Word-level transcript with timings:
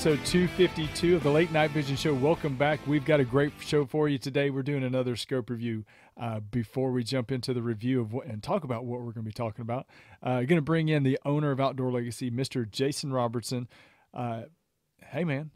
episode 0.00 0.24
252 0.24 1.16
of 1.16 1.22
the 1.22 1.30
Late 1.30 1.52
Night 1.52 1.72
Vision 1.72 1.94
Show. 1.94 2.14
Welcome 2.14 2.56
back. 2.56 2.80
We've 2.86 3.04
got 3.04 3.20
a 3.20 3.24
great 3.24 3.52
show 3.60 3.84
for 3.84 4.08
you 4.08 4.16
today. 4.16 4.48
We're 4.48 4.62
doing 4.62 4.82
another 4.82 5.14
scope 5.14 5.50
review. 5.50 5.84
Uh, 6.18 6.40
before 6.40 6.90
we 6.90 7.04
jump 7.04 7.30
into 7.30 7.52
the 7.52 7.60
review 7.60 8.00
of 8.00 8.14
what, 8.14 8.24
and 8.24 8.42
talk 8.42 8.64
about 8.64 8.86
what 8.86 9.00
we're 9.00 9.12
going 9.12 9.24
to 9.26 9.28
be 9.28 9.32
talking 9.32 9.60
about, 9.60 9.86
uh, 10.22 10.36
going 10.36 10.56
to 10.56 10.62
bring 10.62 10.88
in 10.88 11.02
the 11.02 11.18
owner 11.26 11.50
of 11.50 11.60
Outdoor 11.60 11.92
Legacy, 11.92 12.30
Mr. 12.30 12.66
Jason 12.70 13.12
Robertson. 13.12 13.68
Uh, 14.14 14.44
hey, 15.08 15.22
man, 15.22 15.50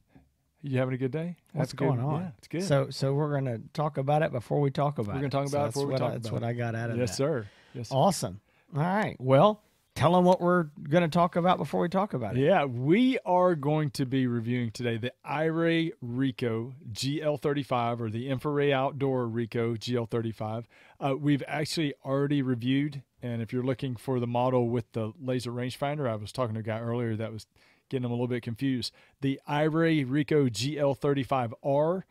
you 0.61 0.79
having 0.79 0.93
a 0.93 0.99
good 0.99 1.11
day? 1.11 1.37
What's 1.53 1.71
That's 1.71 1.81
going 1.81 2.01
good. 2.01 2.05
on? 2.05 2.21
Yeah, 2.21 2.31
it's 2.37 2.49
good. 2.49 2.65
So, 2.65 2.91
so 2.91 3.15
we're 3.15 3.41
going 3.41 3.47
to 3.47 3.63
talk 3.73 3.97
about 3.97 4.23
it 4.23 4.31
before 4.31 4.61
we 4.61 4.71
talk 4.71 4.99
about 4.99 5.15
We're 5.15 5.23
gonna 5.23 5.31
talk 5.31 5.49
So 5.49 5.57
about 5.57 5.69
it 5.69 5.73
before 5.73 5.87
we 5.87 5.95
talk 5.97 6.11
I, 6.11 6.15
That's 6.17 6.29
about 6.29 6.43
what. 6.43 6.49
I 6.51 6.53
got 6.53 6.75
out 6.75 6.91
of 6.91 6.97
it. 6.97 7.01
yes, 7.01 7.13
that. 7.13 7.17
sir. 7.17 7.47
Yes, 7.73 7.89
sir. 7.89 7.95
Awesome. 7.95 8.41
All 8.77 8.83
right. 8.83 9.17
Well, 9.19 9.63
tell 9.95 10.13
them 10.13 10.25
what 10.25 10.41
we're 10.41 10.65
going 10.89 11.03
to 11.03 11.09
talk 11.09 11.37
about 11.37 11.59
before 11.59 11.81
we 11.81 11.89
talk 11.89 12.15
about 12.15 12.37
it. 12.37 12.41
Yeah, 12.41 12.65
we 12.65 13.19
are 13.25 13.55
going 13.55 13.91
to 13.93 14.05
be 14.05 14.27
reviewing 14.27 14.71
today 14.71 14.97
the 14.97 15.13
iRay 15.29 15.93
Rico 16.01 16.75
GL35 16.93 18.01
or 18.01 18.11
the 18.11 18.29
InfiRay 18.29 18.73
Outdoor 18.73 19.27
Rico 19.27 19.75
GL35. 19.75 20.65
Uh, 21.01 21.15
we've 21.19 21.43
actually 21.47 21.95
already 22.05 22.43
reviewed, 22.43 23.03
and 23.23 23.41
if 23.41 23.53
you're 23.53 23.63
looking 23.63 23.95
for 23.97 24.19
the 24.19 24.27
model 24.27 24.69
with 24.69 24.91
the 24.93 25.13
laser 25.21 25.53
rangefinder, 25.53 26.09
I 26.09 26.17
was 26.17 26.33
talking 26.33 26.55
to 26.55 26.61
a 26.61 26.65
guy 26.65 26.81
earlier 26.81 27.15
that 27.17 27.33
was 27.33 27.47
getting 27.89 28.05
him 28.05 28.11
a 28.11 28.15
little 28.15 28.29
bit 28.29 28.43
confused. 28.43 28.93
The 29.21 29.41
iRay 29.49 30.05
Rico 30.09 30.49
GL35R. 30.49 32.03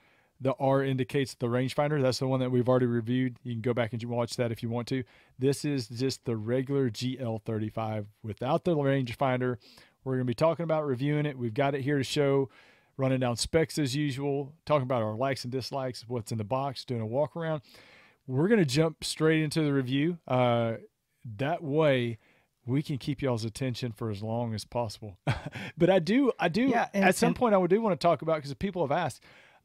The 0.43 0.53
R 0.59 0.83
indicates 0.83 1.35
the 1.35 1.47
rangefinder. 1.47 2.01
That's 2.01 2.19
the 2.19 2.27
one 2.27 2.41
that 2.41 2.51
we've 2.51 2.67
already 2.67 2.85
reviewed. 2.85 3.37
You 3.43 3.53
can 3.53 3.61
go 3.61 3.73
back 3.73 3.93
and 3.93 4.03
watch 4.03 4.35
that 4.35 4.51
if 4.51 4.61
you 4.61 4.67
want 4.69 4.89
to. 4.89 5.03
This 5.39 5.63
is 5.63 5.87
just 5.87 6.25
the 6.25 6.35
regular 6.35 6.89
GL35 6.89 8.05
without 8.23 8.65
the 8.65 8.75
rangefinder. 8.75 9.57
We're 10.03 10.15
going 10.15 10.25
to 10.25 10.25
be 10.25 10.33
talking 10.33 10.65
about 10.65 10.85
reviewing 10.85 11.25
it. 11.25 11.37
We've 11.37 11.53
got 11.53 11.75
it 11.75 11.81
here 11.81 11.97
to 11.97 12.03
show, 12.03 12.49
running 12.97 13.21
down 13.21 13.37
specs 13.37 13.79
as 13.79 13.95
usual, 13.95 14.51
talking 14.65 14.83
about 14.83 15.01
our 15.01 15.15
likes 15.15 15.45
and 15.45 15.51
dislikes, 15.51 16.03
what's 16.09 16.33
in 16.33 16.37
the 16.37 16.43
box, 16.43 16.83
doing 16.83 16.99
a 17.01 17.07
walk 17.07 17.37
around. 17.37 17.61
We're 18.27 18.49
going 18.49 18.59
to 18.59 18.65
jump 18.65 19.03
straight 19.05 19.41
into 19.41 19.61
the 19.61 19.71
review. 19.71 20.17
Uh, 20.27 20.73
that 21.37 21.63
way, 21.63 22.17
we 22.65 22.83
can 22.83 22.97
keep 22.97 23.21
y'all's 23.21 23.45
attention 23.45 23.93
for 23.93 24.09
as 24.09 24.21
long 24.21 24.53
as 24.53 24.65
possible. 24.65 25.17
but 25.77 25.89
I 25.89 25.99
do, 25.99 26.33
I 26.37 26.49
do. 26.49 26.63
Yeah, 26.63 26.89
and- 26.93 27.05
at 27.05 27.15
some 27.15 27.27
and- 27.27 27.35
point, 27.37 27.55
I 27.55 27.65
do 27.65 27.81
want 27.81 27.97
to 27.97 28.05
talk 28.05 28.21
about 28.21 28.35
because 28.37 28.53
people 28.55 28.85
have 28.85 28.91
asked 28.91 29.23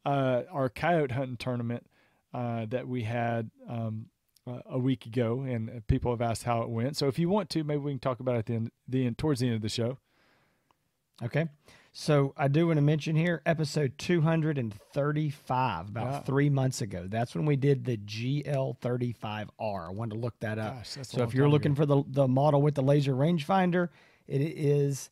uh, 0.09 0.43
our 0.51 0.69
coyote 0.69 1.11
hunting 1.11 1.37
tournament 1.37 1.85
uh, 2.33 2.65
that 2.67 2.87
we 2.87 3.03
had 3.03 3.49
um, 3.67 4.07
uh, 4.47 4.59
a 4.69 4.79
week 4.79 5.05
ago, 5.05 5.41
and 5.41 5.85
people 5.87 6.11
have 6.11 6.21
asked 6.21 6.43
how 6.43 6.61
it 6.61 6.69
went. 6.69 6.97
So 6.97 7.07
if 7.07 7.19
you 7.19 7.29
want 7.29 7.49
to, 7.51 7.63
maybe 7.63 7.79
we 7.79 7.91
can 7.91 7.99
talk 7.99 8.19
about 8.19 8.35
it 8.35 8.39
at 8.39 8.45
the 8.47 8.53
end, 8.55 8.71
the 8.87 9.05
end 9.05 9.17
towards 9.17 9.39
the 9.41 9.47
end 9.47 9.55
of 9.55 9.61
the 9.61 9.69
show. 9.69 9.97
Okay. 11.21 11.47
So 11.91 12.33
I 12.37 12.47
do 12.47 12.67
want 12.67 12.77
to 12.77 12.81
mention 12.81 13.15
here 13.15 13.41
episode 13.45 13.97
235, 13.97 15.89
about 15.89 16.05
Yeah. 16.05 16.19
three 16.21 16.49
months 16.49 16.81
ago. 16.81 17.07
That's 17.07 17.35
when 17.35 17.45
we 17.45 17.55
did 17.55 17.85
the 17.85 17.97
GL35R. 17.97 19.87
I 19.87 19.91
wanted 19.91 20.15
to 20.15 20.19
look 20.19 20.39
that 20.39 20.59
up. 20.59 20.75
Gosh, 20.77 20.97
so 21.01 21.23
if 21.23 21.33
you're 21.33 21.49
looking 21.49 21.71
ago. 21.73 21.81
for 21.81 21.85
the, 21.85 22.03
the 22.07 22.27
model 22.27 22.61
with 22.61 22.75
the 22.75 22.83
laser 22.83 23.13
rangefinder, 23.13 23.89
it 24.27 24.41
is 24.41 25.09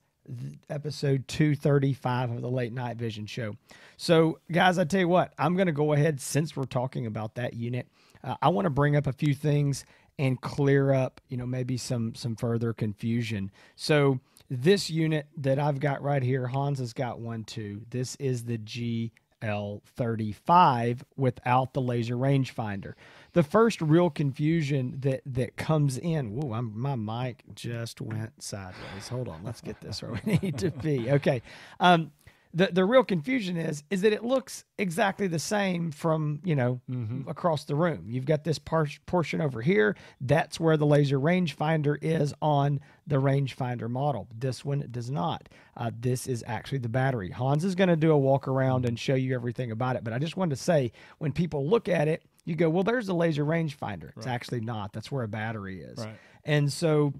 episode 0.69 1.27
235 1.27 2.31
of 2.31 2.41
the 2.41 2.49
Late 2.49 2.73
Night 2.73 2.97
Vision 2.97 3.25
Show. 3.25 3.55
So, 3.97 4.39
guys, 4.51 4.77
I 4.77 4.83
tell 4.83 4.99
you 4.99 5.07
what, 5.07 5.33
I'm 5.37 5.55
going 5.55 5.67
to 5.67 5.73
go 5.73 5.93
ahead 5.93 6.21
since 6.21 6.55
we're 6.55 6.65
talking 6.65 7.05
about 7.05 7.35
that 7.35 7.53
unit. 7.53 7.87
Uh, 8.23 8.35
I 8.41 8.49
want 8.49 8.65
to 8.65 8.69
bring 8.69 8.95
up 8.95 9.07
a 9.07 9.13
few 9.13 9.33
things 9.33 9.85
and 10.19 10.39
clear 10.41 10.93
up, 10.93 11.21
you 11.29 11.37
know, 11.37 11.45
maybe 11.45 11.77
some 11.77 12.15
some 12.15 12.35
further 12.35 12.73
confusion. 12.73 13.51
So, 13.75 14.19
this 14.49 14.89
unit 14.89 15.27
that 15.37 15.59
I've 15.59 15.79
got 15.79 16.01
right 16.01 16.23
here, 16.23 16.47
Hans 16.47 16.79
has 16.79 16.93
got 16.93 17.19
one 17.19 17.43
too. 17.43 17.81
This 17.89 18.15
is 18.15 18.45
the 18.45 18.57
GL35 18.57 21.01
without 21.17 21.73
the 21.73 21.81
laser 21.81 22.15
rangefinder. 22.15 22.93
The 23.37 23.43
first 23.43 23.83
real 23.83 24.09
confusion 24.09 24.95
that 25.01 25.21
that 25.27 25.57
comes 25.57 25.99
in. 25.99 26.31
Whoa, 26.31 26.53
I'm, 26.53 26.73
my 26.75 26.95
mic 26.95 27.43
just 27.53 28.01
went 28.01 28.41
sideways. 28.41 29.09
Hold 29.09 29.27
on, 29.27 29.43
let's 29.43 29.61
get 29.61 29.79
this 29.79 30.01
where 30.01 30.19
we 30.25 30.39
need 30.41 30.57
to 30.57 30.71
be. 30.71 31.11
Okay. 31.11 31.43
Um, 31.79 32.11
the 32.57 32.69
the 32.71 32.83
real 32.83 33.03
confusion 33.03 33.55
is 33.55 33.83
is 33.91 34.01
that 34.01 34.13
it 34.13 34.23
looks 34.23 34.65
exactly 34.79 35.27
the 35.27 35.37
same 35.37 35.91
from 35.91 36.41
you 36.43 36.55
know 36.55 36.81
across 37.27 37.65
the 37.65 37.75
room. 37.75 38.05
You've 38.07 38.25
got 38.25 38.43
this 38.43 38.57
par- 38.57 38.87
portion 39.05 39.41
over 39.41 39.61
here. 39.61 39.95
That's 40.19 40.59
where 40.59 40.75
the 40.75 40.85
laser 40.85 41.19
rangefinder 41.19 41.97
is 42.01 42.33
on 42.41 42.79
the 43.05 43.17
rangefinder 43.17 43.87
model. 43.89 44.27
This 44.35 44.65
one 44.65 44.87
does 44.89 45.11
not. 45.11 45.49
Uh, 45.77 45.91
this 45.99 46.25
is 46.27 46.43
actually 46.47 46.79
the 46.79 46.89
battery. 46.89 47.29
Hans 47.29 47.63
is 47.63 47.75
going 47.75 47.89
to 47.89 47.95
do 47.95 48.11
a 48.11 48.17
walk 48.17 48.47
around 48.47 48.85
and 48.85 48.97
show 48.99 49.15
you 49.15 49.35
everything 49.35 49.69
about 49.71 49.95
it. 49.95 50.03
But 50.03 50.13
I 50.13 50.19
just 50.19 50.35
wanted 50.35 50.55
to 50.55 50.61
say 50.61 50.91
when 51.19 51.31
people 51.31 51.69
look 51.69 51.87
at 51.87 52.07
it, 52.07 52.23
you 52.43 52.55
go, 52.55 52.69
well, 52.69 52.83
there's 52.83 53.05
the 53.05 53.13
laser 53.13 53.45
rangefinder. 53.45 54.11
It's 54.17 54.25
actually 54.25 54.61
not. 54.61 54.93
That's 54.93 55.11
where 55.11 55.23
a 55.23 55.27
battery 55.27 55.81
is. 55.81 55.99
Right. 55.99 56.15
And 56.43 56.73
so 56.73 57.13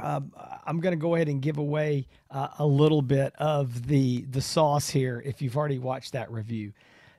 um, 0.00 0.32
I'm 0.66 0.80
going 0.80 0.92
to 0.92 1.00
go 1.00 1.14
ahead 1.14 1.28
and 1.28 1.42
give 1.42 1.58
away 1.58 2.06
uh, 2.30 2.48
a 2.58 2.66
little 2.66 3.02
bit 3.02 3.34
of 3.36 3.86
the 3.86 4.22
the 4.22 4.40
sauce 4.40 4.90
here. 4.90 5.22
If 5.24 5.42
you've 5.42 5.56
already 5.56 5.78
watched 5.78 6.12
that 6.12 6.30
review, 6.30 6.72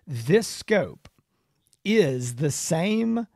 this 0.07 0.47
scope 0.47 1.09
is 1.84 2.35
the 2.35 2.51
same 2.51 3.28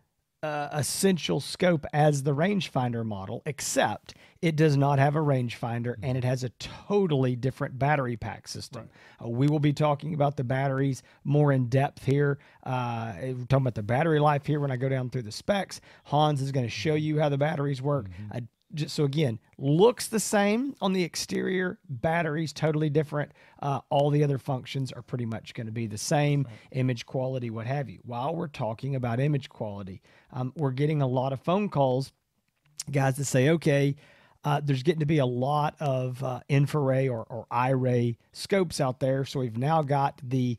uh, 0.43 0.67
essential 0.73 1.39
scope 1.39 1.85
as 1.93 2.23
the 2.23 2.35
rangefinder 2.35 3.05
model, 3.05 3.41
except 3.45 4.15
it 4.41 4.57
does 4.57 4.75
not 4.75 4.99
have 4.99 5.15
a 5.15 5.19
rangefinder 5.19 5.95
and 6.03 6.17
it 6.17 6.25
has 6.25 6.43
a 6.43 6.49
totally 6.59 7.33
different 7.35 7.79
battery 7.79 8.17
pack 8.17 8.47
system. 8.49 8.89
Uh, 9.23 9.29
we 9.29 9.47
will 9.47 9.59
be 9.59 9.71
talking 9.71 10.13
about 10.13 10.35
the 10.35 10.43
batteries 10.43 11.01
more 11.23 11.53
in 11.53 11.67
depth 11.67 12.03
here. 12.03 12.39
Uh, 12.63 13.13
we're 13.21 13.33
talking 13.45 13.63
about 13.63 13.75
the 13.75 13.83
battery 13.83 14.19
life 14.19 14.45
here 14.45 14.59
when 14.59 14.69
I 14.69 14.75
go 14.75 14.89
down 14.89 15.09
through 15.09 15.21
the 15.21 15.31
specs. 15.31 15.79
Hans 16.03 16.41
is 16.41 16.51
going 16.51 16.65
to 16.65 16.69
show 16.69 16.95
you 16.95 17.19
how 17.19 17.29
the 17.29 17.37
batteries 17.37 17.81
work. 17.81 18.07
Just 18.33 18.43
so 18.87 19.03
again, 19.03 19.39
looks 19.57 20.07
the 20.07 20.19
same 20.19 20.75
on 20.81 20.93
the 20.93 21.03
exterior. 21.03 21.79
Batteries 21.89 22.53
totally 22.53 22.89
different. 22.89 23.31
Uh, 23.61 23.81
all 23.89 24.09
the 24.09 24.23
other 24.23 24.37
functions 24.37 24.91
are 24.91 25.01
pretty 25.01 25.25
much 25.25 25.53
going 25.53 25.67
to 25.67 25.71
be 25.71 25.87
the 25.87 25.97
same. 25.97 26.47
Image 26.71 27.05
quality, 27.05 27.49
what 27.49 27.67
have 27.67 27.89
you. 27.89 27.99
While 28.03 28.35
we're 28.35 28.47
talking 28.47 28.95
about 28.95 29.19
image 29.19 29.49
quality, 29.49 30.01
um, 30.31 30.53
we're 30.55 30.71
getting 30.71 31.01
a 31.01 31.07
lot 31.07 31.33
of 31.33 31.41
phone 31.41 31.69
calls, 31.69 32.11
guys, 32.91 33.15
that 33.17 33.25
say, 33.25 33.49
okay. 33.49 33.95
Uh, 34.45 34.59
there's 34.61 34.83
getting 34.83 34.99
to 34.99 35.05
be 35.05 35.19
a 35.19 35.25
lot 35.25 35.73
of 35.79 36.21
uh, 36.21 36.41
InfiRay 36.49 37.09
or, 37.09 37.23
or 37.29 37.47
iRay 37.49 38.17
scopes 38.33 38.81
out 38.81 38.99
there. 38.99 39.23
So 39.23 39.39
we've 39.39 39.57
now 39.57 39.81
got 39.81 40.19
the 40.21 40.57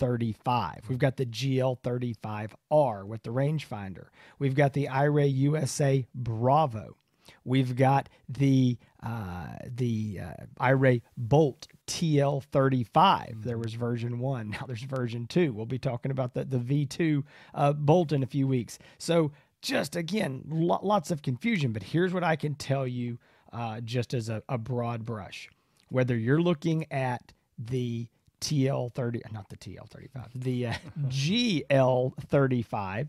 GL35. 0.00 0.88
We've 0.88 0.98
got 0.98 1.16
the 1.16 1.26
GL35R 1.26 3.04
with 3.04 3.22
the 3.22 3.30
rangefinder. 3.30 4.06
We've 4.38 4.54
got 4.54 4.72
the 4.72 4.86
iRay 4.86 5.32
USA 5.34 6.06
Bravo. 6.14 6.96
We've 7.44 7.76
got 7.76 8.08
the 8.28 8.76
uh, 9.02 9.54
the 9.64 10.20
uh, 10.22 10.44
iRay 10.60 11.02
Bolt 11.16 11.68
TL35. 11.86 13.44
There 13.44 13.58
was 13.58 13.74
version 13.74 14.18
one. 14.18 14.50
Now 14.60 14.66
there's 14.66 14.82
version 14.82 15.26
two. 15.26 15.52
We'll 15.52 15.66
be 15.66 15.78
talking 15.78 16.10
about 16.10 16.34
the 16.34 16.44
the 16.44 16.58
V2 16.58 17.22
uh, 17.54 17.72
Bolt 17.74 18.12
in 18.12 18.22
a 18.22 18.26
few 18.26 18.48
weeks. 18.48 18.78
So 18.98 19.32
just 19.62 19.94
again, 19.94 20.42
lo- 20.48 20.80
lots 20.82 21.10
of 21.10 21.22
confusion. 21.22 21.72
But 21.72 21.84
here's 21.84 22.12
what 22.12 22.24
I 22.24 22.34
can 22.34 22.54
tell 22.56 22.86
you, 22.86 23.18
uh, 23.52 23.80
just 23.80 24.12
as 24.12 24.28
a, 24.28 24.42
a 24.48 24.58
broad 24.58 25.04
brush. 25.04 25.48
Whether 25.88 26.16
you're 26.16 26.42
looking 26.42 26.90
at 26.92 27.32
the 27.58 28.08
TL30, 28.40 29.32
not 29.32 29.48
the 29.48 29.56
TL35, 29.56 30.26
the 30.34 30.66
uh, 30.68 30.74
GL35, 31.08 33.08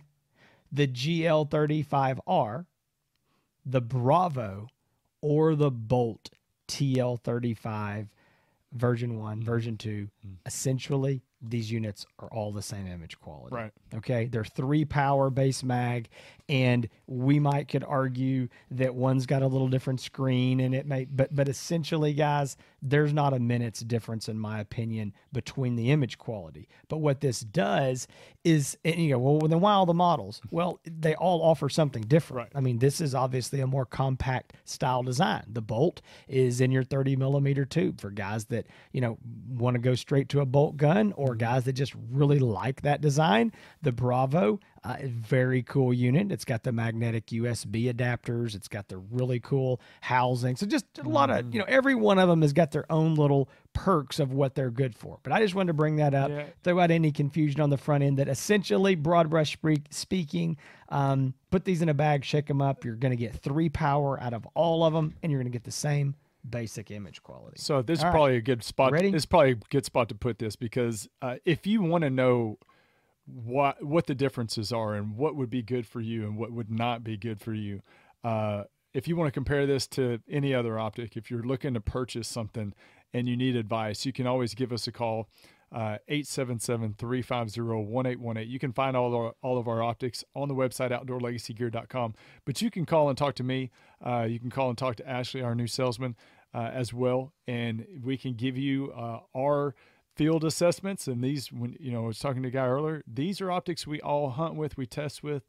the 0.71 0.87
GL35R, 0.87 2.65
the 3.65 3.81
Bravo, 3.81 4.67
or 5.21 5.55
the 5.55 5.71
Bolt 5.71 6.29
TL35 6.67 8.07
version 8.73 9.19
one, 9.19 9.43
version 9.43 9.77
2 9.77 10.07
essentially 10.45 11.21
these 11.41 11.71
units 11.71 12.05
are 12.19 12.29
all 12.31 12.51
the 12.51 12.61
same 12.61 12.87
image 12.87 13.19
quality. 13.19 13.55
Right. 13.55 13.71
Okay. 13.95 14.25
They're 14.25 14.45
three 14.45 14.85
power 14.85 15.29
base 15.29 15.63
mag, 15.63 16.07
and 16.47 16.87
we 17.07 17.39
might 17.39 17.67
could 17.67 17.83
argue 17.83 18.47
that 18.71 18.93
one's 18.93 19.25
got 19.25 19.41
a 19.41 19.47
little 19.47 19.67
different 19.67 20.01
screen 20.01 20.59
and 20.59 20.75
it 20.75 20.85
may 20.85 21.05
but 21.05 21.35
but 21.35 21.49
essentially, 21.49 22.13
guys, 22.13 22.57
there's 22.81 23.13
not 23.13 23.33
a 23.33 23.39
minute's 23.39 23.81
difference 23.81 24.27
in 24.27 24.39
my 24.39 24.59
opinion 24.59 25.13
between 25.31 25.75
the 25.75 25.91
image 25.91 26.17
quality. 26.17 26.67
But 26.87 26.97
what 26.97 27.21
this 27.21 27.41
does 27.41 28.07
is 28.43 28.77
and 28.83 28.95
you 28.95 29.13
go, 29.15 29.19
well 29.19 29.47
then 29.47 29.59
why 29.59 29.73
all 29.73 29.85
the 29.85 29.93
models? 29.93 30.41
Well, 30.49 30.79
they 30.85 31.15
all 31.15 31.41
offer 31.41 31.69
something 31.69 32.03
different. 32.03 32.53
Right. 32.53 32.57
I 32.57 32.61
mean, 32.61 32.79
this 32.79 33.01
is 33.01 33.13
obviously 33.13 33.59
a 33.59 33.67
more 33.67 33.85
compact 33.85 34.53
style 34.65 35.03
design. 35.03 35.43
The 35.47 35.61
bolt 35.61 36.01
is 36.27 36.61
in 36.61 36.71
your 36.71 36.83
30 36.83 37.15
millimeter 37.15 37.65
tube 37.65 38.01
for 38.01 38.09
guys 38.09 38.45
that, 38.45 38.67
you 38.91 39.01
know, 39.01 39.17
want 39.49 39.75
to 39.75 39.79
go 39.79 39.95
straight 39.95 40.29
to 40.29 40.41
a 40.41 40.45
bolt 40.45 40.77
gun 40.77 41.13
or 41.13 41.29
mm-hmm. 41.29 41.37
guys 41.37 41.63
that 41.65 41.73
just 41.73 41.93
really 42.11 42.39
like 42.39 42.81
that 42.81 43.01
design. 43.01 43.51
The 43.81 43.91
Bravo 43.91 44.59
Uh, 44.83 44.97
very 45.05 45.61
cool 45.61 45.93
unit. 45.93 46.31
It's 46.31 46.43
got 46.43 46.63
the 46.63 46.71
magnetic 46.71 47.27
USB 47.27 47.93
adapters. 47.93 48.55
It's 48.55 48.67
got 48.67 48.87
the 48.87 48.97
really 48.97 49.39
cool 49.39 49.79
housing. 50.01 50.55
So 50.55 50.65
just 50.65 50.85
a 50.97 51.07
lot 51.07 51.29
of, 51.29 51.53
you 51.53 51.59
know, 51.59 51.65
every 51.67 51.93
one 51.93 52.17
of 52.17 52.27
them 52.27 52.41
has 52.41 52.51
got 52.51 52.71
their 52.71 52.91
own 52.91 53.13
little 53.13 53.47
perks 53.73 54.19
of 54.19 54.33
what 54.33 54.55
they're 54.55 54.71
good 54.71 54.95
for. 54.95 55.19
But 55.21 55.33
I 55.33 55.39
just 55.39 55.53
wanted 55.53 55.67
to 55.67 55.73
bring 55.75 55.97
that 55.97 56.15
up, 56.15 56.31
Yeah. 56.31 56.45
throw 56.63 56.79
out 56.79 56.89
any 56.89 57.11
confusion 57.11 57.61
on 57.61 57.69
the 57.69 57.77
front 57.77 58.03
end 58.03 58.17
that 58.17 58.27
essentially, 58.27 58.95
broad 58.95 59.29
brush 59.29 59.53
speak- 59.53 59.85
speaking, 59.91 60.57
um, 60.89 61.35
put 61.51 61.63
these 61.63 61.83
in 61.83 61.89
a 61.89 61.93
bag, 61.93 62.25
shake 62.25 62.47
them 62.47 62.59
up. 62.59 62.83
You're 62.83 62.95
going 62.95 63.11
to 63.11 63.15
get 63.17 63.35
three 63.35 63.69
power 63.69 64.19
out 64.19 64.33
of 64.33 64.47
all 64.55 64.83
of 64.83 64.93
them, 64.93 65.13
and 65.21 65.31
you're 65.31 65.39
going 65.41 65.51
to 65.51 65.55
get 65.55 65.63
the 65.63 65.71
same 65.71 66.15
basic 66.49 66.89
image 66.89 67.21
quality. 67.21 67.57
So 67.59 67.83
this 67.83 67.99
is 67.99 68.03
All 68.03 68.09
right. 68.09 68.15
probably 68.15 68.35
a 68.37 68.41
good 68.41 68.63
spot. 68.63 68.93
Ready? 68.93 69.11
This 69.11 69.21
is 69.21 69.25
probably 69.27 69.51
a 69.51 69.55
good 69.69 69.85
spot 69.85 70.09
to 70.09 70.15
put 70.15 70.39
this 70.39 70.55
because 70.55 71.07
uh, 71.21 71.35
if 71.45 71.67
you 71.67 71.83
want 71.83 72.03
to 72.03 72.09
know 72.09 72.57
what 73.25 73.83
what 73.83 74.07
the 74.07 74.15
differences 74.15 74.73
are 74.73 74.95
and 74.95 75.15
what 75.15 75.35
would 75.35 75.49
be 75.49 75.61
good 75.61 75.85
for 75.85 76.01
you 76.01 76.23
and 76.23 76.37
what 76.37 76.51
would 76.51 76.69
not 76.69 77.03
be 77.03 77.17
good 77.17 77.39
for 77.39 77.53
you, 77.53 77.81
uh, 78.23 78.63
if 78.93 79.07
you 79.07 79.15
want 79.15 79.27
to 79.27 79.31
compare 79.31 79.65
this 79.65 79.87
to 79.87 80.19
any 80.29 80.53
other 80.53 80.77
optic, 80.77 81.15
if 81.15 81.31
you're 81.31 81.43
looking 81.43 81.73
to 81.73 81.81
purchase 81.81 82.27
something 82.27 82.73
and 83.13 83.27
you 83.27 83.37
need 83.37 83.55
advice, 83.55 84.05
you 84.05 84.13
can 84.13 84.27
always 84.27 84.53
give 84.53 84.71
us 84.71 84.87
a 84.87 84.91
call. 84.91 85.27
Uh, 85.73 85.97
877-350-1818. 86.09 88.45
You 88.45 88.59
can 88.59 88.73
find 88.73 88.97
all 88.97 89.15
our, 89.15 89.31
all 89.41 89.57
of 89.57 89.69
our 89.69 89.81
optics 89.81 90.21
on 90.35 90.49
the 90.49 90.53
website 90.53 90.91
outdoorlegacygear.com. 90.91 92.13
But 92.43 92.61
you 92.61 92.69
can 92.69 92.85
call 92.85 93.07
and 93.07 93.17
talk 93.17 93.35
to 93.35 93.43
me. 93.43 93.71
Uh, 94.05 94.27
you 94.29 94.37
can 94.37 94.49
call 94.49 94.67
and 94.67 94.77
talk 94.77 94.97
to 94.97 95.07
Ashley, 95.07 95.41
our 95.41 95.55
new 95.55 95.67
salesman, 95.67 96.17
uh, 96.53 96.69
as 96.73 96.93
well, 96.93 97.33
and 97.47 97.85
we 98.03 98.17
can 98.17 98.33
give 98.33 98.57
you 98.57 98.91
uh, 98.91 99.19
our 99.35 99.75
field 100.21 100.43
assessments. 100.43 101.07
And 101.07 101.23
these, 101.23 101.51
when 101.51 101.75
you 101.79 101.91
know, 101.91 102.03
I 102.03 102.07
was 102.07 102.19
talking 102.19 102.43
to 102.43 102.47
a 102.47 102.51
guy 102.51 102.67
earlier. 102.67 103.03
These 103.11 103.41
are 103.41 103.49
optics 103.49 103.87
we 103.87 103.99
all 104.01 104.29
hunt 104.29 104.53
with, 104.53 104.77
we 104.77 104.85
test 104.85 105.23
with, 105.23 105.41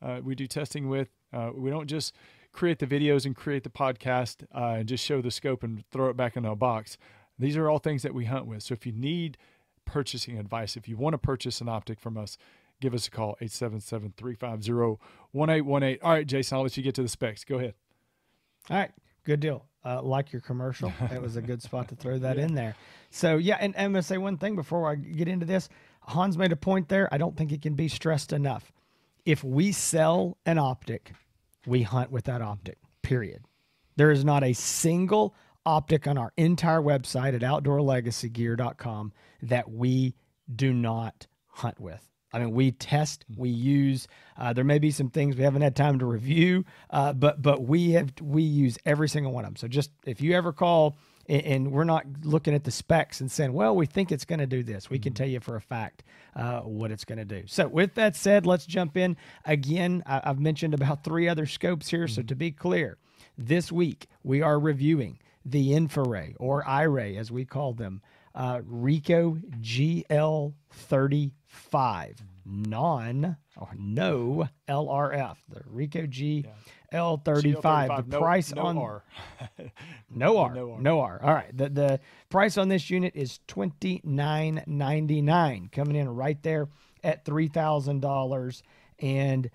uh, 0.00 0.20
we 0.22 0.36
do 0.36 0.46
testing 0.46 0.88
with. 0.88 1.08
Uh, 1.32 1.50
we 1.52 1.68
don't 1.68 1.88
just 1.88 2.14
create 2.52 2.78
the 2.78 2.86
videos 2.86 3.26
and 3.26 3.34
create 3.34 3.64
the 3.64 3.70
podcast 3.70 4.44
uh, 4.54 4.76
and 4.78 4.88
just 4.88 5.04
show 5.04 5.20
the 5.20 5.32
scope 5.32 5.64
and 5.64 5.82
throw 5.90 6.10
it 6.10 6.16
back 6.16 6.36
in 6.36 6.44
a 6.44 6.54
box. 6.54 6.96
These 7.40 7.56
are 7.56 7.68
all 7.68 7.80
things 7.80 8.04
that 8.04 8.14
we 8.14 8.26
hunt 8.26 8.46
with. 8.46 8.62
So 8.62 8.72
if 8.72 8.86
you 8.86 8.92
need 8.92 9.36
purchasing 9.84 10.38
advice, 10.38 10.76
if 10.76 10.88
you 10.88 10.96
want 10.96 11.14
to 11.14 11.18
purchase 11.18 11.60
an 11.60 11.68
optic 11.68 11.98
from 11.98 12.16
us, 12.16 12.38
give 12.80 12.94
us 12.94 13.08
a 13.08 13.10
call 13.10 13.36
877 13.40 14.14
350 14.16 14.72
1818. 15.32 15.98
All 16.04 16.12
right, 16.12 16.26
Jason, 16.26 16.56
I'll 16.56 16.62
let 16.62 16.76
you 16.76 16.84
get 16.84 16.94
to 16.94 17.02
the 17.02 17.08
specs. 17.08 17.42
Go 17.42 17.56
ahead. 17.56 17.74
All 18.70 18.76
right, 18.76 18.92
good 19.24 19.40
deal. 19.40 19.69
Uh, 19.82 20.02
like 20.02 20.30
your 20.30 20.42
commercial, 20.42 20.92
that 21.00 21.22
was 21.22 21.36
a 21.36 21.42
good 21.42 21.62
spot 21.62 21.88
to 21.88 21.94
throw 21.94 22.18
that 22.18 22.36
in 22.36 22.54
there. 22.54 22.76
So 23.10 23.36
yeah, 23.38 23.56
and, 23.60 23.74
and 23.76 23.86
I'm 23.86 23.92
gonna 23.92 24.02
say 24.02 24.18
one 24.18 24.36
thing 24.36 24.54
before 24.54 24.90
I 24.90 24.94
get 24.94 25.26
into 25.26 25.46
this. 25.46 25.68
Hans 26.02 26.36
made 26.36 26.52
a 26.52 26.56
point 26.56 26.88
there. 26.88 27.08
I 27.12 27.18
don't 27.18 27.36
think 27.36 27.52
it 27.52 27.62
can 27.62 27.74
be 27.74 27.88
stressed 27.88 28.32
enough. 28.32 28.72
If 29.24 29.42
we 29.44 29.72
sell 29.72 30.36
an 30.44 30.58
optic, 30.58 31.12
we 31.66 31.82
hunt 31.82 32.10
with 32.10 32.24
that 32.24 32.42
optic. 32.42 32.78
Period. 33.02 33.42
There 33.96 34.10
is 34.10 34.24
not 34.24 34.42
a 34.44 34.52
single 34.52 35.34
optic 35.64 36.06
on 36.06 36.18
our 36.18 36.32
entire 36.36 36.80
website 36.80 37.34
at 37.34 37.42
outdoorlegacygear.com 37.42 39.12
that 39.42 39.70
we 39.70 40.14
do 40.54 40.72
not 40.72 41.26
hunt 41.48 41.78
with. 41.80 42.08
I 42.32 42.38
mean, 42.38 42.52
we 42.52 42.72
test, 42.72 43.24
we 43.36 43.48
use. 43.48 44.06
Uh, 44.38 44.52
there 44.52 44.64
may 44.64 44.78
be 44.78 44.90
some 44.90 45.10
things 45.10 45.36
we 45.36 45.42
haven't 45.42 45.62
had 45.62 45.74
time 45.74 45.98
to 45.98 46.06
review, 46.06 46.64
uh, 46.90 47.12
but 47.12 47.42
but 47.42 47.62
we 47.62 47.92
have 47.92 48.12
we 48.20 48.42
use 48.42 48.78
every 48.84 49.08
single 49.08 49.32
one 49.32 49.44
of 49.44 49.50
them. 49.50 49.56
So 49.56 49.68
just 49.68 49.90
if 50.04 50.20
you 50.20 50.34
ever 50.36 50.52
call 50.52 50.96
and, 51.28 51.42
and 51.42 51.72
we're 51.72 51.84
not 51.84 52.04
looking 52.22 52.54
at 52.54 52.64
the 52.64 52.70
specs 52.70 53.20
and 53.20 53.30
saying, 53.30 53.52
well, 53.52 53.74
we 53.74 53.86
think 53.86 54.12
it's 54.12 54.24
going 54.24 54.40
to 54.40 54.46
do 54.46 54.62
this, 54.62 54.90
we 54.90 54.98
can 54.98 55.14
tell 55.14 55.28
you 55.28 55.40
for 55.40 55.56
a 55.56 55.60
fact 55.60 56.02
uh, 56.36 56.60
what 56.60 56.90
it's 56.90 57.04
going 57.04 57.18
to 57.18 57.24
do. 57.24 57.44
So 57.46 57.68
with 57.68 57.94
that 57.94 58.16
said, 58.16 58.46
let's 58.46 58.66
jump 58.66 58.96
in. 58.96 59.16
Again, 59.44 60.02
I, 60.06 60.20
I've 60.24 60.40
mentioned 60.40 60.74
about 60.74 61.04
three 61.04 61.28
other 61.28 61.46
scopes 61.46 61.88
here. 61.88 62.08
So 62.08 62.22
to 62.22 62.34
be 62.34 62.50
clear, 62.50 62.98
this 63.38 63.72
week 63.72 64.06
we 64.22 64.42
are 64.42 64.58
reviewing 64.58 65.18
the 65.44 65.70
InfiRay 65.70 66.34
or 66.38 66.62
iRay 66.64 67.16
as 67.16 67.30
we 67.30 67.44
call 67.44 67.72
them, 67.72 68.02
uh, 68.34 68.60
Rico 68.64 69.36
GL35 69.60 72.16
non 72.46 73.36
or 73.56 73.68
no 73.76 74.48
LRF, 74.68 75.36
the 75.48 75.60
Rico 75.66 76.02
GL35. 76.06 76.44
The 76.92 78.04
no- 78.10 78.18
price 78.18 78.54
no 78.54 78.62
on 78.62 78.78
R. 78.78 79.04
no 80.10 80.38
R. 80.38 80.54
No 80.54 80.76
No 80.78 81.00
R. 81.00 81.20
R. 81.22 81.28
All 81.28 81.34
right. 81.34 81.56
The 81.56 81.68
the 81.68 82.00
price 82.28 82.58
on 82.58 82.68
this 82.68 82.90
unit 82.90 83.14
is 83.14 83.38
twenty 83.46 84.00
nine 84.04 84.62
ninety 84.66 85.22
nine, 85.22 85.68
coming 85.70 85.96
in 85.96 86.08
right 86.08 86.42
there 86.42 86.68
at 87.04 87.24
three 87.24 87.48
thousand 87.48 88.00
dollars. 88.00 88.62
And 88.98 89.50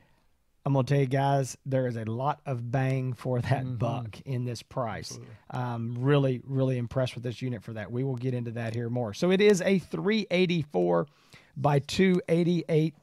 I'm 0.66 0.74
gonna 0.74 0.84
tell 0.86 1.00
you 1.00 1.06
guys, 1.06 1.58
there 1.66 1.86
is 1.86 1.96
a 1.96 2.06
lot 2.06 2.42
of 2.46 2.72
bang 2.72 3.14
for 3.14 3.40
that 3.40 3.78
buck 3.78 4.20
in 4.26 4.46
this 4.46 4.64
price. 4.64 5.20
Um, 5.52 5.96
really, 6.00 6.42
really 6.44 6.80
impressed 6.80 7.14
with 7.14 7.24
this 7.24 7.42
unit 7.42 7.64
for 7.64 7.74
that. 7.74 7.92
We 7.92 8.04
will 8.04 8.16
get 8.16 8.34
into 8.34 8.52
that 8.52 8.74
here 8.74 8.90
more. 8.90 9.14
So 9.14 9.30
it 9.30 9.42
is 9.42 9.62
a 9.62 9.78
384 9.78 11.08
by 11.56 11.80
288 11.80 12.96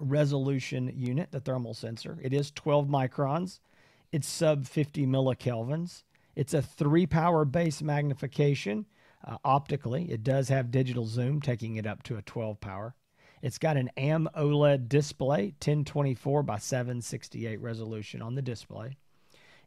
resolution 0.00 0.92
unit, 0.94 1.32
the 1.32 1.40
thermal 1.40 1.72
sensor. 1.72 2.18
It 2.22 2.34
is 2.34 2.50
12 2.50 2.88
microns. 2.88 3.60
It's 4.10 4.28
sub 4.28 4.66
50 4.66 5.06
millikelvins. 5.06 6.02
It's 6.36 6.52
a 6.52 6.60
three 6.60 7.06
power 7.06 7.46
base 7.46 7.80
magnification. 7.80 8.86
Uh, 9.26 9.38
optically, 9.44 10.10
it 10.10 10.22
does 10.22 10.48
have 10.48 10.70
digital 10.70 11.06
zoom, 11.06 11.40
taking 11.40 11.76
it 11.76 11.86
up 11.86 12.02
to 12.02 12.16
a 12.16 12.22
12 12.22 12.60
power. 12.60 12.94
It's 13.42 13.58
got 13.58 13.76
an 13.76 13.90
AMOLED 13.96 14.88
display, 14.88 15.46
1024 15.58 16.44
by 16.44 16.58
768 16.58 17.60
resolution 17.60 18.22
on 18.22 18.36
the 18.36 18.42
display. 18.42 18.96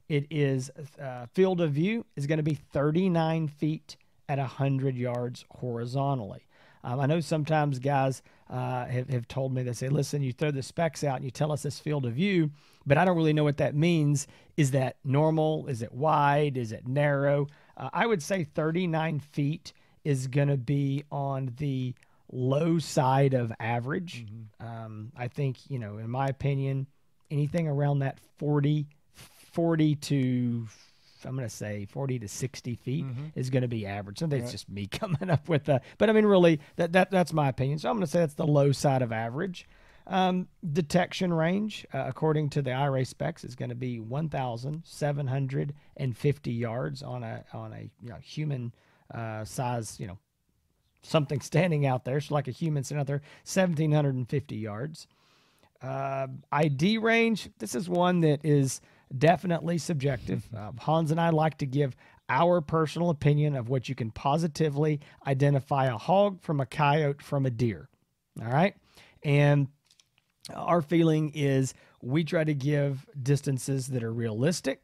It 0.08 0.28
is 0.30 0.72
uh, 1.02 1.26
field 1.34 1.60
of 1.60 1.74
view 1.74 2.06
is 2.16 2.26
going 2.26 2.38
to 2.38 2.44
be 2.44 2.54
39 2.54 3.50
feet 3.50 3.98
at 4.30 4.38
100 4.38 4.96
yards 4.96 5.44
horizontally. 5.52 6.48
Um, 6.86 7.00
I 7.00 7.06
know 7.08 7.20
sometimes 7.20 7.80
guys 7.80 8.22
uh, 8.50 8.86
have, 8.86 9.10
have 9.10 9.28
told 9.28 9.54
me 9.54 9.64
they 9.64 9.74
say, 9.74 9.90
listen, 9.90 10.22
you 10.22 10.32
throw 10.32 10.52
the 10.52 10.64
specs 10.64 11.04
out 11.04 11.18
and 11.18 11.26
you 11.26 11.32
tell 11.32 11.52
us 11.52 11.64
this 11.64 11.80
field 11.80 12.06
of 12.06 12.14
view, 12.14 12.52
but 12.86 12.98
I 12.98 13.04
don't 13.04 13.18
really 13.18 13.34
know 13.34 13.44
what 13.44 13.58
that 13.58 13.76
means. 13.76 14.28
Is 14.56 14.72
that 14.72 14.98
normal? 15.04 15.68
Is 15.68 15.82
it 15.82 15.92
wide? 15.92 16.56
Is 16.56 16.72
it 16.72 16.88
narrow? 16.88 17.48
Uh, 17.76 17.90
I 17.92 18.06
would 18.06 18.24
say 18.24 18.44
39 18.44 19.20
feet 19.20 19.74
is 20.06 20.28
going 20.28 20.48
to 20.48 20.58
be 20.58 21.04
on 21.12 21.56
the 21.58 21.96
low 22.32 22.80
side 22.80 23.34
of 23.34 23.52
average. 23.60 24.26
Um, 24.60 25.12
I 25.18 25.28
think, 25.28 25.58
you 25.70 25.80
know, 25.80 25.98
in 25.98 26.10
my 26.10 26.28
opinion, 26.28 26.88
anything 27.32 27.68
around 27.68 28.00
that 28.00 28.20
40, 28.38 28.88
40 29.54 29.96
to 29.96 30.68
I'm 31.26 31.36
going 31.36 31.48
to 31.48 31.54
say 31.54 31.86
40 31.86 32.20
to 32.20 32.28
60 32.28 32.76
feet 32.76 33.06
is 33.36 33.50
going 33.50 33.64
to 33.64 33.68
be 33.68 33.88
average. 33.88 34.20
Something 34.20 34.44
it's 34.44 34.52
just 34.52 34.70
me 34.70 34.86
coming 34.92 35.32
up 35.32 35.50
with 35.50 35.66
that. 35.66 35.84
But 35.98 36.10
I 36.10 36.14
mean, 36.14 36.26
really, 36.26 36.62
that, 36.76 36.92
that 36.94 37.12
that's 37.12 37.34
my 37.34 37.50
opinion. 37.50 37.80
So 37.80 37.90
I'm 37.90 37.96
going 37.96 38.06
to 38.06 38.12
say 38.12 38.20
that's 38.20 38.36
the 38.36 38.48
low 38.48 38.72
side 38.72 39.02
of 39.02 39.12
average. 39.12 39.68
Um, 40.08 40.48
detection 40.72 41.34
range, 41.34 41.84
uh, 41.92 42.06
according 42.08 42.52
to 42.52 42.62
the 42.62 42.70
iRay 42.70 43.08
specs, 43.08 43.44
is 43.44 43.56
going 43.56 43.70
to 43.70 43.76
be 43.76 44.00
1,750 44.00 46.52
yards 46.52 47.02
on 47.02 47.24
a 47.24 47.44
on 47.54 47.74
a 47.74 47.90
you 48.04 48.10
know, 48.10 48.18
human 48.22 48.72
uh, 49.14 49.46
size, 49.46 50.00
you 50.00 50.06
know, 50.06 50.20
something 51.06 51.42
standing 51.42 51.86
out 51.86 52.06
there. 52.06 52.20
So 52.20 52.34
like 52.34 52.48
a 52.48 52.52
human 52.52 52.84
sitting 52.84 53.00
out 53.00 53.08
there, 53.08 53.22
1,750 53.46 54.56
yards. 54.56 55.08
Uh, 55.82 56.28
ID 56.52 56.98
range. 56.98 57.50
This 57.60 57.76
is 57.76 57.88
one 57.88 58.22
that 58.22 58.44
is 58.44 58.82
definitely 59.16 59.78
subjective. 59.78 60.48
Uh, 60.56 60.72
Hans 60.80 61.12
and 61.12 61.20
I 61.20 61.30
like 61.30 61.58
to 61.60 61.66
give 61.66 61.96
our 62.28 62.60
personal 62.62 63.12
opinion 63.12 63.56
of 63.56 63.70
what 63.70 63.88
you 63.88 63.96
can 63.96 64.10
positively 64.10 65.00
identify 65.28 65.86
a 65.86 65.98
hog 65.98 66.42
from 66.42 66.60
a 66.60 66.66
coyote 66.66 67.22
from 67.22 67.46
a 67.46 67.52
deer. 67.52 67.88
All 68.42 68.52
right. 68.52 68.76
And 69.24 69.68
our 70.54 70.82
feeling 70.82 71.32
is 71.36 71.74
we 72.02 72.24
try 72.24 72.44
to 72.44 72.54
give 72.54 73.06
distances 73.22 73.88
that 73.88 74.04
are 74.04 74.14
realistic, 74.14 74.82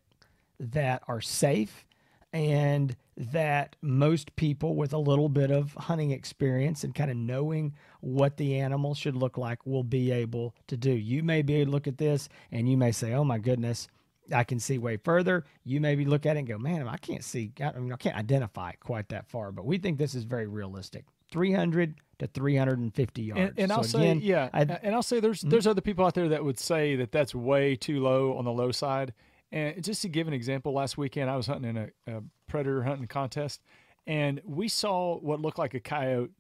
that 0.60 1.04
are 1.08 1.22
safe, 1.22 1.86
and 2.34 2.96
that 3.18 3.76
most 3.82 4.36
people 4.36 4.76
with 4.76 4.94
a 4.94 4.98
little 4.98 5.30
bit 5.30 5.52
of 5.52 5.74
hunting 5.74 6.12
experience 6.12 6.84
and 6.84 6.96
kind 6.96 7.12
of 7.12 7.18
knowing 7.18 7.74
what 8.00 8.38
the 8.38 8.58
animal 8.60 8.94
should 8.96 9.16
look 9.16 9.38
like 9.38 9.66
will 9.66 9.84
be 9.84 10.12
able 10.12 10.56
to 10.68 10.78
do. 10.78 10.92
You 10.92 11.22
may 11.24 11.42
be 11.42 11.56
able 11.56 11.66
to 11.68 11.72
look 11.72 11.88
at 11.88 11.98
this 11.98 12.30
and 12.52 12.70
you 12.70 12.78
may 12.78 12.92
say, 12.92 13.14
oh 13.14 13.24
my 13.24 13.38
goodness, 13.38 13.88
I 14.34 14.44
can 14.44 14.60
see 14.60 14.78
way 14.78 14.98
further. 14.98 15.46
You 15.64 15.82
maybe 15.82 16.06
look 16.06 16.26
at 16.26 16.36
it 16.36 16.40
and 16.40 16.48
go, 16.48 16.58
man, 16.58 16.88
I 16.88 16.98
can't 16.98 17.24
see, 17.24 17.52
I, 17.62 17.72
mean, 17.78 17.92
I 17.92 17.98
can't 17.98 18.16
identify 18.16 18.72
quite 18.74 19.10
that 19.10 19.28
far, 19.28 19.52
but 19.52 19.66
we 19.66 19.78
think 19.78 19.98
this 19.98 20.16
is 20.16 20.24
very 20.24 20.48
realistic. 20.48 21.06
300 21.32 21.96
to 22.20 22.28
350 22.28 23.22
yards. 23.22 23.40
And, 23.42 23.54
and 23.58 23.70
So 23.70 23.76
I'll 23.76 23.84
say, 23.84 24.14
yeah, 24.16 24.50
I- 24.54 24.62
and 24.62 24.94
I'll 24.96 25.04
say 25.04 25.20
there's 25.20 25.42
hmm? 25.42 25.50
there's 25.50 25.68
other 25.68 25.82
people 25.82 26.06
out 26.06 26.14
there 26.14 26.30
that 26.30 26.44
would 26.44 26.60
say 26.60 26.96
that 26.98 27.12
that's 27.12 27.34
way 27.34 27.76
too 27.76 28.02
low 28.02 28.38
on 28.38 28.46
the 28.46 28.52
low 28.52 28.72
side. 28.72 29.14
And 29.52 29.84
just 29.84 30.02
to 30.04 30.10
give 30.10 30.28
an 30.28 30.34
example, 30.34 30.74
last 30.74 30.98
weekend 30.98 31.30
I 31.30 31.36
was 31.36 31.48
hunting 31.48 31.70
in 31.72 31.78
a, 31.78 32.18
a 32.18 32.24
predator 32.48 32.84
hunting 32.84 33.08
contest, 33.08 33.62
and 34.08 34.42
we 34.46 34.68
saw 34.70 35.18
what 35.20 35.42
looked 35.42 35.60
like 35.60 35.74
a 35.74 35.80
coyote 35.80 36.32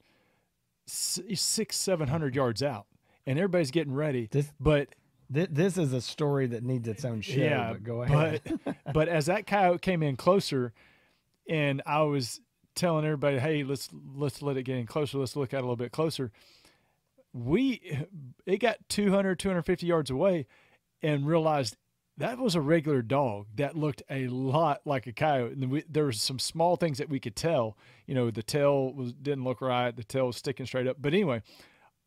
six, 0.88 1.76
seven 1.76 2.08
hundred 2.08 2.36
yards 2.36 2.64
out. 2.64 2.86
and 3.26 3.38
everybody's 3.38 3.72
getting 3.72 3.94
ready. 3.94 4.28
This- 4.32 4.52
but 4.60 4.90
Th- 5.34 5.48
this 5.50 5.78
is 5.78 5.94
a 5.94 6.02
story 6.02 6.48
that 6.48 6.62
needs 6.64 6.88
its 6.90 7.06
own 7.06 7.22
show. 7.22 7.40
yeah, 7.40 7.72
but 7.72 7.84
go 7.84 8.02
ahead. 8.02 8.42
But 8.66 8.76
but 8.94 9.08
as 9.08 9.28
that 9.28 9.48
coyote 9.48 9.80
came 9.80 10.04
in 10.04 10.18
closer, 10.18 10.74
and 11.48 11.82
I 11.86 12.02
was 12.02 12.42
telling 12.76 13.06
everybody, 13.06 13.40
"Hey, 13.40 13.64
let's 13.64 13.88
let's 14.16 14.42
let 14.42 14.58
it 14.58 14.64
get 14.64 14.76
in 14.78 14.86
closer. 14.88 15.18
Let's 15.20 15.36
look 15.38 15.54
at 15.54 15.58
it 15.58 15.60
a 15.60 15.64
little 15.64 15.78
bit 15.78 15.94
closer." 15.94 16.32
We 17.34 18.06
it 18.46 18.58
got 18.58 18.78
200 18.90 19.40
250 19.40 19.86
yards 19.88 20.10
away, 20.10 20.48
and 21.02 21.26
realized 21.26 21.78
that 22.22 22.38
was 22.38 22.56
a 22.56 22.62
regular 22.62 23.02
dog 23.02 23.48
that 23.56 23.76
looked 23.76 24.04
a 24.10 24.28
lot 24.28 24.82
like 24.86 25.08
a 25.08 25.12
coyote. 25.12 25.54
And 25.54 25.72
we, 25.72 25.84
there 25.90 26.06
was 26.06 26.22
some 26.22 26.38
small 26.40 26.76
things 26.76 27.00
that 27.00 27.10
we 27.10 27.20
could 27.20 27.36
tell. 27.36 27.78
You 28.06 28.14
know, 28.14 28.30
the 28.30 28.44
tail 28.44 28.94
was 28.94 29.12
didn't 29.14 29.44
look 29.44 29.60
right. 29.60 29.96
The 29.96 30.04
tail 30.04 30.28
was 30.28 30.38
sticking 30.38 30.66
straight 30.66 30.88
up. 30.88 30.98
But 31.00 31.14
anyway, 31.14 31.42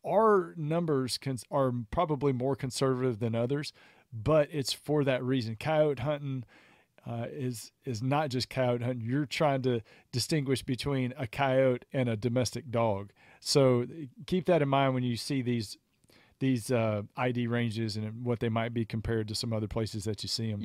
our 0.05 0.53
numbers 0.57 1.17
cons- 1.17 1.43
are 1.51 1.73
probably 1.91 2.31
more 2.31 2.55
conservative 2.55 3.19
than 3.19 3.35
others, 3.35 3.73
but 4.13 4.47
it's 4.51 4.71
for 4.71 5.03
that 5.03 5.21
reason. 5.23 5.57
Coyote 5.57 6.01
hunting 6.01 6.45
uh, 7.05 7.25
is 7.29 7.71
is 7.83 8.01
not 8.01 8.29
just 8.29 8.49
coyote 8.49 8.83
hunting. 8.83 9.05
You're 9.05 9.25
trying 9.25 9.63
to 9.63 9.81
distinguish 10.11 10.63
between 10.63 11.13
a 11.17 11.27
coyote 11.27 11.85
and 11.91 12.07
a 12.07 12.15
domestic 12.15 12.71
dog. 12.71 13.11
So 13.41 13.85
keep 14.25 14.45
that 14.45 14.61
in 14.61 14.69
mind 14.69 14.93
when 14.93 15.03
you 15.03 15.17
see 15.17 15.41
these 15.41 15.77
these 16.39 16.71
uh, 16.71 17.03
ID 17.15 17.47
ranges 17.47 17.95
and 17.95 18.25
what 18.25 18.39
they 18.39 18.49
might 18.49 18.73
be 18.73 18.85
compared 18.85 19.27
to 19.29 19.35
some 19.35 19.53
other 19.53 19.67
places 19.67 20.03
that 20.05 20.23
you 20.23 20.29
see 20.29 20.51
them. 20.51 20.61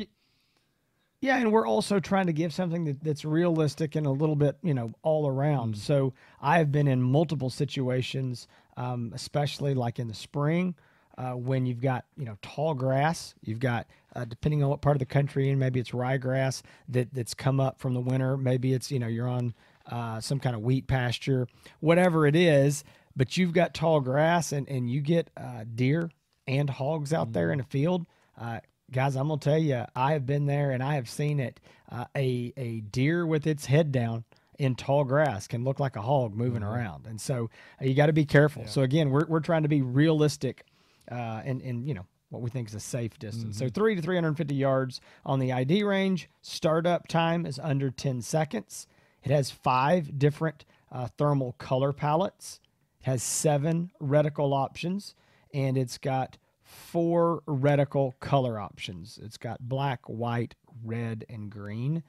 Yeah, 1.20 1.36
and 1.36 1.52
we're 1.52 1.66
also 1.66 2.00
trying 2.00 2.26
to 2.26 2.32
give 2.32 2.52
something 2.52 2.84
that, 2.84 3.04
that's 3.04 3.26
realistic 3.26 3.94
and 3.94 4.06
a 4.06 4.10
little 4.10 4.36
bit, 4.36 4.56
you 4.62 4.72
know, 4.72 4.94
all 5.02 5.28
around. 5.28 5.76
So 5.76 6.14
I 6.40 6.58
have 6.58 6.72
been 6.72 6.88
in 6.88 7.02
multiple 7.02 7.50
situations, 7.50 8.48
um, 8.78 9.12
especially 9.14 9.74
like 9.74 9.98
in 9.98 10.08
the 10.08 10.14
spring 10.14 10.74
uh, 11.18 11.32
when 11.32 11.66
you've 11.66 11.82
got, 11.82 12.06
you 12.16 12.24
know, 12.24 12.38
tall 12.40 12.72
grass. 12.72 13.34
You've 13.42 13.60
got, 13.60 13.86
uh, 14.16 14.24
depending 14.24 14.62
on 14.62 14.70
what 14.70 14.80
part 14.80 14.96
of 14.96 15.00
the 15.00 15.06
country, 15.06 15.50
and 15.50 15.60
maybe 15.60 15.78
it's 15.78 15.90
ryegrass 15.90 16.62
that 16.88 17.12
that's 17.12 17.34
come 17.34 17.60
up 17.60 17.78
from 17.78 17.92
the 17.92 18.00
winter. 18.00 18.38
Maybe 18.38 18.72
it's, 18.72 18.90
you 18.90 18.98
know, 18.98 19.06
you're 19.06 19.28
on 19.28 19.52
uh, 19.90 20.20
some 20.20 20.40
kind 20.40 20.56
of 20.56 20.62
wheat 20.62 20.86
pasture, 20.86 21.46
whatever 21.80 22.26
it 22.26 22.36
is. 22.36 22.82
But 23.16 23.36
you've 23.36 23.52
got 23.52 23.74
tall 23.74 24.00
grass, 24.00 24.52
and 24.52 24.68
and 24.68 24.90
you 24.90 25.00
get 25.00 25.30
uh, 25.36 25.64
deer 25.74 26.10
and 26.46 26.70
hogs 26.70 27.12
out 27.12 27.32
there 27.32 27.52
in 27.52 27.58
the 27.58 27.64
field. 27.64 28.06
Uh, 28.40 28.60
guys, 28.90 29.16
I'm 29.16 29.28
gonna 29.28 29.40
tell 29.40 29.58
you, 29.58 29.84
I 29.94 30.12
have 30.12 30.26
been 30.26 30.46
there 30.46 30.70
and 30.70 30.82
I 30.82 30.94
have 30.94 31.08
seen 31.08 31.40
it. 31.40 31.60
Uh, 31.90 32.04
a 32.16 32.52
a 32.56 32.80
deer 32.80 33.26
with 33.26 33.46
its 33.46 33.66
head 33.66 33.92
down 33.92 34.24
in 34.58 34.74
tall 34.74 35.04
grass 35.04 35.46
can 35.46 35.64
look 35.64 35.80
like 35.80 35.96
a 35.96 36.02
hog 36.02 36.34
moving 36.34 36.62
around, 36.62 37.06
and 37.06 37.20
so 37.20 37.50
uh, 37.80 37.84
you 37.84 37.94
got 37.94 38.06
to 38.06 38.12
be 38.12 38.24
careful. 38.26 38.66
So 38.66 38.82
again, 38.82 39.10
we're 39.10 39.26
we're 39.26 39.40
trying 39.40 39.62
to 39.62 39.68
be 39.68 39.82
realistic, 39.82 40.64
uh, 41.10 41.42
and 41.44 41.60
and 41.62 41.86
you 41.86 41.94
know 41.94 42.06
what 42.30 42.42
we 42.42 42.50
think 42.50 42.68
is 42.68 42.74
a 42.74 42.80
safe 42.80 43.18
distance. 43.18 43.58
So 43.58 43.68
three 43.68 43.96
to 43.96 44.02
350 44.02 44.54
yards 44.54 45.00
on 45.26 45.40
the 45.40 45.52
ID 45.52 45.82
range. 45.82 46.28
Startup 46.42 47.06
time 47.08 47.44
is 47.44 47.58
under 47.58 47.90
10 47.90 48.22
seconds. 48.22 48.86
It 49.24 49.32
has 49.32 49.50
five 49.50 50.16
different 50.16 50.64
uh, 50.92 51.08
thermal 51.18 51.56
color 51.58 51.92
palettes. 51.92 52.60
Has 53.02 53.22
seven 53.22 53.90
reticle 54.00 54.52
options, 54.52 55.14
and 55.54 55.78
it's 55.78 55.98
got 55.98 56.36
four 56.62 57.42
reticle 57.48 58.12
color 58.20 58.60
options. 58.60 59.18
It's 59.22 59.36
got 59.36 59.60
black, 59.60 60.00
white, 60.06 60.54
red, 60.84 61.24
and 61.28 61.50
green. 61.50 62.02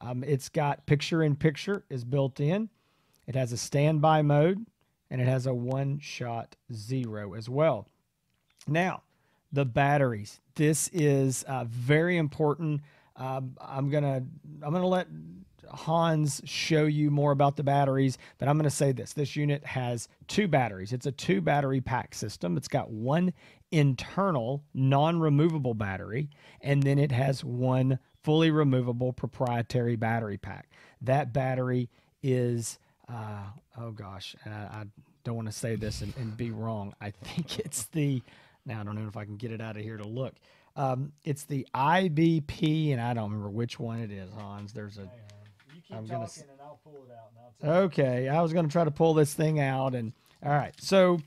Um, 0.00 0.22
it's 0.24 0.48
got 0.48 0.86
picture 0.86 1.22
in 1.22 1.36
picture 1.36 1.84
is 1.90 2.04
built 2.04 2.38
in. 2.40 2.68
It 3.26 3.34
has 3.34 3.52
a 3.52 3.56
standby 3.56 4.22
mode, 4.22 4.66
and 5.10 5.20
it 5.20 5.26
has 5.26 5.46
a 5.46 5.54
one 5.54 5.98
shot 5.98 6.56
zero 6.72 7.34
as 7.34 7.48
well. 7.48 7.88
Now, 8.68 9.02
the 9.52 9.64
batteries. 9.64 10.40
This 10.54 10.88
is 10.92 11.44
uh, 11.44 11.64
very 11.64 12.16
important. 12.16 12.82
Um, 13.16 13.56
I'm 13.60 13.90
gonna 13.90 14.22
I'm 14.62 14.72
gonna 14.72 14.86
let 14.86 15.08
Hans 15.68 16.40
show 16.44 16.84
you 16.84 17.10
more 17.10 17.32
about 17.32 17.56
the 17.56 17.62
batteries, 17.62 18.18
but 18.38 18.48
I'm 18.48 18.56
gonna 18.56 18.70
say 18.70 18.92
this: 18.92 19.12
this 19.12 19.36
unit 19.36 19.64
has 19.64 20.08
two 20.28 20.48
batteries. 20.48 20.92
It's 20.92 21.06
a 21.06 21.12
two 21.12 21.40
battery 21.40 21.80
pack 21.80 22.14
system. 22.14 22.56
It's 22.56 22.68
got 22.68 22.90
one 22.90 23.32
internal 23.70 24.64
non-removable 24.74 25.74
battery, 25.74 26.30
and 26.60 26.82
then 26.82 26.98
it 26.98 27.12
has 27.12 27.44
one 27.44 27.98
fully 28.22 28.50
removable 28.50 29.12
proprietary 29.12 29.96
battery 29.96 30.38
pack. 30.38 30.68
That 31.00 31.32
battery 31.32 31.88
is 32.22 32.78
uh, 33.08 33.44
oh 33.78 33.90
gosh, 33.92 34.34
I, 34.44 34.50
I 34.50 34.84
don't 35.24 35.36
want 35.36 35.48
to 35.48 35.52
say 35.52 35.76
this 35.76 36.02
and, 36.02 36.14
and 36.16 36.36
be 36.36 36.50
wrong. 36.50 36.94
I 37.00 37.10
think 37.10 37.58
it's 37.64 37.84
the 37.86 38.22
now 38.64 38.80
I 38.80 38.84
don't 38.84 38.96
know 38.96 39.08
if 39.08 39.16
I 39.16 39.24
can 39.24 39.36
get 39.36 39.52
it 39.52 39.60
out 39.60 39.76
of 39.76 39.82
here 39.82 39.96
to 39.96 40.06
look. 40.06 40.34
Um, 40.74 41.12
it's 41.24 41.44
the 41.44 41.66
IBP, 41.74 42.92
and 42.92 43.00
I 43.00 43.14
don't 43.14 43.30
remember 43.30 43.48
which 43.48 43.78
one 43.78 44.00
it 44.00 44.10
is. 44.10 44.30
Hans, 44.34 44.72
there's 44.72 44.98
a 44.98 45.10
keep 45.86 45.96
I'm 45.96 46.06
gonna 46.06 46.24
and 46.24 46.60
I'll 46.62 46.80
pull 46.82 46.94
it 46.94 47.12
out. 47.12 47.30
And 47.62 47.70
I'll 47.74 47.82
Okay, 47.84 48.28
I 48.28 48.42
was 48.42 48.52
going 48.52 48.66
to 48.66 48.72
try 48.72 48.84
to 48.84 48.90
pull 48.90 49.14
this 49.14 49.34
thing 49.34 49.60
out, 49.60 49.94
and 49.94 50.12
all 50.44 50.52
right. 50.52 50.74
So, 50.80 51.20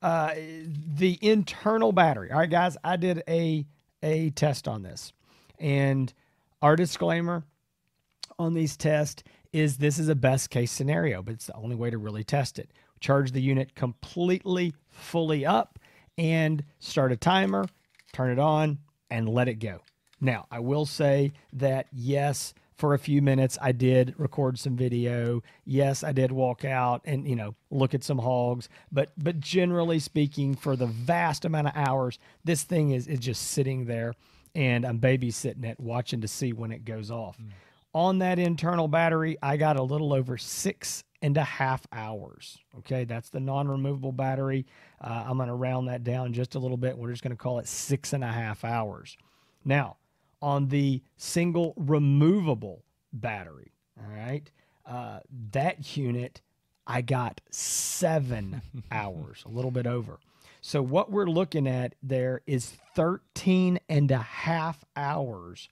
uh, 0.00 0.34
the 0.34 1.18
internal 1.20 1.92
battery. 1.92 2.30
All 2.30 2.38
right, 2.38 2.50
guys, 2.50 2.76
I 2.84 2.96
did 2.96 3.22
a 3.28 3.66
a 4.02 4.30
test 4.30 4.68
on 4.68 4.82
this, 4.82 5.12
and 5.58 6.12
our 6.60 6.76
disclaimer 6.76 7.44
on 8.38 8.54
these 8.54 8.76
tests 8.76 9.22
is 9.52 9.76
this 9.76 9.98
is 9.98 10.08
a 10.08 10.14
best 10.14 10.50
case 10.50 10.72
scenario, 10.72 11.22
but 11.22 11.34
it's 11.34 11.46
the 11.46 11.56
only 11.56 11.76
way 11.76 11.90
to 11.90 11.98
really 11.98 12.24
test 12.24 12.58
it. 12.58 12.70
Charge 13.00 13.32
the 13.32 13.42
unit 13.42 13.74
completely 13.74 14.74
fully 14.90 15.44
up, 15.44 15.78
and 16.16 16.64
start 16.78 17.12
a 17.12 17.16
timer, 17.16 17.66
turn 18.12 18.30
it 18.30 18.38
on, 18.38 18.78
and 19.10 19.28
let 19.28 19.48
it 19.48 19.54
go. 19.54 19.80
Now, 20.20 20.46
I 20.50 20.60
will 20.60 20.86
say 20.86 21.32
that 21.54 21.86
yes, 21.92 22.54
for 22.76 22.94
a 22.94 22.98
few 22.98 23.22
minutes 23.22 23.58
I 23.60 23.72
did 23.72 24.14
record 24.18 24.58
some 24.58 24.76
video. 24.76 25.42
Yes, 25.64 26.02
I 26.02 26.12
did 26.12 26.32
walk 26.32 26.64
out 26.64 27.02
and 27.04 27.26
you 27.26 27.36
know 27.36 27.54
look 27.70 27.94
at 27.94 28.04
some 28.04 28.18
hogs, 28.18 28.68
but 28.90 29.12
but 29.16 29.40
generally 29.40 29.98
speaking, 29.98 30.54
for 30.54 30.76
the 30.76 30.86
vast 30.86 31.44
amount 31.44 31.68
of 31.68 31.76
hours, 31.76 32.18
this 32.44 32.62
thing 32.62 32.90
is 32.90 33.06
is 33.06 33.20
just 33.20 33.50
sitting 33.50 33.86
there, 33.86 34.14
and 34.54 34.84
I'm 34.84 34.98
babysitting 34.98 35.64
it, 35.64 35.78
watching 35.78 36.20
to 36.22 36.28
see 36.28 36.52
when 36.52 36.72
it 36.72 36.84
goes 36.84 37.10
off. 37.10 37.38
On 37.94 38.18
that 38.20 38.38
internal 38.38 38.88
battery, 38.88 39.36
I 39.42 39.58
got 39.58 39.76
a 39.76 39.82
little 39.82 40.14
over 40.14 40.38
six 40.38 41.04
and 41.20 41.36
a 41.36 41.44
half 41.44 41.86
hours. 41.92 42.58
Okay, 42.78 43.04
that's 43.04 43.28
the 43.28 43.38
non-removable 43.38 44.12
battery. 44.12 44.66
Uh, 45.00 45.24
I'm 45.26 45.36
going 45.36 45.48
to 45.48 45.54
round 45.54 45.88
that 45.88 46.02
down 46.02 46.32
just 46.32 46.54
a 46.54 46.58
little 46.58 46.76
bit. 46.76 46.96
We're 46.96 47.10
just 47.10 47.22
going 47.22 47.36
to 47.36 47.36
call 47.36 47.58
it 47.58 47.68
six 47.68 48.12
and 48.12 48.24
a 48.24 48.28
half 48.28 48.64
hours. 48.64 49.16
Now, 49.64 49.96
on 50.42 50.68
the 50.68 51.02
single 51.16 51.74
removable 51.76 52.84
battery, 53.12 53.72
all 53.98 54.12
right, 54.12 54.50
uh, 54.86 55.20
that 55.52 55.96
unit 55.96 56.40
I 56.86 57.00
got 57.00 57.40
seven 57.50 58.60
hours, 58.90 59.44
a 59.46 59.48
little 59.48 59.70
bit 59.70 59.86
over. 59.86 60.18
So 60.60 60.82
what 60.82 61.10
we're 61.10 61.26
looking 61.26 61.66
at 61.66 61.94
there 62.02 62.40
is 62.46 62.72
13 62.94 63.80
and 63.88 64.10
a 64.10 64.18
half 64.18 64.84
hours 64.96 65.68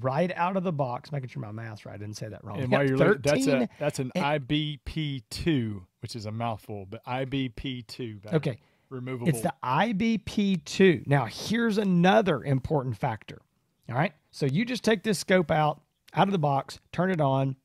right 0.00 0.32
out 0.34 0.56
of 0.56 0.64
the 0.64 0.72
box. 0.72 1.12
Making 1.12 1.28
sure 1.28 1.42
my 1.42 1.52
math's 1.52 1.86
right. 1.86 1.94
I 1.94 1.98
didn't 1.98 2.16
say 2.16 2.28
that 2.28 2.42
wrong. 2.44 2.60
And 2.60 2.72
while 2.72 2.86
you're 2.86 2.96
looking, 2.96 3.22
that's 3.22 3.46
a 3.46 3.68
that's 3.78 3.98
an 3.98 4.10
IBP 4.16 5.22
two, 5.30 5.86
which 6.00 6.16
is 6.16 6.26
a 6.26 6.32
mouthful, 6.32 6.86
but 6.86 7.04
IBP 7.04 7.86
two. 7.86 8.18
Okay. 8.32 8.58
removable. 8.88 9.28
It's 9.28 9.42
the 9.42 9.54
IBP2. 9.62 11.06
Now, 11.06 11.26
here's 11.26 11.78
another 11.78 12.42
important 12.42 12.96
factor. 12.96 13.42
All 13.92 13.98
right. 13.98 14.14
So 14.30 14.46
you 14.46 14.64
just 14.64 14.84
take 14.84 15.02
this 15.02 15.18
scope 15.18 15.50
out, 15.50 15.82
out 16.14 16.26
of 16.26 16.32
the 16.32 16.38
box, 16.38 16.80
turn 16.92 17.10
it 17.10 17.20
on. 17.20 17.56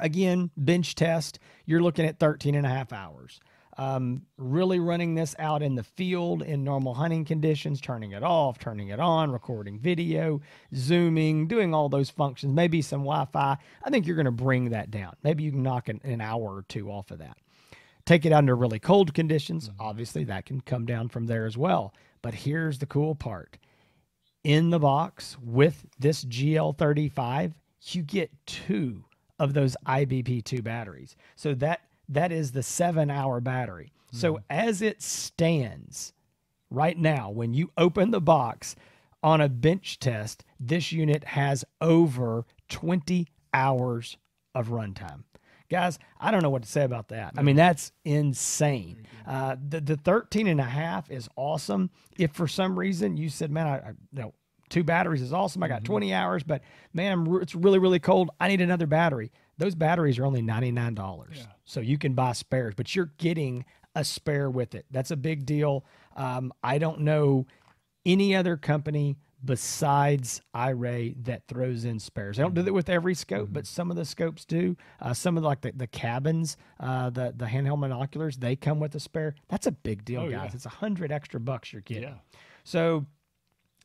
Again, 0.00 0.50
bench 0.56 0.94
test, 0.94 1.38
you're 1.66 1.82
looking 1.82 2.06
at 2.06 2.18
13 2.18 2.54
and 2.54 2.64
a 2.64 2.70
half 2.70 2.90
hours. 2.90 3.38
Um, 3.76 4.22
really 4.38 4.80
running 4.80 5.14
this 5.14 5.36
out 5.38 5.62
in 5.62 5.74
the 5.74 5.82
field 5.82 6.42
in 6.42 6.64
normal 6.64 6.94
hunting 6.94 7.26
conditions, 7.26 7.82
turning 7.82 8.12
it 8.12 8.22
off, 8.22 8.58
turning 8.58 8.88
it 8.88 8.98
on, 8.98 9.30
recording 9.30 9.78
video, 9.78 10.40
zooming, 10.74 11.46
doing 11.48 11.74
all 11.74 11.90
those 11.90 12.08
functions, 12.08 12.54
maybe 12.54 12.80
some 12.80 13.00
Wi 13.00 13.26
Fi. 13.26 13.58
I 13.84 13.90
think 13.90 14.06
you're 14.06 14.16
going 14.16 14.24
to 14.24 14.30
bring 14.30 14.70
that 14.70 14.90
down. 14.90 15.14
Maybe 15.22 15.44
you 15.44 15.50
can 15.50 15.62
knock 15.62 15.90
an, 15.90 16.00
an 16.02 16.22
hour 16.22 16.56
or 16.56 16.64
two 16.66 16.90
off 16.90 17.10
of 17.10 17.18
that 17.18 17.36
take 18.06 18.24
it 18.24 18.32
under 18.32 18.56
really 18.56 18.78
cold 18.78 19.12
conditions. 19.12 19.68
Obviously, 19.78 20.24
that 20.24 20.46
can 20.46 20.62
come 20.62 20.86
down 20.86 21.10
from 21.10 21.26
there 21.26 21.44
as 21.44 21.58
well. 21.58 21.92
But 22.22 22.32
here's 22.32 22.78
the 22.78 22.86
cool 22.86 23.14
part 23.14 23.58
in 24.48 24.70
the 24.70 24.78
box 24.78 25.36
with 25.44 25.84
this 25.98 26.24
GL35, 26.24 27.52
you 27.82 28.02
get 28.02 28.30
two 28.46 29.04
of 29.38 29.52
those 29.52 29.76
IBP2 29.86 30.64
batteries. 30.64 31.16
So 31.36 31.52
that 31.56 31.82
that 32.08 32.32
is 32.32 32.52
the 32.52 32.62
seven 32.62 33.10
hour 33.10 33.42
battery. 33.42 33.92
So 34.10 34.40
as 34.48 34.80
it 34.80 35.02
stands 35.02 36.14
right 36.70 36.96
now, 36.96 37.28
when 37.28 37.52
you 37.52 37.70
open 37.76 38.10
the 38.10 38.22
box 38.22 38.74
on 39.22 39.42
a 39.42 39.50
bench 39.50 39.98
test, 39.98 40.46
this 40.58 40.92
unit 40.92 41.24
has 41.24 41.66
over 41.82 42.46
20 42.70 43.26
hours 43.52 44.16
of 44.54 44.68
runtime. 44.68 45.24
Guys, 45.70 45.98
I 46.18 46.30
don't 46.30 46.42
know 46.42 46.48
what 46.48 46.62
to 46.62 46.68
say 46.68 46.84
about 46.84 47.08
that. 47.08 47.34
I 47.36 47.42
mean, 47.42 47.56
that's 47.56 47.92
insane. 48.06 49.06
Uh, 49.26 49.56
the, 49.68 49.82
the 49.82 49.96
13 49.96 50.46
and 50.46 50.60
a 50.60 50.64
half 50.64 51.10
is 51.10 51.28
awesome. 51.36 51.90
If 52.18 52.32
for 52.32 52.48
some 52.48 52.78
reason 52.78 53.18
you 53.18 53.28
said, 53.28 53.50
man, 53.50 53.66
I, 53.66 53.76
I 53.76 53.88
you 54.12 54.22
know, 54.22 54.34
two 54.68 54.84
batteries 54.84 55.22
is 55.22 55.32
awesome. 55.32 55.62
I 55.62 55.68
got 55.68 55.84
20 55.84 56.12
hours, 56.12 56.42
but 56.42 56.62
man, 56.92 57.24
re- 57.24 57.42
it's 57.42 57.54
really, 57.54 57.78
really 57.78 57.98
cold. 57.98 58.30
I 58.40 58.48
need 58.48 58.60
another 58.60 58.86
battery. 58.86 59.32
Those 59.58 59.74
batteries 59.74 60.18
are 60.18 60.24
only 60.26 60.42
$99. 60.42 61.46
So 61.64 61.80
you 61.80 61.98
can 61.98 62.14
buy 62.14 62.32
spares, 62.32 62.74
but 62.76 62.94
you're 62.94 63.10
getting 63.18 63.64
a 63.94 64.04
spare 64.04 64.48
with 64.50 64.74
it. 64.74 64.86
That's 64.90 65.10
a 65.10 65.16
big 65.16 65.44
deal. 65.46 65.84
Um, 66.16 66.52
I 66.62 66.78
don't 66.78 67.00
know 67.00 67.46
any 68.06 68.34
other 68.36 68.56
company 68.56 69.16
besides 69.44 70.40
iRay 70.54 71.14
that 71.24 71.42
throws 71.48 71.84
in 71.84 71.98
spares. 71.98 72.36
They 72.36 72.42
don't 72.42 72.54
do 72.54 72.62
that 72.62 72.72
with 72.72 72.88
every 72.88 73.14
scope, 73.14 73.48
but 73.52 73.66
some 73.66 73.90
of 73.90 73.96
the 73.96 74.04
scopes 74.04 74.44
do. 74.44 74.76
Uh, 75.00 75.12
some 75.14 75.36
of 75.36 75.42
the, 75.42 75.48
like 75.48 75.60
the, 75.60 75.72
the 75.72 75.86
cabins, 75.86 76.56
uh, 76.80 77.10
the 77.10 77.32
the 77.36 77.44
handheld 77.46 77.80
binoculars, 77.80 78.36
they 78.36 78.56
come 78.56 78.78
with 78.80 78.94
a 78.94 79.00
spare. 79.00 79.34
That's 79.48 79.66
a 79.66 79.72
big 79.72 80.04
deal, 80.04 80.22
Oh, 80.22 80.30
guys. 80.30 80.50
yeah. 80.50 80.54
It's 80.54 80.66
a 80.66 80.70
hundred 80.70 81.10
extra 81.12 81.38
bucks 81.40 81.72
you're 81.72 81.82
getting. 81.82 82.04
Yeah. 82.04 82.14
So 82.64 83.06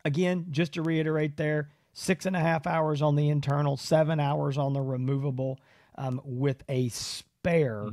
again, 0.05 0.47
just 0.51 0.73
to 0.73 0.81
reiterate 0.81 1.37
there, 1.37 1.69
six 1.93 2.25
and 2.25 2.35
a 2.35 2.39
half 2.39 2.67
hours 2.67 3.01
on 3.01 3.15
the 3.15 3.29
internal, 3.29 3.77
seven 3.77 4.19
hours 4.19 4.57
on 4.57 4.73
the 4.73 4.81
removable, 4.81 5.59
um, 5.95 6.21
with 6.23 6.63
a 6.69 6.89
spare 6.89 7.87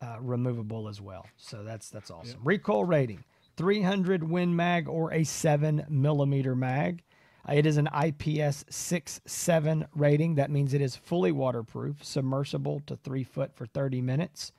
uh, 0.00 0.16
removable 0.20 0.88
as 0.88 1.00
well. 1.00 1.26
So 1.36 1.62
that's 1.64 1.90
that's 1.90 2.10
awesome. 2.10 2.40
Recoil 2.42 2.84
rating: 2.84 3.24
300 3.56 4.22
Win 4.22 4.54
Mag 4.54 4.88
or 4.88 5.12
a 5.12 5.24
seven 5.24 5.84
millimeter 5.88 6.54
mag. 6.54 7.02
Uh, 7.48 7.52
it 7.54 7.66
is 7.66 7.76
an 7.76 7.86
IPS 7.86 8.64
6-7 8.64 9.86
rating. 9.94 10.34
That 10.34 10.50
means 10.50 10.74
it 10.74 10.80
is 10.80 10.96
fully 10.96 11.30
waterproof, 11.30 12.04
submersible 12.04 12.82
to 12.86 12.96
three 12.96 13.22
foot 13.22 13.54
for 13.54 13.66
30 13.66 14.00
minutes. 14.00 14.50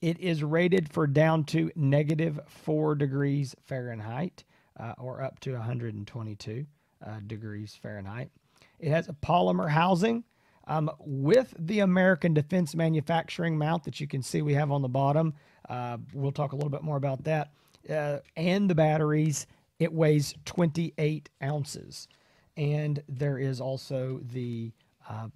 It 0.00 0.18
is 0.20 0.42
rated 0.44 0.88
for 0.88 1.06
down 1.06 1.44
to 1.46 1.70
negative 1.74 2.40
four 2.46 2.94
degrees 2.94 3.54
Fahrenheit 3.66 4.44
uh, 4.80 4.94
or 4.98 5.22
up 5.22 5.38
to 5.40 5.52
122 5.52 6.66
uh, 7.04 7.10
degrees 7.26 7.78
Fahrenheit. 7.80 8.30
It 8.78 8.90
has 8.90 9.08
a 9.08 9.12
polymer 9.12 9.68
housing 9.68 10.24
um, 10.66 10.90
with 11.00 11.54
the 11.58 11.80
American 11.80 12.34
Defense 12.34 12.74
Manufacturing 12.74 13.58
mount 13.58 13.84
that 13.84 14.00
you 14.00 14.06
can 14.06 14.22
see 14.22 14.42
we 14.42 14.54
have 14.54 14.70
on 14.70 14.82
the 14.82 14.88
bottom. 14.88 15.34
Uh, 15.68 15.98
we'll 16.14 16.32
talk 16.32 16.52
a 16.52 16.56
little 16.56 16.70
bit 16.70 16.82
more 16.82 16.96
about 16.96 17.24
that. 17.24 17.50
Uh, 17.88 18.18
and 18.36 18.68
the 18.68 18.74
batteries, 18.74 19.46
it 19.78 19.92
weighs 19.92 20.34
28 20.44 21.28
ounces. 21.42 22.08
And 22.56 23.02
there 23.08 23.38
is 23.38 23.60
also 23.60 24.20
the 24.32 24.72
uh, 25.08 25.28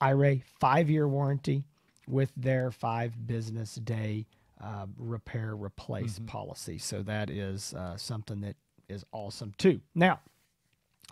iRay 0.00 0.42
five 0.60 0.88
year 0.88 1.08
warranty 1.08 1.64
with 2.06 2.32
their 2.36 2.70
five 2.70 3.26
business 3.26 3.74
day 3.76 4.26
uh, 4.60 4.86
repair 4.98 5.54
replace 5.54 6.18
policy. 6.26 6.78
So 6.78 7.02
that 7.02 7.30
is 7.30 7.72
uh, 7.74 7.96
something 7.96 8.40
that 8.42 8.56
is 8.90 9.04
awesome 9.12 9.54
too. 9.56 9.80
Now, 9.94 10.20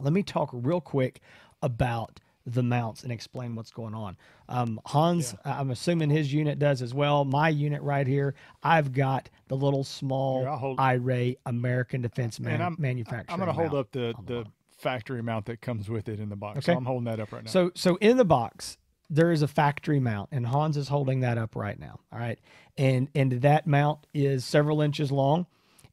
let 0.00 0.12
me 0.12 0.23
talk 0.23 0.50
real 0.52 0.80
quick 0.80 1.20
about 1.62 2.20
the 2.47 2.62
mounts 2.62 3.02
and 3.02 3.12
explain 3.12 3.54
what's 3.54 3.70
going 3.70 3.94
on. 3.94 4.16
Um, 4.49 4.80
Hans, 4.87 5.35
I'm 5.44 5.70
assuming 5.70 6.08
his 6.08 6.32
unit 6.32 6.58
does 6.58 6.80
as 6.80 6.94
well. 6.94 7.25
My 7.25 7.50
unit 7.50 7.82
right 7.82 8.06
here, 8.06 8.35
I've 8.62 8.92
got 8.92 9.28
the 9.49 9.56
little 9.56 9.85
small 9.85 10.40
Here, 10.40 10.50
iRay 10.76 11.37
American 11.44 12.00
Defense 12.00 12.40
man- 12.40 12.62
I'm 12.62 12.76
Manufacturing. 12.78 13.26
I'm 13.28 13.38
going 13.38 13.49
to 13.49 13.52
hold 13.52 13.75
up 13.75 13.92
the 13.92 14.14
on 14.16 14.25
the 14.25 14.47
factory 14.78 15.23
mount 15.23 15.47
that 15.47 15.61
comes 15.61 15.90
with 15.90 16.08
it 16.08 16.20
in 16.20 16.28
the 16.28 16.37
box. 16.37 16.58
Okay. 16.58 16.73
So 16.73 16.78
I'm 16.78 16.85
holding 16.87 17.04
that 17.04 17.20
up 17.20 17.32
right 17.32 17.44
now. 17.44 17.50
So 17.50 17.70
so 17.75 17.97
in 17.97 18.16
the 18.16 18.25
box 18.25 18.78
there 19.11 19.32
is 19.32 19.42
a 19.42 19.49
factory 19.49 20.00
mount 20.00 20.28
and 20.32 20.47
Hans 20.47 20.76
is 20.76 20.88
holding 20.88 21.20
that 21.20 21.38
up 21.38 21.56
right 21.56 21.78
now. 21.78 22.00
All 22.12 22.18
right. 22.18 22.38
And 22.76 23.08
and 23.14 23.32
that 23.42 23.66
mount 23.66 24.06
is 24.14 24.44
several 24.44 24.80
inches 24.80 25.11
long. 25.11 25.47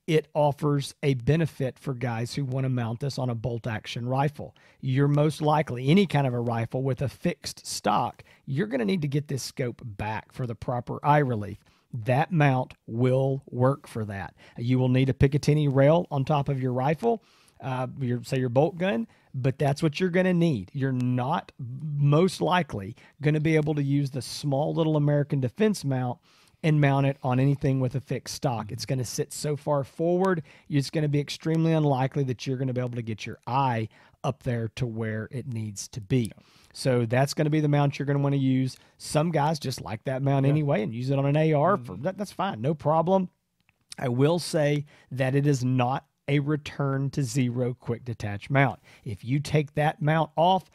It 0.07 0.27
offers 0.35 0.93
a 1.01 1.15
benefit 1.15 1.79
for 1.79 1.93
guys 1.93 2.35
who 2.35 2.45
want 2.45 2.65
to 2.65 2.69
mount 2.69 3.00
this 3.00 3.17
on 3.17 3.29
a 3.29 3.35
bolt 3.35 3.65
action 3.65 4.07
rifle. 4.07 4.55
You're 4.81 5.07
most 5.07 5.41
likely 5.41 5.89
any 5.89 6.05
kind 6.05 6.27
of 6.27 6.33
a 6.33 6.39
rifle 6.39 6.83
with 6.83 7.01
a 7.01 7.09
fixed 7.09 7.65
stock, 7.65 8.24
you're 8.46 8.68
going 8.68 8.79
to 8.79 8.85
need 8.85 9.01
to 9.01 9.07
get 9.07 9.27
this 9.27 9.41
scope 9.41 9.81
back 9.83 10.31
for 10.31 10.46
the 10.46 10.55
proper 10.55 11.03
eye 11.03 11.20
relief. 11.20 11.57
That 11.91 12.31
mount 12.31 12.74
will 12.85 13.41
work 13.50 13.87
for 13.87 14.05
that. 14.05 14.35
You 14.57 14.77
will 14.77 14.89
need 14.89 15.09
a 15.09 15.13
Picatinny 15.13 15.74
rail 15.74 16.05
on 16.11 16.25
top 16.25 16.50
of 16.50 16.61
your 16.61 16.74
rifle 16.74 17.24
uh, 17.61 17.87
your 18.00 18.24
say 18.24 18.37
your 18.37 18.50
bolt 18.50 18.77
gun, 18.77 19.07
but 19.33 19.57
that's 19.57 19.81
what 19.81 20.00
you're 20.00 20.09
going 20.09 20.25
to 20.25 20.33
need. 20.33 20.70
You're 20.74 20.91
not 20.91 21.51
most 21.59 22.41
likely 22.41 22.96
going 23.22 23.33
to 23.33 23.39
be 23.39 23.55
able 23.55 23.75
to 23.75 23.83
use 23.83 24.11
the 24.11 24.22
small 24.22 24.74
little 24.74 24.98
American 24.98 25.39
Defense 25.39 25.83
mount 25.83 26.20
and 26.65 26.81
mount 26.81 27.05
it 27.05 27.15
on 27.21 27.39
anything 27.39 27.79
with 27.79 27.93
a 27.93 28.01
fixed 28.01 28.33
stock. 28.33 28.71
It's 28.71 28.87
going 28.87 28.97
to 28.97 29.05
sit 29.05 29.31
so 29.31 29.55
far 29.55 29.83
forward, 29.83 30.41
it's 30.67 30.89
going 30.89 31.03
to 31.03 31.07
be 31.07 31.19
extremely 31.19 31.73
unlikely 31.73 32.23
that 32.23 32.47
you're 32.47 32.57
going 32.57 32.69
to 32.69 32.73
be 32.73 32.81
able 32.81 32.95
to 32.95 33.03
get 33.03 33.23
your 33.23 33.37
eye 33.45 33.87
up 34.23 34.41
there 34.41 34.69
to 34.69 34.87
where 34.87 35.29
it 35.29 35.45
needs 35.45 35.87
to 35.89 36.01
be. 36.01 36.31
So 36.73 37.05
that's 37.05 37.35
going 37.35 37.45
to 37.45 37.51
be 37.51 37.59
the 37.59 37.67
mount 37.67 37.99
you're 37.99 38.07
going 38.07 38.17
to 38.17 38.23
want 38.23 38.33
to 38.33 38.39
use. 38.39 38.77
Some 38.97 39.29
guys 39.29 39.59
just 39.59 39.79
like 39.79 40.03
that 40.05 40.23
mount 40.23 40.47
anyway 40.47 40.81
and 40.81 40.91
use 40.91 41.11
it 41.11 41.19
on 41.19 41.27
an 41.27 41.53
AR 41.53 41.77
for 41.77 41.93
mm-hmm. 41.93 42.01
that, 42.01 42.17
that's 42.17 42.31
fine, 42.31 42.61
no 42.61 42.73
problem. 42.73 43.29
I 43.99 44.09
will 44.09 44.39
say 44.39 44.85
that 45.11 45.35
it 45.35 45.45
is 45.45 45.63
not 45.63 46.05
a 46.27 46.39
return 46.39 47.11
to 47.11 47.21
zero 47.21 47.75
quick 47.79 48.03
detach 48.03 48.49
mount. 48.49 48.79
If 49.03 49.23
you 49.23 49.39
take 49.39 49.75
that 49.75 50.01
mount 50.01 50.31
off, 50.35 50.71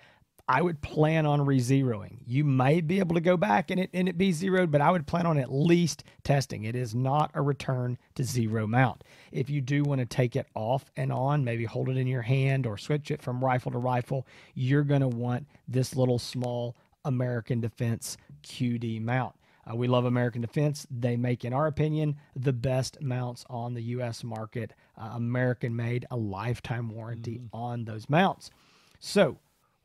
I 0.52 0.62
would 0.62 0.80
plan 0.80 1.26
on 1.26 1.46
re-zeroing. 1.46 2.18
You 2.26 2.42
may 2.42 2.80
be 2.80 2.98
able 2.98 3.14
to 3.14 3.20
go 3.20 3.36
back 3.36 3.70
and 3.70 3.78
it 3.78 3.90
and 3.94 4.08
it 4.08 4.18
be 4.18 4.32
zeroed, 4.32 4.72
but 4.72 4.80
I 4.80 4.90
would 4.90 5.06
plan 5.06 5.24
on 5.24 5.38
at 5.38 5.52
least 5.52 6.02
testing. 6.24 6.64
It 6.64 6.74
is 6.74 6.92
not 6.92 7.30
a 7.34 7.40
return 7.40 7.96
to 8.16 8.24
zero 8.24 8.66
mount. 8.66 9.04
If 9.30 9.48
you 9.48 9.60
do 9.60 9.84
want 9.84 10.00
to 10.00 10.06
take 10.06 10.34
it 10.34 10.48
off 10.56 10.90
and 10.96 11.12
on, 11.12 11.44
maybe 11.44 11.66
hold 11.66 11.88
it 11.88 11.96
in 11.96 12.08
your 12.08 12.22
hand 12.22 12.66
or 12.66 12.76
switch 12.76 13.12
it 13.12 13.22
from 13.22 13.44
rifle 13.44 13.70
to 13.70 13.78
rifle, 13.78 14.26
you're 14.54 14.82
going 14.82 15.02
to 15.02 15.08
want 15.08 15.46
this 15.68 15.94
little 15.94 16.18
small 16.18 16.74
American 17.04 17.60
Defense 17.60 18.16
QD 18.42 19.02
mount. 19.02 19.36
Uh, 19.70 19.76
we 19.76 19.86
love 19.86 20.04
American 20.04 20.40
Defense. 20.40 20.84
They 20.90 21.16
make, 21.16 21.44
in 21.44 21.52
our 21.52 21.68
opinion, 21.68 22.16
the 22.34 22.52
best 22.52 23.00
mounts 23.00 23.44
on 23.48 23.72
the 23.72 23.82
U.S. 23.82 24.24
market. 24.24 24.72
Uh, 24.98 25.10
American 25.14 25.76
made, 25.76 26.06
a 26.10 26.16
lifetime 26.16 26.88
warranty 26.88 27.40
on 27.52 27.84
those 27.84 28.10
mounts. 28.10 28.50
So, 28.98 29.38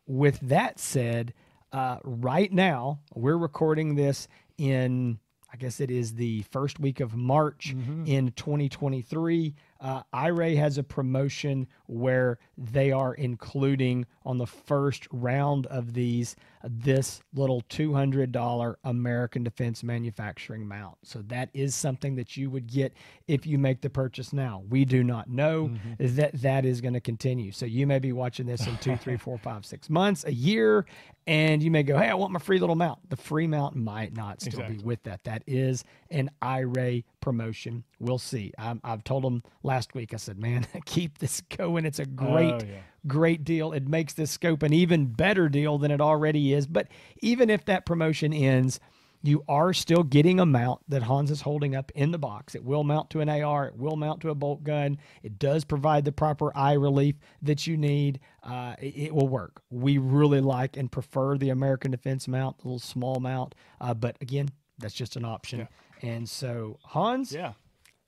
with 0.08 0.40
that 0.42 0.80
said, 0.80 1.34
uh, 1.72 1.98
right 2.04 2.52
now 2.52 3.00
we're 3.14 3.38
recording 3.38 3.96
this 3.96 4.28
in, 4.58 5.20
I 5.52 5.58
guess 5.58 5.80
it 5.80 5.92
is 5.92 6.14
the 6.16 6.44
first 6.44 6.80
week 6.80 7.00
of 7.00 7.16
March 7.16 7.74
in 8.06 8.32
2023. 8.32 9.56
Uh, 9.80 10.02
iRay 10.14 10.56
has 10.56 10.78
a 10.78 10.84
promotion 10.84 11.68
where 11.88 12.40
they 12.58 12.92
are 12.92 13.14
including 13.14 14.06
on 14.26 14.38
the 14.38 14.48
first 14.48 15.08
round 15.12 15.66
of 15.68 15.94
these 15.94 16.36
this 16.68 17.22
little 17.34 17.62
$200 17.70 18.76
American 18.84 19.44
Defense 19.44 19.84
Manufacturing 19.84 20.68
mount. 20.68 20.98
So 21.04 21.22
that 21.28 21.50
is 21.54 21.76
something 21.76 22.16
that 22.16 22.36
you 22.36 22.50
would 22.50 22.68
get 22.68 22.94
if 23.28 23.46
you 23.46 23.58
make 23.58 23.82
the 23.82 23.90
purchase 23.90 24.34
now. 24.34 24.64
We 24.70 24.86
do 24.86 25.04
not 25.04 25.30
know 25.30 25.72
that 26.00 26.34
that 26.42 26.66
is 26.66 26.82
going 26.82 26.94
to 26.94 27.02
continue. 27.02 27.52
So 27.52 27.66
you 27.66 27.86
may 27.86 28.00
be 28.00 28.12
watching 28.12 28.46
this 28.48 28.66
in 28.66 28.78
two, 28.78 28.96
three, 28.98 29.18
four, 29.26 29.38
five, 29.38 29.66
six 29.66 29.90
months, 29.90 30.26
a 30.26 30.34
year, 30.34 30.86
and 31.28 31.62
you 31.62 31.72
may 31.72 31.84
go, 31.84 31.98
"Hey, 31.98 32.10
I 32.10 32.14
want 32.14 32.32
my 32.32 32.40
free 32.40 32.60
little 32.60 32.76
mount." 32.76 33.10
The 33.10 33.16
free 33.16 33.48
mount 33.48 33.76
might 33.76 34.16
not 34.16 34.42
still 34.42 34.68
be 34.68 34.78
with 34.78 35.02
that. 35.04 35.24
That 35.24 35.44
is 35.48 35.84
an 36.12 36.30
iRay 36.42 37.04
promotion. 37.20 37.84
We'll 38.00 38.20
see. 38.20 38.54
i 38.60 38.76
I've 38.84 39.04
told 39.04 39.24
them 39.24 39.44
last 39.66 39.94
week. 39.94 40.14
I 40.14 40.18
said, 40.18 40.40
"Man, 40.40 40.66
keep 40.86 41.18
this 41.18 41.42
going. 41.42 41.86
It's 41.86 42.00
a 42.00 42.06
great, 42.06 42.54
Oh, 42.54 42.60
yeah. 42.66 42.80
great 43.08 43.44
deal. 43.44 43.74
It 43.74 43.88
makes 43.88 44.14
this 44.14 44.32
scope 44.32 44.64
an 44.64 44.72
even 44.74 45.08
better 45.08 45.50
deal 45.50 45.78
than 45.78 45.92
it 45.92 46.00
already 46.02 46.54
is." 46.54 46.68
But 46.68 46.88
even 47.22 47.50
if 47.50 47.66
that 47.66 47.86
promotion 47.86 48.32
ends, 48.34 48.80
you 49.24 49.44
are 49.50 49.74
still 49.74 50.04
getting 50.04 50.40
a 50.40 50.46
mount 50.46 50.82
that 50.88 51.02
Hans 51.02 51.32
is 51.32 51.42
holding 51.42 51.76
up 51.76 51.92
in 51.96 52.12
the 52.12 52.20
box. 52.20 52.54
It 52.54 52.64
will 52.64 52.84
mount 52.84 53.10
to 53.10 53.22
an 53.22 53.30
AR. 53.30 53.70
It 53.70 53.76
will 53.76 53.96
mount 53.96 54.22
to 54.22 54.30
a 54.30 54.36
bolt 54.36 54.64
gun. 54.64 55.00
It 55.24 55.40
does 55.40 55.66
provide 55.66 56.06
the 56.06 56.12
proper 56.12 56.56
eye 56.56 56.74
relief 56.74 57.16
that 57.42 57.66
you 57.66 57.76
need. 57.76 58.20
Uh, 58.44 58.76
it, 58.80 58.96
it 58.96 59.16
will 59.16 59.28
work. 59.28 59.64
We 59.72 59.98
really 59.98 60.42
like 60.42 60.78
and 60.78 60.92
prefer 60.92 61.40
the 61.40 61.50
American 61.50 61.90
Defense 61.90 62.28
mount, 62.28 62.60
the 62.60 62.68
little 62.68 62.78
small 62.78 63.20
mount. 63.20 63.56
Uh, 63.82 63.96
but 63.96 64.16
again, 64.22 64.50
that's 64.78 64.94
just 64.94 65.16
an 65.16 65.26
option. 65.26 65.68
And 66.04 66.30
so, 66.30 66.78
Hans, 66.84 67.32
Yeah. 67.32 67.54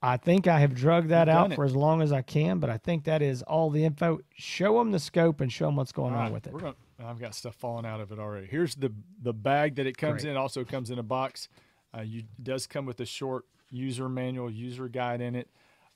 I 0.00 0.16
think 0.16 0.46
I 0.46 0.60
have 0.60 0.74
drug 0.74 1.08
that 1.08 1.26
You've 1.26 1.36
out 1.36 1.54
for 1.54 1.64
as 1.64 1.74
long 1.74 2.02
as 2.02 2.12
I 2.12 2.22
can, 2.22 2.60
but 2.60 2.70
I 2.70 2.78
think 2.78 3.04
that 3.04 3.20
is 3.20 3.42
all 3.42 3.68
the 3.70 3.84
info. 3.84 4.20
Show 4.34 4.78
them 4.78 4.92
the 4.92 5.00
scope 5.00 5.40
and 5.40 5.52
show 5.52 5.66
them 5.66 5.76
what's 5.76 5.90
going 5.90 6.14
All 6.14 6.20
on 6.20 6.24
right, 6.26 6.32
with 6.32 6.46
it. 6.46 6.52
Gonna, 6.52 6.74
I've 7.04 7.18
got 7.18 7.34
stuff 7.34 7.56
falling 7.56 7.84
out 7.84 8.00
of 8.00 8.12
it 8.12 8.18
already. 8.18 8.46
Here's 8.46 8.74
the 8.76 8.92
the 9.22 9.32
bag 9.32 9.74
that 9.76 9.86
it 9.86 9.96
comes 9.96 10.22
Great. 10.22 10.30
in. 10.30 10.36
Also 10.36 10.64
comes 10.64 10.90
in 10.90 10.98
a 10.98 11.02
box. 11.02 11.48
Uh, 11.96 12.02
you 12.02 12.22
does 12.42 12.66
come 12.66 12.86
with 12.86 13.00
a 13.00 13.06
short 13.06 13.44
user 13.70 14.08
manual, 14.08 14.50
user 14.50 14.88
guide 14.88 15.20
in 15.20 15.34
it. 15.34 15.48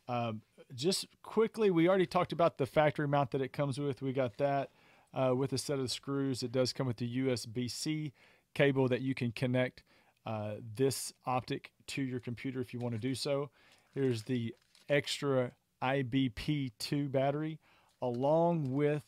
Um, 0.09 0.43
just 0.75 1.07
quickly, 1.23 1.71
we 1.71 1.89
already 1.89 2.07
talked 2.07 2.33
about 2.33 2.59
the 2.59 2.67
factory 2.67 3.07
mount 3.07 3.31
that 3.33 3.41
it 3.41 3.53
comes 3.53 3.79
with. 3.79 4.03
We 4.03 4.13
got 4.13 4.37
that 4.39 4.71
uh, 5.15 5.35
with 5.37 5.53
a 5.53 5.59
set 5.59 5.79
of 5.79 5.91
screws. 5.93 6.43
It 6.43 6.51
does 6.51 6.73
come 6.73 6.87
with 6.87 6.97
the 6.97 7.19
USB 7.19 7.71
C 7.71 8.13
cable 8.55 8.89
that 8.89 9.01
you 9.01 9.15
can 9.15 9.33
connect 9.33 9.85
uh, 10.27 10.55
this 10.75 11.13
optic 11.27 11.73
to 11.89 12.03
your 12.03 12.21
computer 12.21 12.61
if 12.61 12.73
you 12.75 12.81
want 12.81 12.95
to 12.95 13.01
do 13.01 13.15
so. 13.15 13.51
Here's 13.95 14.23
the 14.23 14.55
extra 14.89 15.53
IBP2 15.83 17.11
battery 17.11 17.59
along 18.01 18.73
with 18.73 19.03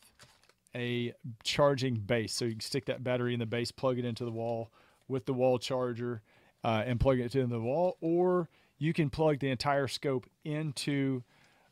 a 0.75 1.13
charging 1.43 1.97
base. 1.97 2.33
So 2.33 2.45
you 2.45 2.53
can 2.53 2.61
stick 2.61 2.87
that 2.87 3.03
battery 3.03 3.35
in 3.35 3.41
the 3.41 3.47
base, 3.47 3.71
plug 3.71 3.99
it 3.99 4.05
into 4.05 4.25
the 4.25 4.31
wall 4.31 4.71
with 5.09 5.27
the 5.27 5.33
wall 5.33 5.59
charger, 5.59 6.23
uh, 6.63 6.83
and 6.87 6.99
plug 6.99 7.19
it 7.19 7.35
into 7.35 7.47
the 7.47 7.61
wall, 7.61 7.97
or 8.01 8.49
you 8.79 8.93
can 8.93 9.11
plug 9.11 9.39
the 9.39 9.51
entire 9.51 9.89
scope 9.89 10.27
into 10.45 11.23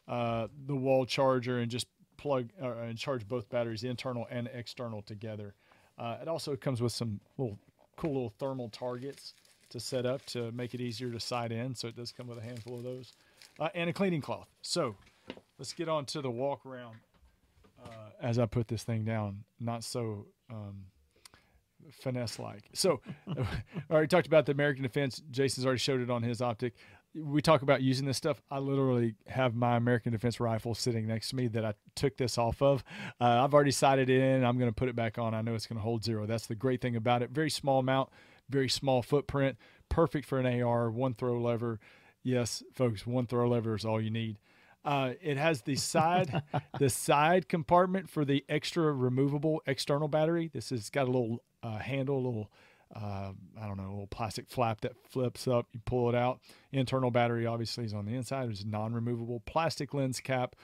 uh, 0.08 0.48
the 0.66 0.76
wall 0.76 1.06
charger 1.06 1.58
and 1.58 1.70
just 1.70 1.86
plug 2.16 2.50
uh, 2.60 2.76
and 2.76 2.98
charge 2.98 3.26
both 3.26 3.48
batteries, 3.48 3.84
internal 3.84 4.26
and 4.30 4.48
external, 4.52 5.02
together. 5.02 5.54
Uh, 5.98 6.16
it 6.20 6.28
also 6.28 6.56
comes 6.56 6.80
with 6.80 6.92
some 6.92 7.20
little 7.38 7.58
cool 7.96 8.14
little 8.14 8.34
thermal 8.38 8.68
targets 8.68 9.34
to 9.72 9.80
set 9.80 10.06
up 10.06 10.24
to 10.26 10.50
make 10.52 10.74
it 10.74 10.80
easier 10.80 11.10
to 11.10 11.20
sight 11.20 11.52
in. 11.52 11.74
So 11.74 11.88
it 11.88 11.96
does 11.96 12.12
come 12.12 12.26
with 12.26 12.38
a 12.38 12.42
handful 12.42 12.76
of 12.76 12.84
those 12.84 13.12
uh, 13.58 13.68
and 13.74 13.90
a 13.90 13.92
cleaning 13.92 14.20
cloth. 14.20 14.48
So 14.62 14.96
let's 15.58 15.72
get 15.72 15.88
on 15.88 16.04
to 16.06 16.22
the 16.22 16.30
walk 16.30 16.64
around 16.64 16.96
uh, 17.84 18.10
as 18.20 18.38
I 18.38 18.46
put 18.46 18.68
this 18.68 18.84
thing 18.84 19.04
down. 19.04 19.44
Not 19.60 19.84
so 19.84 20.26
um, 20.50 20.86
finesse 21.90 22.38
like. 22.38 22.64
So, 22.72 23.00
I 23.28 23.44
already 23.90 24.08
talked 24.08 24.26
about 24.26 24.46
the 24.46 24.52
American 24.52 24.82
Defense. 24.82 25.22
Jason's 25.30 25.66
already 25.66 25.78
showed 25.78 26.00
it 26.00 26.10
on 26.10 26.22
his 26.22 26.40
optic. 26.40 26.74
We 27.14 27.42
talk 27.42 27.60
about 27.60 27.82
using 27.82 28.06
this 28.06 28.16
stuff. 28.16 28.40
I 28.50 28.58
literally 28.58 29.14
have 29.26 29.54
my 29.54 29.76
American 29.76 30.12
Defense 30.12 30.40
rifle 30.40 30.74
sitting 30.74 31.06
next 31.06 31.28
to 31.30 31.36
me 31.36 31.46
that 31.48 31.64
I 31.64 31.74
took 31.94 32.16
this 32.16 32.38
off 32.38 32.62
of. 32.62 32.82
Uh, 33.20 33.44
I've 33.44 33.52
already 33.52 33.70
sighted 33.70 34.08
in. 34.08 34.42
I'm 34.44 34.58
going 34.58 34.70
to 34.70 34.74
put 34.74 34.88
it 34.88 34.96
back 34.96 35.18
on. 35.18 35.34
I 35.34 35.42
know 35.42 35.54
it's 35.54 35.66
going 35.66 35.76
to 35.76 35.82
hold 35.82 36.04
zero. 36.04 36.24
That's 36.24 36.46
the 36.46 36.54
great 36.54 36.80
thing 36.80 36.96
about 36.96 37.22
it. 37.22 37.30
Very 37.30 37.50
small 37.50 37.82
mount, 37.82 38.08
very 38.52 38.68
small 38.68 39.02
footprint, 39.02 39.56
perfect 39.88 40.26
for 40.26 40.38
an 40.38 40.62
AR, 40.62 40.90
one 40.90 41.14
throw 41.14 41.40
lever. 41.40 41.80
Yes, 42.22 42.62
folks, 42.72 43.06
one 43.06 43.26
throw 43.26 43.48
lever 43.48 43.74
is 43.74 43.84
all 43.84 44.00
you 44.00 44.10
need. 44.10 44.38
Uh, 44.84 45.12
it 45.20 45.36
has 45.36 45.62
the 45.62 45.76
side 45.76 46.42
the 46.78 46.90
side 46.90 47.48
compartment 47.48 48.10
for 48.10 48.24
the 48.24 48.44
extra 48.48 48.92
removable 48.92 49.62
external 49.66 50.08
battery. 50.08 50.50
This 50.52 50.70
has 50.70 50.90
got 50.90 51.08
a 51.08 51.10
little 51.10 51.42
uh, 51.62 51.78
handle, 51.78 52.16
a 52.16 52.24
little 52.26 52.50
uh, 52.94 53.32
I 53.60 53.66
don't 53.66 53.78
know, 53.78 53.88
a 53.88 53.90
little 53.90 54.06
plastic 54.06 54.50
flap 54.50 54.82
that 54.82 54.92
flips 55.08 55.48
up. 55.48 55.66
You 55.72 55.80
pull 55.84 56.08
it 56.08 56.14
out. 56.14 56.40
Internal 56.72 57.10
battery 57.10 57.46
obviously 57.46 57.84
is 57.84 57.94
on 57.94 58.04
the 58.04 58.14
inside. 58.14 58.50
It's 58.50 58.64
non-removable 58.64 59.40
plastic 59.46 59.94
lens 59.94 60.20
cap, 60.20 60.56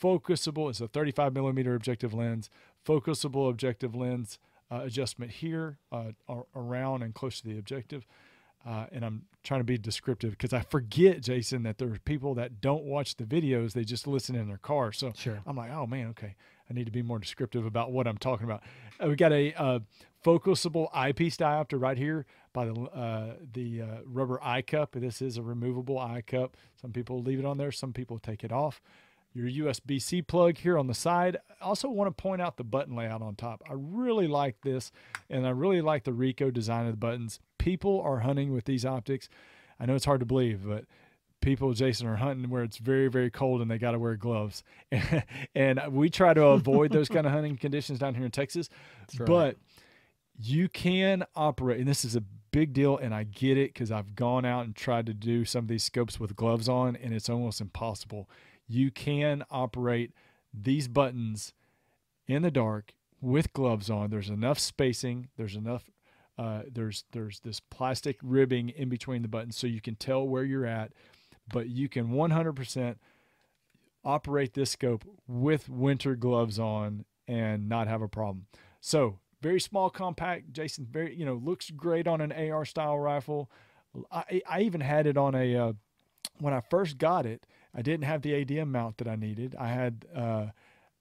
focusable. 0.00 0.70
It's 0.70 0.80
a 0.80 0.88
35 0.88 1.34
millimeter 1.34 1.74
objective 1.74 2.14
lens, 2.14 2.48
focusable 2.86 3.50
objective 3.50 3.94
lens 3.94 4.38
uh, 4.70 4.80
adjustment 4.82 5.30
here 5.30 5.78
uh, 5.92 6.12
around 6.54 7.02
and 7.02 7.14
close 7.14 7.40
to 7.40 7.48
the 7.48 7.58
objective. 7.58 8.06
Uh, 8.66 8.86
and 8.90 9.04
I'm 9.04 9.22
trying 9.44 9.60
to 9.60 9.64
be 9.64 9.78
descriptive 9.78 10.32
because 10.32 10.52
I 10.52 10.60
forget, 10.60 11.20
Jason, 11.20 11.62
that 11.62 11.78
there 11.78 11.88
are 11.92 11.98
people 12.00 12.34
that 12.34 12.60
don't 12.60 12.82
watch 12.82 13.14
the 13.14 13.24
videos; 13.24 13.74
they 13.74 13.84
just 13.84 14.08
listen 14.08 14.34
in 14.34 14.48
their 14.48 14.58
car. 14.58 14.90
So 14.90 15.12
sure. 15.14 15.40
I'm 15.46 15.56
like, 15.56 15.70
oh 15.70 15.86
man, 15.86 16.08
okay, 16.08 16.34
I 16.68 16.74
need 16.74 16.86
to 16.86 16.90
be 16.90 17.02
more 17.02 17.20
descriptive 17.20 17.64
about 17.64 17.92
what 17.92 18.08
I'm 18.08 18.18
talking 18.18 18.44
about. 18.44 18.64
Uh, 19.00 19.06
we 19.08 19.14
got 19.14 19.32
a 19.32 19.54
uh, 19.54 19.78
focusable 20.24 20.88
eyepiece 20.92 21.36
diopter 21.36 21.80
right 21.80 21.96
here 21.96 22.26
by 22.52 22.64
the 22.64 22.72
uh, 22.72 23.34
the 23.52 23.82
uh, 23.82 23.86
rubber 24.04 24.42
eye 24.42 24.62
cup. 24.62 24.92
This 24.92 25.22
is 25.22 25.36
a 25.36 25.42
removable 25.42 26.00
eye 26.00 26.24
cup. 26.26 26.56
Some 26.80 26.90
people 26.90 27.22
leave 27.22 27.38
it 27.38 27.44
on 27.44 27.58
there. 27.58 27.70
Some 27.70 27.92
people 27.92 28.18
take 28.18 28.42
it 28.42 28.50
off. 28.50 28.80
Your 29.36 29.66
USB-C 29.66 30.22
plug 30.22 30.56
here 30.56 30.78
on 30.78 30.86
the 30.86 30.94
side. 30.94 31.36
I 31.60 31.64
also 31.64 31.88
want 31.90 32.08
to 32.08 32.22
point 32.22 32.40
out 32.40 32.56
the 32.56 32.64
button 32.64 32.96
layout 32.96 33.20
on 33.20 33.34
top. 33.34 33.62
I 33.68 33.74
really 33.74 34.26
like 34.26 34.62
this, 34.62 34.92
and 35.28 35.46
I 35.46 35.50
really 35.50 35.82
like 35.82 36.04
the 36.04 36.12
Rico 36.12 36.50
design 36.50 36.86
of 36.86 36.92
the 36.92 36.96
buttons 36.96 37.38
people 37.66 38.00
are 38.00 38.20
hunting 38.20 38.52
with 38.52 38.64
these 38.64 38.84
optics. 38.84 39.28
I 39.80 39.86
know 39.86 39.96
it's 39.96 40.04
hard 40.04 40.20
to 40.20 40.26
believe, 40.26 40.60
but 40.64 40.84
people, 41.40 41.72
Jason, 41.72 42.06
are 42.06 42.14
hunting 42.14 42.48
where 42.48 42.62
it's 42.62 42.78
very, 42.78 43.08
very 43.08 43.28
cold 43.28 43.60
and 43.60 43.68
they 43.68 43.76
got 43.76 43.90
to 43.90 43.98
wear 43.98 44.14
gloves. 44.14 44.62
and 45.56 45.80
we 45.90 46.08
try 46.08 46.32
to 46.32 46.44
avoid 46.44 46.92
those 46.92 47.08
kind 47.08 47.26
of 47.26 47.32
hunting 47.32 47.56
conditions 47.56 47.98
down 47.98 48.14
here 48.14 48.24
in 48.24 48.30
Texas. 48.30 48.68
Right. 49.18 49.26
But 49.26 49.56
you 50.38 50.68
can 50.68 51.24
operate, 51.34 51.80
and 51.80 51.88
this 51.88 52.04
is 52.04 52.14
a 52.14 52.22
big 52.52 52.72
deal, 52.72 52.98
and 52.98 53.12
I 53.12 53.24
get 53.24 53.58
it 53.58 53.74
because 53.74 53.90
I've 53.90 54.14
gone 54.14 54.44
out 54.44 54.64
and 54.64 54.76
tried 54.76 55.06
to 55.06 55.12
do 55.12 55.44
some 55.44 55.64
of 55.64 55.68
these 55.68 55.82
scopes 55.82 56.20
with 56.20 56.36
gloves 56.36 56.68
on, 56.68 56.94
and 56.94 57.12
it's 57.12 57.28
almost 57.28 57.60
impossible. 57.60 58.30
You 58.66 58.90
can 58.90 59.44
operate 59.50 60.12
these 60.52 60.88
buttons 60.88 61.52
in 62.26 62.42
the 62.42 62.50
dark 62.50 62.94
with 63.20 63.52
gloves 63.52 63.90
on. 63.90 64.10
There's 64.10 64.30
enough 64.30 64.58
spacing, 64.58 65.28
there's 65.36 65.56
enough 65.56 65.90
uh, 66.38 66.62
there's 66.70 67.04
there's 67.12 67.40
this 67.40 67.60
plastic 67.60 68.18
ribbing 68.22 68.68
in 68.68 68.88
between 68.88 69.22
the 69.22 69.28
buttons 69.28 69.56
so 69.56 69.66
you 69.66 69.80
can 69.80 69.94
tell 69.94 70.26
where 70.26 70.44
you're 70.44 70.66
at, 70.66 70.92
but 71.50 71.68
you 71.68 71.88
can 71.88 72.08
100% 72.08 72.96
operate 74.04 74.52
this 74.52 74.70
scope 74.70 75.04
with 75.26 75.68
winter 75.68 76.14
gloves 76.14 76.58
on 76.58 77.04
and 77.26 77.68
not 77.68 77.88
have 77.88 78.02
a 78.02 78.08
problem. 78.08 78.46
So 78.80 79.18
very 79.40 79.60
small, 79.60 79.90
compact. 79.90 80.52
Jason, 80.52 80.86
very 80.90 81.14
you 81.14 81.24
know 81.24 81.34
looks 81.34 81.70
great 81.70 82.06
on 82.06 82.20
an 82.20 82.32
AR 82.32 82.64
style 82.64 82.98
rifle. 82.98 83.50
I, 84.12 84.42
I 84.48 84.60
even 84.60 84.82
had 84.82 85.06
it 85.06 85.16
on 85.16 85.34
a 85.34 85.56
uh, 85.56 85.72
when 86.38 86.52
I 86.52 86.60
first 86.60 86.98
got 86.98 87.24
it. 87.24 87.46
I 87.76 87.82
didn't 87.82 88.04
have 88.04 88.22
the 88.22 88.32
ADM 88.32 88.68
mount 88.68 88.96
that 88.98 89.06
I 89.06 89.16
needed. 89.16 89.54
I 89.58 89.68
had 89.68 90.06
uh, 90.14 90.46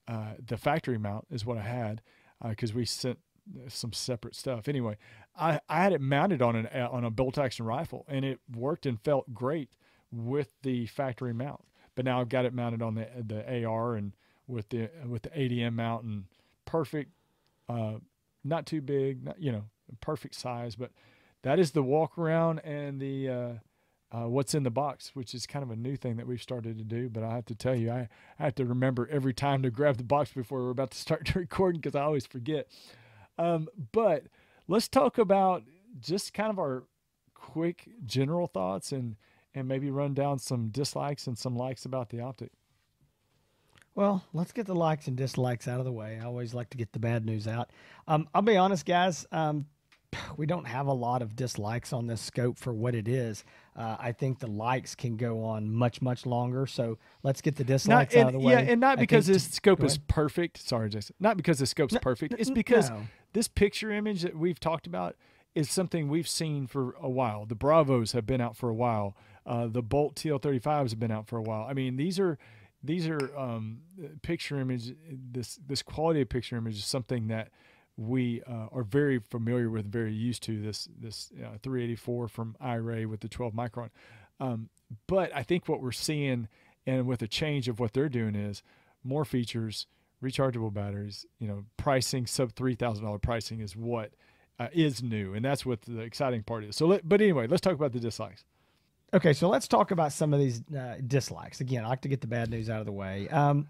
uh, 0.08 0.34
the 0.46 0.58
factory 0.58 0.98
mount 0.98 1.26
is 1.32 1.46
what 1.46 1.58
I 1.58 1.62
had 1.62 2.02
because 2.48 2.72
uh, 2.72 2.76
we 2.76 2.86
sent 2.86 3.20
some 3.68 3.94
separate 3.94 4.36
stuff. 4.36 4.68
Anyway, 4.68 4.98
I, 5.38 5.60
I 5.70 5.84
had 5.84 5.94
it 5.94 6.02
mounted 6.02 6.42
on 6.42 6.56
an 6.56 6.68
on 6.68 7.06
a 7.06 7.10
bolt 7.10 7.38
action 7.38 7.66
rifle, 7.66 8.06
and 8.10 8.26
it 8.26 8.40
worked 8.54 8.86
and 8.86 9.00
felt 9.00 9.34
great 9.34 9.70
with 10.12 10.54
the 10.64 10.86
factory 10.88 11.34
mount. 11.34 11.64
But 11.96 12.06
now 12.06 12.20
I've 12.20 12.30
got 12.30 12.46
it 12.46 12.54
mounted 12.54 12.82
on 12.82 12.96
the 12.96 13.08
the 13.26 13.66
AR 13.66 13.96
and 13.96 14.14
with 14.48 14.70
the 14.70 14.90
with 15.08 15.24
the 15.24 15.30
ADM 15.30 15.74
mount 15.74 16.04
and 16.04 16.26
perfect, 16.66 17.12
uh, 17.70 17.96
not 18.44 18.66
too 18.66 18.82
big, 18.82 19.24
not, 19.24 19.42
you 19.42 19.52
know, 19.52 19.66
perfect 20.02 20.36
size. 20.36 20.76
But 20.76 20.92
that 21.44 21.60
is 21.60 21.72
the 21.72 21.84
walk 21.84 22.18
around 22.18 22.60
and 22.60 23.00
the 23.00 23.30
uh, 23.30 23.54
uh, 24.16 24.28
what's 24.30 24.54
in 24.54 24.64
the 24.64 24.72
box, 24.72 25.12
which 25.14 25.34
is 25.34 25.46
kind 25.46 25.62
of 25.62 25.72
a 25.72 25.76
new 25.76 25.98
thing 25.98 26.16
that 26.16 26.26
we've 26.26 26.42
started 26.42 26.78
to 26.78 26.84
do. 26.84 27.10
But 27.10 27.24
I 27.24 27.36
have 27.36 27.46
to 27.48 27.56
tell 27.56 27.76
you, 27.76 27.92
I, 27.92 28.08
I 28.40 28.44
have 28.46 28.56
to 28.56 28.66
remember 28.66 29.10
every 29.12 29.34
time 29.34 29.62
to 29.64 29.70
grab 29.70 29.98
the 29.98 30.04
box 30.04 30.32
before 30.32 30.64
we're 30.64 30.70
about 30.70 30.92
to 30.92 30.98
start 30.98 31.36
recording 31.36 31.82
because 31.82 31.96
I 31.96 32.04
always 32.04 32.26
forget. 32.26 32.68
Um, 33.38 33.68
but 33.92 34.28
let's 34.68 34.88
talk 34.88 35.18
about 35.18 35.64
just 36.00 36.34
kind 36.34 36.50
of 36.50 36.60
our 36.60 36.84
quick 37.34 37.90
general 38.06 38.48
thoughts 38.48 38.92
and 38.92 39.18
and 39.54 39.68
maybe 39.68 39.90
run 39.90 40.14
down 40.14 40.38
some 40.38 40.68
dislikes 40.68 41.28
and 41.28 41.38
some 41.38 41.56
likes 41.56 41.86
about 41.86 42.10
the 42.10 42.20
optic. 42.20 42.52
Well, 43.96 44.26
let's 44.34 44.52
get 44.52 44.66
the 44.66 44.76
likes 44.76 45.08
and 45.08 45.16
dislikes 45.16 45.66
out 45.66 45.80
of 45.80 45.86
the 45.86 45.94
way. 45.94 46.20
I 46.22 46.26
always 46.26 46.54
like 46.54 46.70
to 46.72 46.78
get 46.78 46.92
the 46.92 47.00
bad 47.00 47.26
news 47.26 47.48
out. 47.48 47.70
Um, 48.06 48.28
I'll 48.34 48.42
be 48.42 48.58
honest, 48.58 48.86
guys. 48.86 49.26
Um, 49.32 49.68
we 50.38 50.46
don't 50.46 50.66
have 50.66 50.88
a 50.88 50.94
lot 50.94 51.22
of 51.22 51.36
dislikes 51.36 51.94
on 51.94 52.08
this 52.08 52.22
scope 52.22 52.58
for 52.58 52.74
what 52.74 52.96
it 52.96 53.08
is. 53.08 53.44
Uh, 53.76 53.98
I 54.00 54.12
think 54.12 54.40
the 54.40 54.48
likes 54.48 54.96
can 54.96 55.18
go 55.18 55.44
on 55.44 55.70
much, 55.70 56.02
much 56.02 56.26
longer. 56.26 56.66
So 56.66 56.98
let's 57.24 57.42
get 57.42 57.56
the 57.56 57.64
dislikes 57.64 58.14
not, 58.14 58.20
and, 58.20 58.30
out 58.30 58.36
of 58.36 58.42
the 58.42 58.46
way. 58.46 58.54
Yeah, 58.54 58.60
and 58.60 58.80
not 58.80 59.00
because 59.00 59.28
this 59.28 59.50
scope 59.50 59.84
is 59.84 59.98
perfect. 59.98 60.58
Sorry, 60.58 60.90
Jason. 60.90 61.16
Not 61.20 61.38
because 61.38 61.60
the 61.60 61.66
scope's 61.66 61.94
no, 61.94 62.00
perfect. 62.00 62.36
It's 62.38 62.50
because 62.50 62.90
no. 62.90 63.02
this 63.34 63.48
picture 63.48 63.92
image 63.92 64.22
that 64.22 64.38
we've 64.38 64.60
talked 64.60 64.88
about 64.88 65.16
is 65.54 65.70
something 65.70 66.10
we've 66.10 66.28
seen 66.28 66.68
for 66.68 66.96
a 67.02 67.10
while. 67.10 67.46
The 67.46 67.56
Bravos 67.56 68.12
have 68.12 68.26
been 68.26 68.42
out 68.42 68.56
for 68.58 68.70
a 68.70 68.74
while. 68.74 69.16
Uh, 69.46 69.68
the 69.68 69.82
Bolt 69.82 70.16
TL35s 70.16 70.90
have 70.90 71.00
been 71.00 71.12
out 71.12 71.28
for 71.28 71.38
a 71.38 71.42
while. 71.42 71.66
I 71.70 71.74
mean, 71.74 71.98
these 71.98 72.20
are 72.20 72.38
these 72.84 73.08
are 73.08 73.38
um, 73.38 73.80
picture 74.22 74.60
image. 74.60 74.94
This 75.10 75.60
this 75.68 75.82
quality 75.82 76.22
of 76.22 76.30
picture 76.30 76.58
image 76.58 76.76
is 76.76 76.86
something 76.86 77.28
that 77.28 77.50
we 77.98 78.42
uh, 78.44 78.68
are 78.72 78.84
very 78.84 79.20
familiar 79.20 79.70
with, 79.70 79.92
very 79.92 80.14
used 80.14 80.44
to 80.44 80.62
this 80.62 80.88
this 81.00 81.32
uh, 81.40 81.58
384 81.64 82.28
from 82.28 82.56
iRay 82.62 83.06
with 83.06 83.22
the 83.22 83.30
12 83.30 83.54
micron. 83.54 83.90
Um, 84.40 84.70
but 85.08 85.34
I 85.34 85.44
think 85.44 85.68
what 85.68 85.82
we're 85.82 85.92
seeing, 85.92 86.48
and 86.86 87.08
with 87.08 87.22
a 87.22 87.28
change 87.28 87.68
of 87.68 87.80
what 87.80 87.94
they're 87.94 88.10
doing, 88.10 88.36
is 88.36 88.62
more 89.04 89.26
features, 89.26 89.88
rechargeable 90.22 90.74
batteries. 90.74 91.26
You 91.40 91.48
know, 91.48 91.66
pricing 91.78 92.28
sub 92.28 92.54
three 92.54 92.76
thousand 92.76 93.06
dollar 93.06 93.20
pricing 93.20 93.62
is 93.62 93.76
what 93.76 94.12
uh, 94.60 94.68
is 94.74 95.02
new, 95.02 95.34
and 95.34 95.44
that's 95.44 95.66
what 95.66 95.82
the 95.84 96.00
exciting 96.00 96.44
part 96.44 96.64
is. 96.64 96.76
So, 96.76 96.88
let, 96.88 97.08
but 97.08 97.22
anyway, 97.22 97.48
let's 97.48 97.62
talk 97.62 97.74
about 97.74 97.94
the 97.94 98.00
dislikes. 98.00 98.44
Okay, 99.14 99.34
so 99.34 99.48
let's 99.48 99.68
talk 99.68 99.92
about 99.92 100.12
some 100.12 100.34
of 100.34 100.40
these 100.40 100.62
uh, 100.78 100.96
dislikes. 101.06 101.62
Again, 101.62 101.86
I 101.86 101.88
like 101.88 102.02
to 102.02 102.10
get 102.10 102.22
the 102.22 102.28
bad 102.28 102.50
news 102.50 102.70
out 102.70 102.82
of 102.82 102.86
the 102.86 102.92
way. 102.92 103.30
Um, 103.30 103.68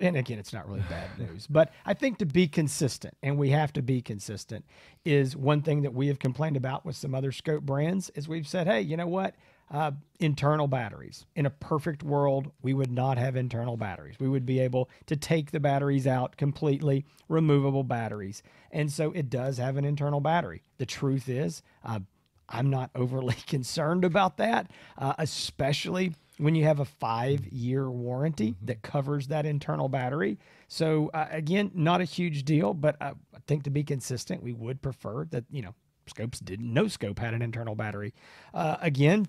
and 0.00 0.16
again, 0.16 0.38
it's 0.38 0.52
not 0.52 0.68
really 0.68 0.84
bad 0.88 1.08
news, 1.18 1.46
but 1.46 1.72
I 1.84 1.94
think 1.94 2.18
to 2.18 2.26
be 2.26 2.48
consistent, 2.48 3.14
and 3.22 3.38
we 3.38 3.50
have 3.50 3.72
to 3.74 3.82
be 3.82 4.00
consistent, 4.00 4.64
is 5.04 5.36
one 5.36 5.62
thing 5.62 5.82
that 5.82 5.94
we 5.94 6.08
have 6.08 6.18
complained 6.18 6.56
about 6.56 6.84
with 6.84 6.96
some 6.96 7.14
other 7.14 7.32
scope 7.32 7.62
brands. 7.62 8.10
Is 8.10 8.28
we've 8.28 8.48
said, 8.48 8.66
hey, 8.66 8.80
you 8.80 8.96
know 8.96 9.06
what? 9.06 9.34
Uh, 9.70 9.90
internal 10.18 10.66
batteries. 10.66 11.26
In 11.36 11.44
a 11.44 11.50
perfect 11.50 12.02
world, 12.02 12.50
we 12.62 12.72
would 12.72 12.90
not 12.90 13.18
have 13.18 13.36
internal 13.36 13.76
batteries. 13.76 14.16
We 14.18 14.28
would 14.28 14.46
be 14.46 14.60
able 14.60 14.88
to 15.06 15.16
take 15.16 15.50
the 15.50 15.60
batteries 15.60 16.06
out 16.06 16.38
completely, 16.38 17.04
removable 17.28 17.84
batteries. 17.84 18.42
And 18.72 18.90
so 18.90 19.12
it 19.12 19.28
does 19.28 19.58
have 19.58 19.76
an 19.76 19.84
internal 19.84 20.20
battery. 20.20 20.62
The 20.78 20.86
truth 20.86 21.28
is, 21.28 21.62
uh, 21.84 22.00
I'm 22.48 22.70
not 22.70 22.90
overly 22.94 23.34
concerned 23.46 24.04
about 24.04 24.38
that, 24.38 24.70
uh, 24.96 25.14
especially 25.18 26.14
when 26.38 26.54
you 26.54 26.64
have 26.64 26.80
a 26.80 26.84
five 26.84 27.46
year 27.48 27.90
warranty 27.90 28.52
mm-hmm. 28.52 28.66
that 28.66 28.82
covers 28.82 29.28
that 29.28 29.46
internal 29.46 29.88
battery. 29.88 30.38
So, 30.68 31.10
uh, 31.14 31.26
again, 31.30 31.70
not 31.74 32.00
a 32.00 32.04
huge 32.04 32.44
deal, 32.44 32.74
but 32.74 32.96
I 33.00 33.12
think 33.46 33.64
to 33.64 33.70
be 33.70 33.84
consistent, 33.84 34.42
we 34.42 34.52
would 34.52 34.80
prefer 34.80 35.24
that, 35.26 35.44
you 35.50 35.62
know, 35.62 35.74
scopes 36.06 36.40
didn't, 36.40 36.72
no 36.72 36.88
scope 36.88 37.18
had 37.18 37.34
an 37.34 37.42
internal 37.42 37.74
battery. 37.74 38.14
Uh, 38.54 38.76
again, 38.80 39.26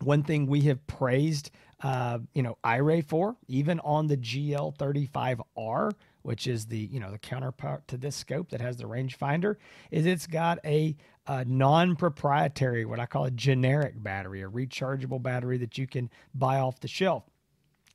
one 0.00 0.22
thing 0.22 0.46
we 0.46 0.62
have 0.62 0.86
praised, 0.86 1.50
uh, 1.82 2.18
you 2.34 2.42
know, 2.42 2.58
iRay 2.64 3.04
for, 3.04 3.36
even 3.48 3.80
on 3.80 4.06
the 4.06 4.16
GL35R, 4.16 5.92
which 6.22 6.46
is 6.46 6.66
the 6.66 6.78
you 6.78 7.00
know 7.00 7.10
the 7.10 7.18
counterpart 7.18 7.86
to 7.88 7.96
this 7.96 8.16
scope 8.16 8.50
that 8.50 8.60
has 8.60 8.76
the 8.76 8.84
rangefinder, 8.84 9.56
is 9.90 10.06
it's 10.06 10.26
got 10.26 10.58
a, 10.64 10.96
a 11.26 11.44
non-proprietary, 11.44 12.84
what 12.84 12.98
I 12.98 13.06
call 13.06 13.24
a 13.24 13.30
generic 13.30 14.02
battery, 14.02 14.42
a 14.42 14.48
rechargeable 14.48 15.22
battery 15.22 15.58
that 15.58 15.78
you 15.78 15.86
can 15.86 16.10
buy 16.34 16.58
off 16.58 16.80
the 16.80 16.88
shelf. 16.88 17.24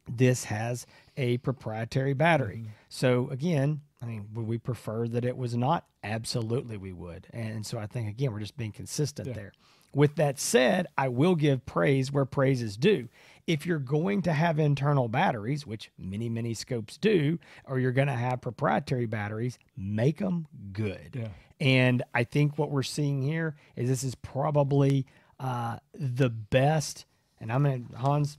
This 0.09 0.45
has 0.45 0.85
a 1.17 1.37
proprietary 1.39 2.13
battery. 2.13 2.59
Mm-hmm. 2.59 2.71
So 2.89 3.29
again, 3.29 3.81
I 4.01 4.05
mean, 4.05 4.27
would 4.33 4.47
we 4.47 4.57
prefer 4.57 5.07
that 5.09 5.25
it 5.25 5.35
was 5.35 5.55
not? 5.55 5.85
Absolutely, 6.03 6.77
we 6.77 6.93
would. 6.93 7.27
And 7.33 7.65
so 7.65 7.77
I 7.77 7.87
think 7.87 8.07
again, 8.07 8.31
we're 8.31 8.39
just 8.39 8.55
being 8.55 8.71
consistent 8.71 9.27
yeah. 9.27 9.33
there. 9.33 9.51
With 9.97 10.17
that 10.17 10.39
said, 10.39 10.85
I 10.95 11.07
will 11.07 11.33
give 11.33 11.65
praise 11.65 12.11
where 12.11 12.23
praise 12.23 12.61
is 12.61 12.77
due. 12.77 13.09
If 13.47 13.65
you're 13.65 13.79
going 13.79 14.21
to 14.21 14.31
have 14.31 14.59
internal 14.59 15.07
batteries, 15.07 15.65
which 15.65 15.89
many, 15.97 16.29
many 16.29 16.53
scopes 16.53 16.97
do, 16.97 17.39
or 17.65 17.79
you're 17.79 17.91
going 17.91 18.07
to 18.07 18.13
have 18.13 18.39
proprietary 18.39 19.07
batteries, 19.07 19.57
make 19.75 20.19
them 20.19 20.45
good. 20.71 21.15
Yeah. 21.15 21.29
And 21.59 22.03
I 22.13 22.25
think 22.25 22.59
what 22.59 22.69
we're 22.69 22.83
seeing 22.83 23.23
here 23.23 23.55
is 23.75 23.89
this 23.89 24.03
is 24.03 24.13
probably 24.13 25.07
uh, 25.39 25.77
the 25.95 26.29
best. 26.29 27.07
And 27.41 27.51
I'm 27.51 27.63
going 27.63 27.87
to, 27.87 27.97
Hans, 27.97 28.37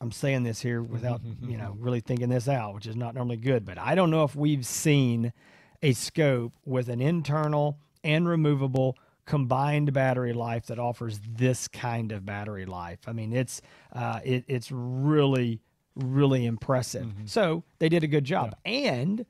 I'm 0.00 0.12
saying 0.12 0.44
this 0.44 0.60
here 0.60 0.80
without, 0.80 1.22
you 1.42 1.56
know, 1.56 1.76
really 1.80 1.98
thinking 1.98 2.28
this 2.28 2.46
out, 2.46 2.72
which 2.72 2.86
is 2.86 2.94
not 2.94 3.16
normally 3.16 3.36
good, 3.36 3.64
but 3.64 3.78
I 3.78 3.96
don't 3.96 4.12
know 4.12 4.22
if 4.22 4.36
we've 4.36 4.64
seen 4.64 5.32
a 5.82 5.92
scope 5.92 6.52
with 6.64 6.88
an 6.88 7.00
internal 7.00 7.78
and 8.04 8.28
removable 8.28 8.96
combined 9.32 9.94
battery 9.94 10.34
life 10.34 10.66
that 10.66 10.78
offers 10.78 11.18
this 11.26 11.66
kind 11.66 12.12
of 12.12 12.26
battery 12.26 12.66
life. 12.66 12.98
I 13.06 13.12
mean, 13.14 13.32
it's 13.32 13.62
uh, 13.90 14.20
it, 14.22 14.44
it's 14.46 14.70
really 14.70 15.62
really 15.96 16.44
impressive. 16.44 17.06
Mm-hmm. 17.06 17.24
So 17.24 17.64
they 17.78 17.88
did 17.88 18.04
a 18.04 18.06
good 18.06 18.24
job, 18.24 18.54
yeah. 18.66 18.72
and 18.72 19.24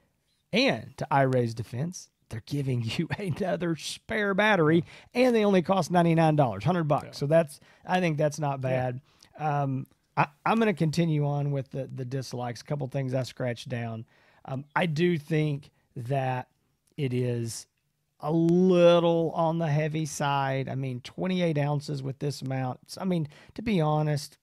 and 0.52 0.92
to 0.96 1.06
iRay's 1.12 1.54
defense, 1.54 2.10
they're 2.30 2.42
giving 2.46 2.82
you 2.96 3.08
another 3.16 3.76
spare 3.76 4.34
battery, 4.34 4.84
and 5.14 5.36
they 5.36 5.44
only 5.44 5.62
cost 5.62 5.92
ninety 5.92 6.16
nine 6.16 6.34
dollars, 6.34 6.64
hundred 6.64 6.88
bucks. 6.88 7.04
Yeah. 7.04 7.12
So 7.12 7.26
that's 7.26 7.60
I 7.86 8.00
think 8.00 8.18
that's 8.18 8.40
not 8.40 8.60
bad. 8.60 9.00
Yeah. 9.38 9.62
Um, 9.62 9.86
I, 10.16 10.26
am 10.44 10.58
going 10.58 10.66
to 10.66 10.76
continue 10.76 11.24
on 11.24 11.52
with 11.52 11.70
the 11.70 11.88
the 11.94 12.04
dislikes. 12.04 12.60
A 12.60 12.64
couple 12.64 12.88
things 12.88 13.14
I 13.14 13.22
scratched 13.22 13.68
down. 13.68 14.04
Um, 14.46 14.64
I 14.74 14.86
do 14.86 15.16
think 15.16 15.70
that 15.94 16.48
it 16.96 17.14
is 17.14 17.68
a 18.22 18.32
little 18.32 19.32
on 19.34 19.58
the 19.58 19.66
heavy 19.66 20.06
side. 20.06 20.68
I 20.68 20.74
mean, 20.74 21.00
28 21.00 21.58
ounces 21.58 22.02
with 22.02 22.18
this 22.20 22.40
amount. 22.40 22.80
I 22.98 23.04
mean, 23.04 23.28
to 23.54 23.62
be 23.62 23.80
honest, 23.80 24.38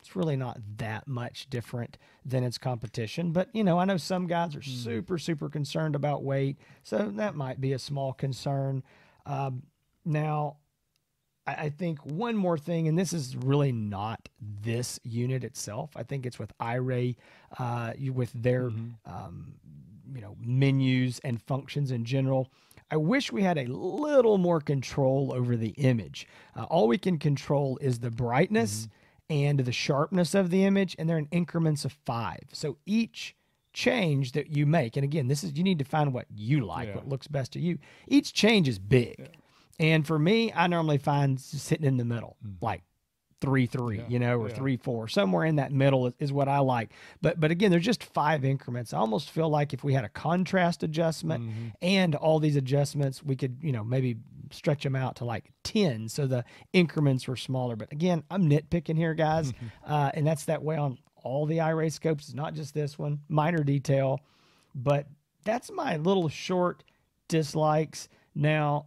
it's 0.00 0.14
really 0.14 0.36
not 0.36 0.60
that 0.76 1.08
much 1.08 1.48
different 1.50 1.98
than 2.24 2.44
its 2.44 2.58
competition. 2.58 3.32
But, 3.32 3.48
you 3.52 3.64
know, 3.64 3.78
I 3.78 3.84
know 3.86 3.96
some 3.96 4.26
guys 4.26 4.54
are 4.54 4.60
mm. 4.60 4.84
super, 4.84 5.18
super 5.18 5.48
concerned 5.48 5.96
about 5.96 6.22
weight. 6.22 6.58
So 6.82 7.10
that 7.16 7.34
might 7.34 7.60
be 7.60 7.72
a 7.72 7.78
small 7.78 8.12
concern. 8.12 8.82
Um, 9.26 9.62
now, 10.04 10.58
I, 11.46 11.54
I 11.54 11.68
think 11.70 12.04
one 12.04 12.36
more 12.36 12.58
thing, 12.58 12.86
and 12.86 12.98
this 12.98 13.12
is 13.12 13.34
really 13.34 13.72
not 13.72 14.28
this 14.40 15.00
unit 15.04 15.42
itself. 15.42 15.90
I 15.96 16.02
think 16.02 16.26
it's 16.26 16.38
with 16.38 16.52
iRay, 16.58 17.16
uh, 17.58 17.92
with 18.12 18.32
their, 18.34 18.70
mm-hmm. 18.70 19.10
um, 19.10 19.54
you 20.14 20.20
know, 20.20 20.36
menus 20.38 21.18
and 21.20 21.40
functions 21.42 21.90
in 21.90 22.04
general. 22.04 22.50
I 22.90 22.96
wish 22.96 23.32
we 23.32 23.42
had 23.42 23.58
a 23.58 23.66
little 23.66 24.38
more 24.38 24.60
control 24.60 25.32
over 25.34 25.56
the 25.56 25.70
image. 25.70 26.26
Uh, 26.56 26.64
all 26.64 26.86
we 26.86 26.98
can 26.98 27.18
control 27.18 27.78
is 27.80 27.98
the 27.98 28.10
brightness 28.10 28.86
mm-hmm. 29.30 29.34
and 29.34 29.60
the 29.60 29.72
sharpness 29.72 30.34
of 30.34 30.50
the 30.50 30.64
image, 30.64 30.94
and 30.98 31.08
they're 31.08 31.18
in 31.18 31.28
increments 31.30 31.84
of 31.84 31.92
five. 32.04 32.42
So 32.52 32.76
each 32.86 33.34
change 33.72 34.32
that 34.32 34.56
you 34.56 34.66
make, 34.66 34.96
and 34.96 35.04
again, 35.04 35.28
this 35.28 35.42
is 35.42 35.56
you 35.56 35.64
need 35.64 35.78
to 35.80 35.84
find 35.84 36.12
what 36.12 36.26
you 36.34 36.64
like, 36.64 36.88
yeah. 36.88 36.94
what 36.96 37.08
looks 37.08 37.26
best 37.26 37.52
to 37.54 37.60
you. 37.60 37.78
Each 38.06 38.32
change 38.32 38.68
is 38.68 38.78
big. 38.78 39.16
Yeah. 39.18 39.26
And 39.80 40.06
for 40.06 40.18
me, 40.18 40.52
I 40.52 40.68
normally 40.68 40.98
find 40.98 41.40
sitting 41.40 41.86
in 41.86 41.96
the 41.96 42.04
middle, 42.04 42.36
mm-hmm. 42.46 42.64
like 42.64 42.82
three 43.44 43.66
three, 43.66 43.98
yeah, 43.98 44.04
you 44.08 44.18
know, 44.18 44.40
or 44.40 44.48
yeah. 44.48 44.54
three 44.54 44.76
four, 44.76 45.08
somewhere 45.08 45.44
in 45.44 45.56
that 45.56 45.72
middle 45.72 46.06
is, 46.06 46.14
is, 46.18 46.32
what 46.32 46.48
I 46.48 46.58
like. 46.58 46.90
But 47.20 47.38
but 47.38 47.50
again, 47.50 47.70
there's 47.70 47.84
just 47.84 48.02
five 48.02 48.44
increments. 48.44 48.92
I 48.92 48.98
almost 48.98 49.30
feel 49.30 49.48
like 49.48 49.72
if 49.72 49.84
we 49.84 49.92
had 49.92 50.04
a 50.04 50.08
contrast 50.08 50.82
adjustment 50.82 51.44
mm-hmm. 51.44 51.68
and 51.82 52.14
all 52.14 52.40
these 52.40 52.56
adjustments, 52.56 53.22
we 53.22 53.36
could 53.36 53.58
you 53.60 53.72
know 53.72 53.84
maybe 53.84 54.16
stretch 54.50 54.82
them 54.82 54.96
out 54.96 55.16
to 55.16 55.24
like 55.24 55.50
ten, 55.62 56.08
so 56.08 56.26
the 56.26 56.44
increments 56.72 57.28
were 57.28 57.36
smaller. 57.36 57.76
But 57.76 57.92
again, 57.92 58.24
I'm 58.30 58.48
nitpicking 58.48 58.96
here, 58.96 59.14
guys, 59.14 59.52
uh, 59.86 60.10
and 60.14 60.26
that's 60.26 60.46
that 60.46 60.62
way 60.62 60.76
on 60.76 60.98
all 61.22 61.46
the 61.46 61.58
iRay 61.58 61.92
scopes. 61.92 62.24
It's 62.24 62.34
not 62.34 62.54
just 62.54 62.74
this 62.74 62.98
one, 62.98 63.20
minor 63.28 63.64
detail, 63.64 64.20
but 64.74 65.06
that's 65.44 65.70
my 65.70 65.96
little 65.96 66.28
short 66.28 66.84
dislikes. 67.28 68.08
Now 68.34 68.86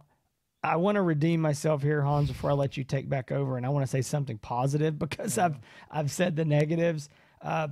I 0.62 0.76
want 0.76 0.96
to 0.96 1.02
redeem 1.02 1.40
myself 1.40 1.82
here, 1.82 2.02
Hans, 2.02 2.28
before 2.28 2.50
I 2.50 2.54
let 2.54 2.76
you 2.76 2.84
take 2.84 3.08
back 3.08 3.30
over, 3.30 3.56
and 3.56 3.64
I 3.64 3.68
want 3.68 3.84
to 3.84 3.90
say 3.90 4.02
something 4.02 4.38
positive 4.38 4.98
because 4.98 5.36
yeah. 5.36 5.46
I've 5.46 5.58
I've 5.90 6.10
said 6.10 6.36
the 6.36 6.44
negatives, 6.44 7.08
uh, 7.42 7.68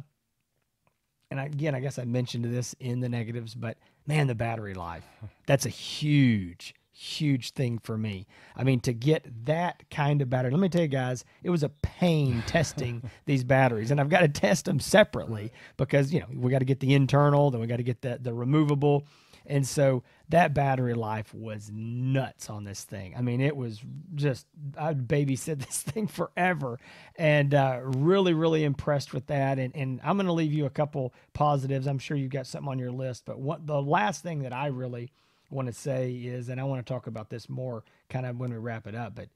and 1.31 1.41
again, 1.41 1.75
I 1.75 1.81
guess 1.81 1.99
I 1.99 2.05
mentioned 2.05 2.45
this 2.45 2.75
in 2.79 3.01
the 3.01 3.09
negatives, 3.09 3.55
but 3.55 3.77
man, 4.07 4.29
the 4.29 4.35
battery 4.37 4.75
life 4.75 5.05
that's 5.47 5.67
a 5.67 5.71
huge, 5.71 6.75
huge 6.93 7.53
thing 7.53 7.79
for 7.79 7.99
me. 7.99 8.27
I 8.57 8.63
mean, 8.63 8.79
to 8.81 8.93
get 8.93 9.27
that 9.47 9.83
kind 9.91 10.23
of 10.23 10.31
battery, 10.31 10.53
let 10.53 10.61
me 10.61 10.69
tell 10.69 10.83
you 10.83 10.89
guys, 10.89 11.25
it 11.43 11.51
was 11.51 11.65
a 11.65 11.69
pain 11.69 12.45
testing 12.47 13.03
these 13.25 13.43
batteries, 13.43 13.91
and 13.91 14.01
I've 14.01 14.09
got 14.09 14.21
to 14.21 14.29
test 14.29 14.67
them 14.67 14.79
separately 14.79 15.51
because 15.77 16.13
you 16.13 16.21
know 16.21 16.27
we 16.33 16.53
got 16.53 16.61
to 16.61 16.65
get 16.65 16.79
the 16.79 16.95
internal, 16.95 17.51
then 17.51 17.61
we 17.61 17.67
got 17.67 17.79
to 17.79 17.83
get 17.83 18.03
the 18.03 18.19
the 18.23 18.33
removable 18.33 19.07
and 19.49 19.67
so 19.67 20.03
that 20.29 20.55
battery 20.55 20.95
life 20.95 21.33
was 21.33 21.71
nuts 21.73 22.51
on 22.51 22.65
this 22.65 22.83
thing. 22.83 23.15
I 23.17 23.23
mean, 23.23 23.41
it 23.41 23.57
was 23.57 23.81
just, 24.15 24.47
I'd 24.77 25.07
babysit 25.07 25.59
this 25.67 25.83
thing 25.83 26.07
forever 26.07 26.79
and 27.17 27.55
uh, 27.55 27.81
really, 27.83 28.35
really 28.35 28.65
impressed 28.65 29.15
with 29.15 29.27
that. 29.27 29.59
And, 29.59 29.75
and 29.77 30.01
I'm 30.03 30.17
going 30.17 30.27
to 30.27 30.33
leave 30.33 30.53
you 30.53 30.67
a 30.67 30.71
couple 30.71 31.15
positives. 31.33 31.87
I'm 31.87 31.99
sure 31.99 32.17
you've 32.17 32.31
got 32.31 32.47
something 32.47 32.71
on 32.71 32.79
your 32.79 32.91
list. 32.91 33.25
But 33.25 33.39
what 33.39 33.67
the 33.67 33.81
last 33.81 34.23
thing 34.23 34.41
that 34.41 34.53
I 34.53 34.67
really 34.67 35.13
want 35.51 35.69
to 35.69 35.73
say 35.73 36.13
is, 36.13 36.49
and 36.49 36.61
I 36.61 36.65
want 36.65 36.85
to 36.85 36.93
talk 36.93 37.07
about 37.07 37.31
this 37.31 37.49
more 37.49 37.85
kind 38.09 38.27
of 38.27 38.39
when 38.39 38.51
we 38.51 38.57
wrap 38.57 38.87
it 38.87 38.95
up, 38.95 39.15
but 39.15 39.29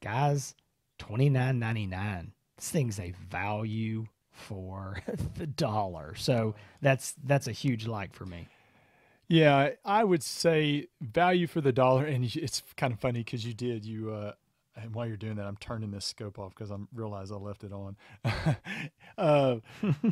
guys, 0.00 0.54
$29.99. 1.00 2.28
This 2.56 2.70
thing's 2.70 3.00
a 3.00 3.12
value 3.28 4.06
for 4.30 4.98
the 5.36 5.46
dollar. 5.46 6.14
So 6.16 6.54
that's 6.80 7.14
that's 7.24 7.46
a 7.46 7.52
huge 7.52 7.86
like 7.86 8.14
for 8.14 8.24
me. 8.26 8.48
Yeah, 9.32 9.70
I 9.82 10.04
would 10.04 10.22
say 10.22 10.88
value 11.00 11.46
for 11.46 11.62
the 11.62 11.72
dollar, 11.72 12.04
and 12.04 12.22
it's 12.36 12.62
kind 12.76 12.92
of 12.92 13.00
funny 13.00 13.20
because 13.20 13.46
you 13.46 13.54
did 13.54 13.82
you. 13.82 14.10
Uh, 14.10 14.32
and 14.76 14.94
while 14.94 15.06
you're 15.06 15.16
doing 15.16 15.36
that, 15.36 15.46
I'm 15.46 15.56
turning 15.56 15.90
this 15.90 16.04
scope 16.04 16.38
off 16.38 16.54
because 16.54 16.70
I 16.70 16.76
realize 16.94 17.32
I 17.32 17.36
left 17.36 17.64
it 17.64 17.72
on. 17.72 17.96
uh, 19.16 19.56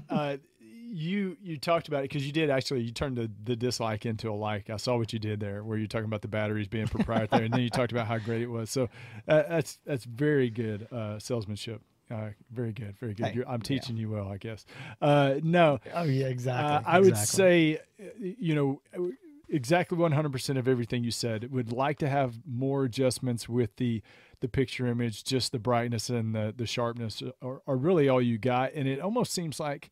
uh, 0.09 0.37
you 0.59 1.37
you 1.42 1.59
talked 1.59 1.87
about 1.88 1.98
it 1.98 2.04
because 2.04 2.26
you 2.26 2.33
did 2.33 2.48
actually 2.48 2.80
you 2.80 2.92
turned 2.92 3.18
the, 3.18 3.30
the 3.44 3.56
dislike 3.56 4.06
into 4.06 4.30
a 4.30 4.33
like. 4.33 4.70
I 4.70 4.78
saw 4.78 4.96
what 4.96 5.12
you 5.12 5.18
did 5.18 5.38
there, 5.38 5.62
where 5.64 5.76
you're 5.76 5.87
talking 5.87 6.06
about 6.06 6.22
the 6.22 6.28
batteries 6.28 6.68
being 6.68 6.88
proprietary, 6.88 7.44
and 7.44 7.52
then 7.52 7.61
you 7.61 7.68
talked 7.68 7.92
about 7.92 8.06
how 8.06 8.16
great 8.16 8.40
it 8.40 8.48
was. 8.48 8.70
So 8.70 8.85
uh, 9.28 9.42
that's 9.50 9.80
that's 9.85 10.04
very 10.06 10.48
good 10.48 10.90
uh, 10.90 11.18
salesmanship. 11.18 11.83
Uh, 12.10 12.30
very 12.50 12.72
good, 12.72 12.98
very 12.98 13.14
good. 13.14 13.26
Hey, 13.26 13.42
I'm 13.46 13.62
teaching 13.62 13.96
yeah. 13.96 14.02
you 14.02 14.10
well, 14.10 14.28
I 14.28 14.36
guess. 14.36 14.66
Uh, 15.00 15.34
no. 15.42 15.78
Oh 15.94 16.02
yeah, 16.02 16.26
exactly. 16.26 16.74
Uh, 16.74 16.82
I 16.84 17.00
would 17.00 17.16
say, 17.16 17.78
uh, 18.00 18.04
you 18.18 18.54
know, 18.54 19.12
exactly 19.48 19.96
100% 19.96 20.58
of 20.58 20.68
everything 20.68 21.04
you 21.04 21.10
said. 21.10 21.50
Would 21.52 21.72
like 21.72 21.98
to 21.98 22.08
have 22.08 22.40
more 22.46 22.84
adjustments 22.84 23.48
with 23.48 23.76
the 23.76 24.02
the 24.40 24.48
picture 24.48 24.86
image, 24.86 25.22
just 25.22 25.52
the 25.52 25.58
brightness 25.58 26.08
and 26.08 26.34
the 26.34 26.52
the 26.56 26.66
sharpness 26.66 27.22
are, 27.42 27.62
are 27.66 27.76
really 27.76 28.08
all 28.08 28.22
you 28.22 28.38
got. 28.38 28.72
And 28.74 28.88
it 28.88 29.00
almost 29.00 29.32
seems 29.32 29.60
like 29.60 29.90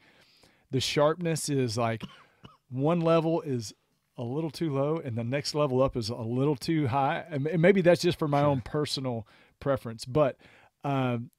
the 0.70 0.81
sharpness 0.81 1.48
is 1.48 1.76
like 1.76 2.02
one 2.70 3.00
level 3.00 3.42
is 3.42 3.74
a 4.16 4.22
little 4.22 4.50
too 4.50 4.72
low 4.72 4.96
and 4.96 5.16
the 5.16 5.24
next 5.24 5.54
level 5.54 5.83
up 5.83 5.96
is 5.96 6.09
a 6.09 6.16
little 6.16 6.57
too 6.57 6.88
high. 6.88 7.24
And 7.31 7.48
maybe 7.61 7.83
that's 7.83 8.02
just 8.02 8.18
for 8.18 8.28
my 8.28 8.42
own 8.42 8.61
personal 8.62 9.26
preference, 9.61 10.04
but 10.04 10.37
um, 10.85 11.31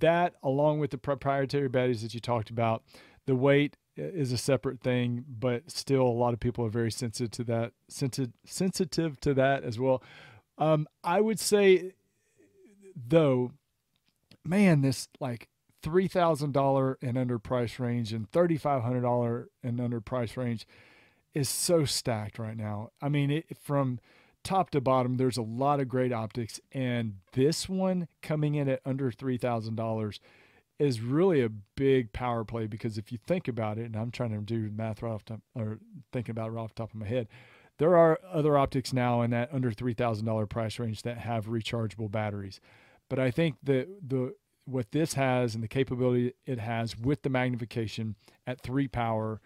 that 0.00 0.34
along 0.42 0.78
with 0.80 0.90
the 0.90 0.98
proprietary 0.98 1.68
batteries 1.68 2.02
that 2.02 2.14
you 2.14 2.20
talked 2.20 2.50
about, 2.50 2.82
the 3.26 3.36
weight 3.36 3.76
is 3.96 4.32
a 4.32 4.38
separate 4.38 4.80
thing, 4.80 5.24
but 5.28 5.70
still 5.70 6.02
a 6.02 6.08
lot 6.08 6.32
of 6.32 6.40
people 6.40 6.64
are 6.64 6.70
very 6.70 6.90
sensitive 6.90 7.30
to 7.32 7.44
that, 7.44 7.72
sensitive 7.88 8.32
sensitive 8.44 9.20
to 9.20 9.34
that 9.34 9.62
as 9.62 9.78
well. 9.78 10.02
Um, 10.58 10.86
I 11.04 11.20
would 11.20 11.38
say 11.38 11.92
though, 12.94 13.52
man, 14.44 14.82
this 14.82 15.08
like 15.20 15.48
three 15.82 16.08
thousand 16.08 16.52
dollar 16.52 16.98
and 17.02 17.16
under 17.16 17.38
price 17.38 17.78
range 17.78 18.12
and 18.12 18.30
thirty 18.30 18.56
five 18.56 18.82
hundred 18.82 19.02
dollar 19.02 19.48
and 19.62 19.80
under 19.80 20.00
price 20.00 20.36
range 20.36 20.66
is 21.34 21.48
so 21.48 21.84
stacked 21.84 22.38
right 22.38 22.56
now. 22.56 22.90
I 23.00 23.08
mean, 23.08 23.30
it, 23.30 23.46
from 23.60 24.00
top 24.42 24.70
to 24.70 24.80
bottom, 24.80 25.16
there's 25.16 25.36
a 25.36 25.42
lot 25.42 25.80
of 25.80 25.88
great 25.88 26.12
optics, 26.12 26.60
and 26.72 27.16
this 27.32 27.68
one 27.68 28.08
coming 28.22 28.54
in 28.54 28.68
at 28.68 28.80
under 28.84 29.10
three 29.10 29.36
thousand 29.36 29.76
dollars 29.76 30.20
is 30.78 31.00
really 31.00 31.42
a 31.42 31.48
big 31.48 32.10
power 32.12 32.42
play 32.42 32.66
because 32.66 32.96
if 32.96 33.12
you 33.12 33.18
think 33.26 33.48
about 33.48 33.76
it, 33.78 33.84
and 33.84 33.96
I'm 33.96 34.10
trying 34.10 34.30
to 34.30 34.38
do 34.38 34.70
math 34.74 35.02
right 35.02 35.12
off 35.12 35.24
top 35.24 35.40
or 35.54 35.78
thinking 36.12 36.32
about 36.32 36.48
it 36.48 36.52
right 36.52 36.62
off 36.62 36.74
the 36.74 36.82
top 36.82 36.90
of 36.90 36.96
my 36.96 37.06
head, 37.06 37.28
there 37.78 37.96
are 37.96 38.18
other 38.30 38.56
optics 38.56 38.92
now 38.92 39.22
in 39.22 39.30
that 39.30 39.52
under 39.52 39.72
three 39.72 39.94
thousand 39.94 40.26
dollar 40.26 40.46
price 40.46 40.78
range 40.78 41.02
that 41.02 41.18
have 41.18 41.46
rechargeable 41.46 42.10
batteries, 42.10 42.60
but 43.08 43.18
I 43.18 43.30
think 43.30 43.56
that 43.64 43.88
the 44.06 44.34
what 44.64 44.92
this 44.92 45.14
has 45.14 45.54
and 45.54 45.64
the 45.64 45.68
capability 45.68 46.32
it 46.46 46.60
has 46.60 46.96
with 46.96 47.22
the 47.22 47.30
magnification 47.30 48.14
at 48.46 48.60
three 48.60 48.86
power, 48.86 49.40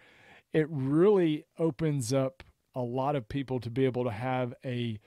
it 0.53 0.67
really 0.71 1.45
opens 1.59 2.13
up 2.13 2.43
a 2.75 2.81
lot 2.81 3.17
of 3.17 3.29
people 3.29 3.61
to 3.61 3.71
be 3.71 3.85
able 3.85 4.05
to 4.05 4.11
have 4.11 4.55
a 4.65 4.99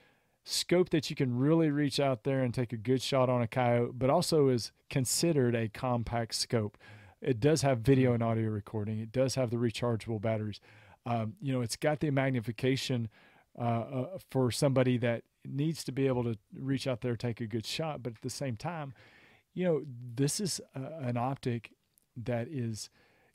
scope 0.44 0.90
that 0.90 1.10
you 1.10 1.16
can 1.16 1.38
really 1.38 1.70
reach 1.70 2.00
out 2.00 2.24
there 2.24 2.42
and 2.42 2.54
take 2.54 2.72
a 2.72 2.78
good 2.78 3.02
shot 3.02 3.30
on 3.30 3.42
a 3.42 3.48
coyote, 3.48 3.92
but 3.94 4.10
also 4.10 4.48
is 4.48 4.72
considered 4.90 5.54
a 5.56 5.68
compact 5.68 6.34
scope. 6.34 6.78
It 7.22 7.40
does 7.40 7.64
have 7.64 7.80
video 7.80 8.14
and 8.14 8.24
audio 8.24 8.50
recording. 8.50 9.00
It 9.00 9.12
does 9.12 9.36
have 9.36 9.50
the 9.50 9.58
rechargeable 9.58 10.22
batteries. 10.22 10.62
Um, 11.06 11.34
you 11.42 11.52
know, 11.52 11.62
it's 11.62 11.76
got 11.76 12.00
the 12.00 12.12
magnification 12.12 13.10
uh, 13.60 13.62
uh, 13.62 14.18
for 14.30 14.52
somebody 14.52 14.98
that 15.00 15.24
needs 15.46 15.84
to 15.86 15.92
be 15.92 16.08
able 16.08 16.24
to 16.24 16.38
reach 16.54 16.88
out 16.88 17.02
there, 17.02 17.16
take 17.16 17.42
a 17.42 17.48
good 17.48 17.66
shot, 17.66 18.04
but 18.04 18.14
at 18.14 18.22
the 18.22 18.30
same 18.30 18.56
time, 18.56 18.94
you 19.54 19.66
know, 19.66 19.82
this 20.16 20.40
is 20.40 20.62
uh, 20.76 20.80
an 21.02 21.18
optic 21.18 21.72
that 22.16 22.48
is 22.48 22.90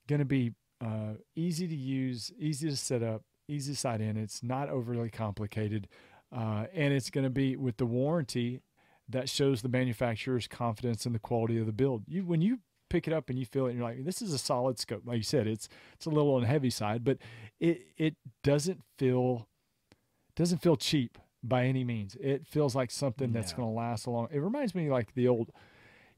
going 0.07 0.21
to 0.21 0.25
be 0.25 0.53
uh, 0.81 1.14
easy 1.35 1.66
to 1.66 1.75
use, 1.75 2.33
easy 2.38 2.68
to 2.68 2.77
set 2.77 3.03
up, 3.03 3.23
easy 3.52 3.74
sight 3.74 4.00
in. 4.00 4.16
It's 4.16 4.42
not 4.42 4.68
overly 4.68 5.10
complicated. 5.10 5.88
Uh, 6.34 6.64
and 6.74 6.94
it's 6.94 7.10
going 7.10 7.24
to 7.24 7.30
be 7.30 7.56
with 7.56 7.76
the 7.76 7.86
warranty 7.86 8.60
that 9.08 9.28
shows 9.28 9.62
the 9.62 9.68
manufacturer's 9.68 10.46
confidence 10.46 11.04
in 11.04 11.12
the 11.12 11.18
quality 11.18 11.58
of 11.58 11.66
the 11.66 11.72
build. 11.72 12.04
You 12.06 12.24
when 12.24 12.40
you 12.40 12.60
pick 12.88 13.06
it 13.06 13.12
up 13.12 13.30
and 13.30 13.38
you 13.38 13.46
feel 13.46 13.66
it, 13.66 13.70
and 13.70 13.78
you're 13.78 13.88
like, 13.88 14.04
this 14.04 14.22
is 14.22 14.32
a 14.32 14.38
solid 14.38 14.78
scope. 14.78 15.02
Like 15.04 15.18
you 15.18 15.22
said, 15.22 15.46
it's 15.46 15.68
it's 15.94 16.06
a 16.06 16.10
little 16.10 16.34
on 16.34 16.42
the 16.42 16.46
heavy 16.46 16.70
side, 16.70 17.04
but 17.04 17.18
it 17.60 17.86
it 17.96 18.16
doesn't 18.42 18.80
feel 18.98 19.48
doesn't 20.36 20.58
feel 20.58 20.76
cheap 20.76 21.18
by 21.42 21.64
any 21.64 21.84
means. 21.84 22.16
It 22.20 22.46
feels 22.46 22.74
like 22.74 22.90
something 22.90 23.32
that's 23.32 23.52
going 23.52 23.68
to 23.68 23.74
last 23.74 24.06
a 24.06 24.10
long. 24.10 24.28
It 24.32 24.38
reminds 24.38 24.74
me 24.74 24.90
like 24.90 25.14
the 25.14 25.28
old 25.28 25.50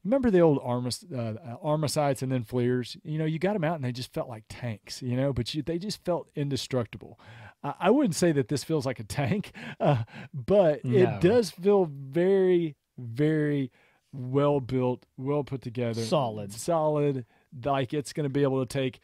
remember 0.05 0.29
the 0.29 0.39
old 0.39 0.59
Armis, 0.63 1.03
uh, 1.11 1.33
Armasights 1.63 2.21
and 2.21 2.31
then 2.31 2.43
FLIRs? 2.43 2.95
You 3.03 3.17
know, 3.17 3.25
you 3.25 3.39
got 3.39 3.53
them 3.53 3.63
out 3.63 3.75
and 3.75 3.83
they 3.83 3.91
just 3.91 4.13
felt 4.13 4.29
like 4.29 4.43
tanks, 4.47 5.01
you 5.01 5.17
know, 5.17 5.33
but 5.33 5.53
you, 5.53 5.63
they 5.63 5.79
just 5.79 6.05
felt 6.05 6.29
indestructible. 6.35 7.19
Uh, 7.63 7.73
I 7.79 7.89
wouldn't 7.89 8.15
say 8.15 8.31
that 8.31 8.47
this 8.47 8.63
feels 8.63 8.85
like 8.85 8.99
a 8.99 9.03
tank, 9.03 9.51
uh, 9.79 10.03
but 10.33 10.85
no. 10.85 10.97
it 10.97 11.21
does 11.21 11.49
feel 11.49 11.85
very, 11.91 12.75
very 12.97 13.71
well 14.13 14.61
built, 14.61 15.05
well 15.17 15.43
put 15.43 15.61
together, 15.61 16.05
solid, 16.05 16.53
solid. 16.53 17.25
Like 17.63 17.93
it's 17.93 18.13
going 18.13 18.25
to 18.25 18.29
be 18.29 18.43
able 18.43 18.63
to 18.63 18.71
take 18.71 18.99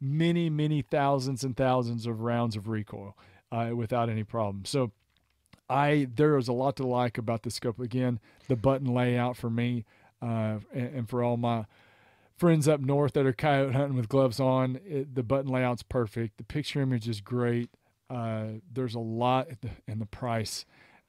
many, 0.00 0.50
many 0.50 0.82
thousands 0.82 1.42
and 1.42 1.56
thousands 1.56 2.06
of 2.06 2.20
rounds 2.20 2.56
of 2.56 2.68
recoil 2.68 3.16
uh, 3.50 3.70
without 3.74 4.10
any 4.10 4.24
problem. 4.24 4.64
So, 4.66 4.92
I 5.70 6.08
there 6.14 6.36
is 6.36 6.48
a 6.48 6.52
lot 6.52 6.76
to 6.76 6.86
like 6.86 7.16
about 7.16 7.44
the 7.44 7.50
scope. 7.50 7.78
Again, 7.78 8.20
the 8.48 8.56
button 8.56 8.92
layout 8.92 9.36
for 9.38 9.48
me 9.48 9.86
uh, 10.22 10.58
and, 10.72 10.94
and, 10.94 11.08
for 11.08 11.22
all 11.22 11.36
my 11.36 11.66
friends 12.36 12.68
up 12.68 12.80
north 12.80 13.12
that 13.14 13.26
are 13.26 13.32
coyote 13.32 13.72
hunting 13.72 13.96
with 13.96 14.08
gloves 14.08 14.38
on, 14.38 14.78
it, 14.86 15.14
the 15.14 15.22
button 15.22 15.50
layout's 15.50 15.82
perfect. 15.82 16.38
The 16.38 16.44
picture 16.44 16.80
image 16.80 17.08
is 17.08 17.20
great. 17.20 17.70
Uh, 18.08 18.44
there's 18.72 18.94
a 18.94 19.00
lot, 19.00 19.48
and 19.88 20.00
the 20.00 20.06
price 20.06 20.64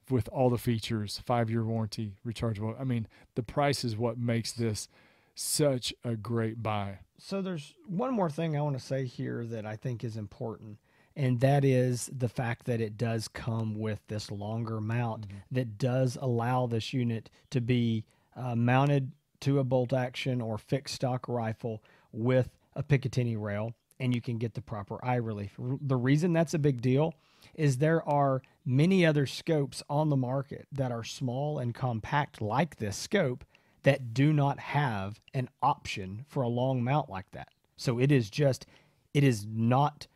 with 0.10 0.28
all 0.30 0.50
the 0.50 0.58
features, 0.58 1.22
five 1.26 1.50
year 1.50 1.64
warranty, 1.64 2.14
rechargeable. 2.26 2.80
I 2.80 2.84
mean, 2.84 3.08
the 3.36 3.44
price 3.44 3.84
is 3.84 3.96
what 3.96 4.18
makes 4.18 4.52
this 4.52 4.88
such 5.36 5.94
a 6.04 6.16
great 6.16 6.62
buy. 6.62 7.00
So 7.18 7.42
there's 7.42 7.74
one 7.88 8.14
more 8.14 8.30
thing 8.30 8.58
I 8.58 8.62
want 8.62 8.78
to 8.78 8.84
say 8.84 9.06
here 9.06 9.46
that 9.46 9.66
I 9.66 9.76
think 9.76 10.04
is 10.04 10.18
important, 10.18 10.78
and 11.16 11.40
that 11.40 11.64
is 11.64 12.10
the 12.16 12.30
fact 12.30 12.66
that 12.66 12.82
it 12.82 12.98
does 12.98 13.28
come 13.28 13.76
with 13.76 14.02
this 14.08 14.32
longer 14.32 14.82
mount 14.82 15.28
mm-hmm. 15.28 15.38
that 15.52 15.78
does 15.78 16.18
allow 16.20 16.68
this 16.68 16.94
unit 16.94 17.30
to 17.52 17.62
be 17.62 18.06
uh, 18.36 18.56
mounted 18.56 19.12
to 19.42 19.60
a 19.60 19.64
bolt 19.64 19.94
action 19.94 20.42
or 20.42 20.58
fixed 20.58 20.96
stock 20.96 21.28
rifle 21.28 21.84
with 22.12 22.50
a 22.76 22.84
Picatinny 22.84 23.40
rail, 23.40 23.74
and 24.00 24.14
you 24.16 24.22
can 24.22 24.38
get 24.38 24.54
the 24.54 24.62
proper 24.62 25.04
eye 25.04 25.16
relief. 25.16 25.54
The 25.60 25.96
reason 25.96 26.34
that's 26.34 26.54
a 26.54 26.60
big 26.60 26.82
deal 26.82 27.14
is 27.56 27.78
there 27.78 28.08
are 28.08 28.42
many 28.66 29.06
other 29.06 29.26
scopes 29.26 29.84
on 29.90 30.10
the 30.10 30.16
market 30.16 30.68
that 30.72 30.92
are 30.92 31.04
small 31.04 31.60
and 31.60 31.76
compact 31.76 32.42
like 32.42 32.78
this 32.78 32.96
scope 32.98 33.44
that 33.84 34.14
do 34.14 34.32
not 34.32 34.60
have 34.60 35.20
an 35.34 35.50
option 35.62 36.24
for 36.28 36.42
a 36.42 36.48
long 36.48 36.84
mount 36.84 37.10
like 37.10 37.30
that. 37.32 37.50
So 37.76 38.00
it 38.00 38.12
is 38.12 38.30
just, 38.30 38.66
it 39.14 39.24
is 39.24 39.46
not 39.46 40.08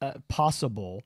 uh, 0.00 0.12
possible 0.28 1.02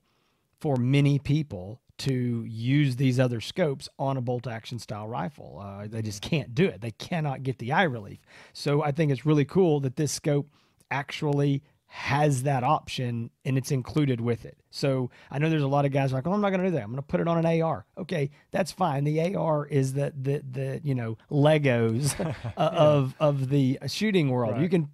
for 0.59 0.77
many 0.77 1.17
people 1.17 1.81
to 1.99 2.43
use 2.45 2.95
these 2.95 3.19
other 3.19 3.41
scopes 3.41 3.89
on 3.97 4.17
a 4.17 4.21
bolt 4.21 4.47
action 4.47 4.79
style 4.79 5.07
rifle. 5.07 5.61
Uh, 5.63 5.87
they 5.87 6.01
just 6.01 6.21
can't 6.21 6.53
do 6.53 6.65
it. 6.65 6.81
They 6.81 6.91
cannot 6.91 7.43
get 7.43 7.57
the 7.57 7.71
eye 7.71 7.83
relief. 7.83 8.19
So 8.53 8.83
I 8.83 8.91
think 8.91 9.11
it's 9.11 9.25
really 9.25 9.45
cool 9.45 9.79
that 9.81 9.95
this 9.95 10.11
scope 10.11 10.47
actually 10.91 11.63
has 11.89 12.43
that 12.43 12.63
option 12.63 13.29
and 13.45 13.57
it's 13.57 13.71
included 13.71 14.19
with 14.19 14.45
it. 14.45 14.57
So 14.69 15.09
I 15.31 15.39
know 15.39 15.49
there's 15.49 15.63
a 15.63 15.67
lot 15.67 15.85
of 15.85 15.91
guys 15.91 16.11
like, 16.11 16.27
oh, 16.27 16.33
I'm 16.33 16.41
not 16.41 16.49
going 16.49 16.61
to 16.61 16.67
do 16.67 16.75
that. 16.75 16.83
I'm 16.83 16.91
going 16.91 16.97
to 16.97 17.07
put 17.07 17.21
it 17.21 17.27
on 17.27 17.43
an 17.43 17.61
AR. 17.61 17.85
Okay, 17.97 18.29
that's 18.51 18.71
fine. 18.71 19.03
The 19.05 19.35
AR 19.35 19.65
is 19.65 19.93
the 19.93 20.13
the 20.21 20.43
the 20.49 20.81
you 20.83 20.95
know 20.95 21.17
Legos 21.31 22.19
uh, 22.25 22.33
yeah. 22.45 22.51
of 22.67 23.15
of 23.19 23.49
the 23.49 23.79
shooting 23.87 24.29
world. 24.29 24.53
Right. 24.53 24.61
You 24.61 24.69
can 24.69 24.89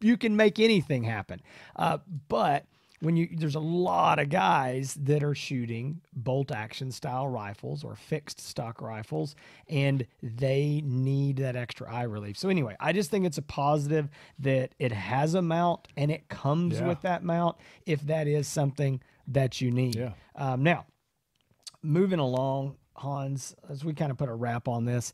you 0.00 0.16
can 0.16 0.36
make 0.36 0.58
anything 0.58 1.04
happen, 1.04 1.40
uh, 1.76 1.98
but 2.28 2.66
when 3.04 3.16
you 3.16 3.28
there's 3.36 3.54
a 3.54 3.60
lot 3.60 4.18
of 4.18 4.30
guys 4.30 4.94
that 4.94 5.22
are 5.22 5.34
shooting 5.34 6.00
bolt 6.14 6.50
action 6.50 6.90
style 6.90 7.28
rifles 7.28 7.84
or 7.84 7.94
fixed 7.94 8.40
stock 8.40 8.80
rifles 8.80 9.36
and 9.68 10.06
they 10.22 10.82
need 10.84 11.36
that 11.36 11.56
extra 11.56 11.92
eye 11.92 12.04
relief. 12.04 12.36
So 12.36 12.48
anyway, 12.48 12.76
I 12.80 12.92
just 12.92 13.10
think 13.10 13.26
it's 13.26 13.38
a 13.38 13.42
positive 13.42 14.08
that 14.40 14.74
it 14.78 14.92
has 14.92 15.34
a 15.34 15.42
mount 15.42 15.88
and 15.96 16.10
it 16.10 16.28
comes 16.28 16.80
yeah. 16.80 16.88
with 16.88 17.02
that 17.02 17.22
mount 17.22 17.56
if 17.86 18.00
that 18.02 18.26
is 18.26 18.48
something 18.48 19.00
that 19.28 19.60
you 19.60 19.70
need. 19.70 19.96
Yeah. 19.96 20.12
Um, 20.36 20.62
now, 20.62 20.86
moving 21.82 22.18
along, 22.18 22.76
Hans, 22.96 23.54
as 23.68 23.84
we 23.84 23.92
kind 23.92 24.10
of 24.10 24.16
put 24.18 24.28
a 24.28 24.34
wrap 24.34 24.68
on 24.68 24.84
this, 24.84 25.12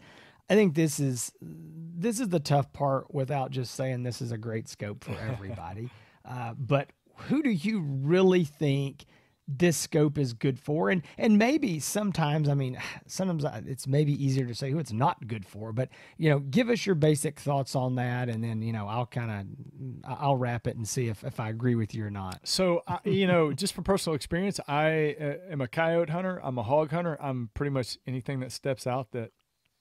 I 0.48 0.54
think 0.54 0.74
this 0.74 0.98
is 0.98 1.32
this 1.40 2.18
is 2.18 2.28
the 2.28 2.40
tough 2.40 2.72
part 2.72 3.12
without 3.14 3.50
just 3.50 3.74
saying 3.74 4.02
this 4.02 4.20
is 4.20 4.32
a 4.32 4.38
great 4.38 4.68
scope 4.68 5.04
for 5.04 5.12
everybody. 5.30 5.90
uh, 6.24 6.54
but 6.58 6.90
who 7.28 7.42
do 7.42 7.50
you 7.50 7.80
really 7.80 8.44
think 8.44 9.04
this 9.48 9.76
scope 9.76 10.16
is 10.16 10.32
good 10.32 10.58
for? 10.58 10.90
And 10.90 11.02
and 11.18 11.38
maybe 11.38 11.80
sometimes 11.80 12.48
i 12.48 12.54
mean 12.54 12.78
sometimes 13.06 13.44
it's 13.66 13.86
maybe 13.86 14.12
easier 14.12 14.46
to 14.46 14.54
say 14.54 14.70
who 14.70 14.78
it's 14.78 14.92
not 14.92 15.26
good 15.26 15.46
for 15.46 15.72
but 15.72 15.88
you 16.18 16.30
know 16.30 16.38
give 16.38 16.68
us 16.68 16.86
your 16.86 16.94
basic 16.94 17.38
thoughts 17.40 17.74
on 17.74 17.96
that 17.96 18.28
and 18.28 18.42
then 18.42 18.62
you 18.62 18.72
know 18.72 18.86
i'll 18.86 19.06
kind 19.06 19.30
of 19.30 20.04
i'll 20.04 20.36
wrap 20.36 20.66
it 20.66 20.76
and 20.76 20.86
see 20.86 21.08
if, 21.08 21.24
if 21.24 21.40
i 21.40 21.48
agree 21.48 21.74
with 21.74 21.94
you 21.94 22.04
or 22.04 22.10
not. 22.10 22.40
So 22.44 22.82
uh, 22.86 22.98
you 23.04 23.26
know 23.26 23.52
just 23.60 23.74
from 23.74 23.84
personal 23.84 24.14
experience 24.14 24.60
i 24.68 25.16
uh, 25.20 25.52
am 25.52 25.60
a 25.60 25.68
coyote 25.68 26.10
hunter 26.10 26.40
i'm 26.42 26.58
a 26.58 26.62
hog 26.62 26.90
hunter 26.90 27.16
i'm 27.20 27.50
pretty 27.54 27.70
much 27.70 27.98
anything 28.06 28.40
that 28.40 28.52
steps 28.52 28.86
out 28.86 29.12
that 29.12 29.30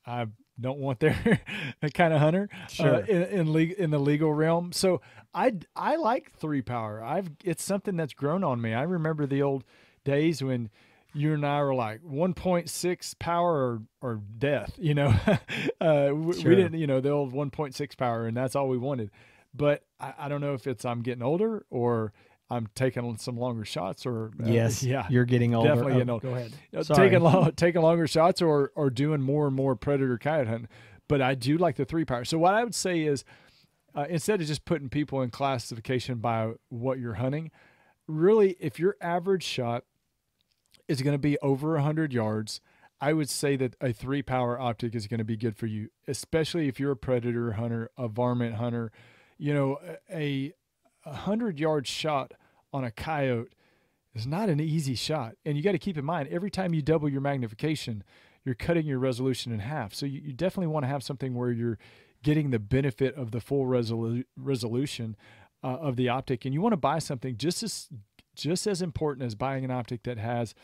i 0.06 0.26
don't 0.60 0.80
want 0.80 1.00
their 1.00 1.42
kind 1.94 2.14
of 2.14 2.20
hunter 2.20 2.50
uh, 2.52 2.68
sure. 2.68 2.96
uh, 2.96 3.00
in 3.02 3.48
in, 3.48 3.72
in 3.78 3.90
the 3.92 4.00
legal 4.00 4.34
realm. 4.34 4.72
So 4.72 5.02
I 5.34 5.54
I 5.76 5.96
like 5.96 6.32
three 6.34 6.62
power. 6.62 7.04
I've 7.04 7.32
it's 7.44 7.64
something 7.64 7.96
that's 7.96 8.14
grown 8.14 8.44
on 8.44 8.62
me. 8.62 8.74
I 8.74 8.84
remember 8.84 9.26
the 9.26 9.42
old 9.42 9.64
days 10.04 10.44
when 10.44 10.70
you 11.14 11.34
and 11.34 11.46
I 11.46 11.62
were 11.62 11.74
like 11.74 12.02
1.6 12.04 13.20
power 13.20 13.52
or, 13.52 13.82
or 14.02 14.22
death. 14.38 14.74
You 14.78 14.94
know, 14.94 15.08
uh, 15.82 16.12
we, 16.14 16.34
sure. 16.34 16.50
we, 16.50 16.56
didn't. 16.56 16.80
You 16.80 16.88
know, 16.88 17.02
the 17.02 17.10
old 17.10 17.34
1.6 17.34 17.98
power, 17.98 18.28
and 18.28 18.36
that's 18.36 18.56
all 18.56 18.68
we 18.68 18.78
wanted. 18.78 19.12
But 19.54 19.84
I, 20.00 20.14
I 20.18 20.30
don't 20.30 20.42
know 20.42 20.54
if 20.54 20.68
it's 20.68 20.86
I'm 20.86 21.02
getting 21.02 21.24
older 21.24 21.66
or 21.70 22.14
I'm 22.50 22.68
taking 22.74 23.18
some 23.18 23.38
longer 23.38 23.64
shots 23.64 24.06
or 24.06 24.32
uh, 24.44 24.48
yes, 24.48 24.84
yeah, 24.84 25.06
you're 25.10 25.26
getting 25.26 25.54
older. 25.54 25.70
Definitely 25.70 25.94
oh, 25.94 25.96
getting 25.96 26.10
older. 26.10 26.28
Go 26.28 26.36
ahead. 26.36 26.86
Sorry. 26.86 27.10
Taking 27.10 27.24
long, 27.24 27.52
taking 27.56 27.82
longer 27.82 28.08
shots 28.08 28.42
or 28.42 28.72
or 28.76 28.90
doing 28.90 29.22
more 29.22 29.48
and 29.48 29.56
more 29.56 29.76
predator 29.76 30.18
coyote 30.18 30.48
hunting. 30.48 30.70
But 31.08 31.22
I 31.22 31.36
do 31.36 31.58
like 31.58 31.76
the 31.76 31.86
three 31.86 32.06
power. 32.06 32.24
So 32.26 32.38
what 32.38 32.54
I 32.54 32.64
would 32.64 32.76
say 32.76 33.02
is, 33.02 33.24
uh, 33.96 34.06
instead 34.10 34.42
of 34.42 34.48
just 34.48 34.66
putting 34.66 34.90
people 34.90 35.22
in 35.22 35.32
classification 35.32 36.20
by 36.20 36.54
what 36.70 37.00
you're 37.00 37.16
hunting, 37.16 37.52
really, 38.08 38.56
if 38.60 38.80
your 38.80 38.96
average 39.02 39.44
shot 39.44 39.86
is 40.88 41.02
going 41.02 41.14
to 41.14 41.20
be 41.20 41.38
over 41.40 41.74
100 41.74 42.14
yards, 42.14 42.62
I 43.02 43.14
would 43.14 43.30
say 43.30 43.56
that 43.56 43.76
a 43.80 43.94
three 43.94 44.22
power 44.22 44.60
optic 44.60 44.94
is 44.94 45.08
going 45.08 45.20
to 45.20 45.24
be 45.24 45.38
good 45.38 45.56
for 45.56 45.68
you, 45.68 45.90
especially 46.08 46.68
if 46.68 46.80
you're 46.80 46.92
a 46.92 46.98
predator 46.98 47.54
hunter, 47.54 47.90
a 47.98 48.08
varmint 48.08 48.56
hunter. 48.56 48.92
You 49.38 49.54
know, 49.54 49.80
a, 50.12 50.54
a 51.06 51.14
hundred 51.14 51.60
yard 51.60 51.88
shot 51.88 52.34
on 52.74 52.84
a 52.84 52.92
coyote 52.92 53.54
is 54.14 54.28
not 54.28 54.50
an 54.50 54.60
easy 54.60 54.96
shot. 54.96 55.36
And 55.46 55.58
you 55.58 55.64
got 55.64 55.74
to 55.74 55.80
keep 55.80 55.98
in 55.98 56.06
mind 56.06 56.30
every 56.30 56.50
time 56.50 56.74
you 56.74 56.82
double 56.82 57.10
your 57.10 57.22
magnification, 57.22 58.04
you're 58.44 58.56
cutting 58.56 58.86
your 58.86 59.00
resolution 59.00 59.52
in 59.52 59.60
half. 59.60 59.94
So 59.94 60.06
you, 60.06 60.22
you 60.22 60.34
definitely 60.34 60.68
want 60.68 60.84
to 60.84 60.88
have 60.88 61.04
something 61.04 61.36
where 61.36 61.52
you're 61.52 61.78
getting 62.24 62.50
the 62.50 62.60
benefit 62.60 63.16
of 63.16 63.32
the 63.32 63.40
full 63.40 63.66
resolu- 63.66 64.26
resolution 64.36 65.16
uh, 65.64 65.68
of 65.68 65.96
the 65.96 66.10
optic. 66.10 66.46
And 66.46 66.54
you 66.54 66.62
want 66.62 66.74
to 66.74 66.78
buy 66.78 67.00
something 67.00 67.38
just 67.38 67.64
as 67.64 67.90
just 68.36 68.68
as 68.68 68.82
important 68.82 69.26
as 69.26 69.36
buying 69.36 69.66
an 69.66 69.72
optic 69.72 70.04
that 70.04 70.18
has 70.18 70.56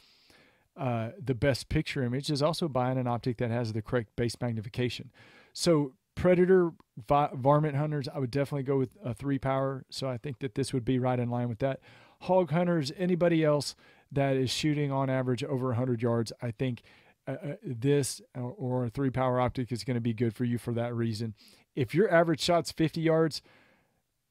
uh, 0.77 1.09
the 1.21 1.35
best 1.35 1.67
picture 1.67 2.03
image 2.03 2.29
is 2.29 2.41
also 2.41 2.69
buying 2.69 2.97
an 2.97 3.07
optic 3.07 3.37
that 3.37 3.51
has 3.51 3.73
the 3.73 3.81
correct 3.81 4.15
base 4.15 4.35
magnification. 4.39 5.11
So 5.51 5.93
predator 6.15 6.71
vi- 7.07 7.29
varmint 7.33 7.75
hunters, 7.75 8.07
I 8.13 8.19
would 8.19 8.31
definitely 8.31 8.63
go 8.63 8.77
with 8.77 8.97
a 9.03 9.13
three 9.13 9.39
power. 9.39 9.85
So 9.89 10.09
I 10.09 10.17
think 10.17 10.39
that 10.39 10.55
this 10.55 10.73
would 10.73 10.85
be 10.85 10.99
right 10.99 11.19
in 11.19 11.29
line 11.29 11.49
with 11.49 11.59
that. 11.59 11.79
Hog 12.21 12.51
hunters, 12.51 12.91
anybody 12.97 13.43
else 13.43 13.75
that 14.11 14.35
is 14.35 14.49
shooting 14.49 14.91
on 14.91 15.09
average 15.09 15.43
over 15.43 15.67
100 15.67 16.01
yards, 16.01 16.31
I 16.41 16.51
think 16.51 16.81
uh, 17.27 17.31
uh 17.31 17.55
this 17.63 18.21
uh, 18.37 18.41
or 18.41 18.85
a 18.85 18.89
three 18.89 19.09
power 19.09 19.39
optic 19.39 19.71
is 19.71 19.83
going 19.83 19.95
to 19.95 20.01
be 20.01 20.13
good 20.13 20.33
for 20.33 20.45
you 20.45 20.57
for 20.57 20.73
that 20.73 20.95
reason. 20.95 21.33
If 21.75 21.93
your 21.93 22.11
average 22.11 22.39
shot's 22.39 22.71
50 22.71 23.01
yards, 23.01 23.41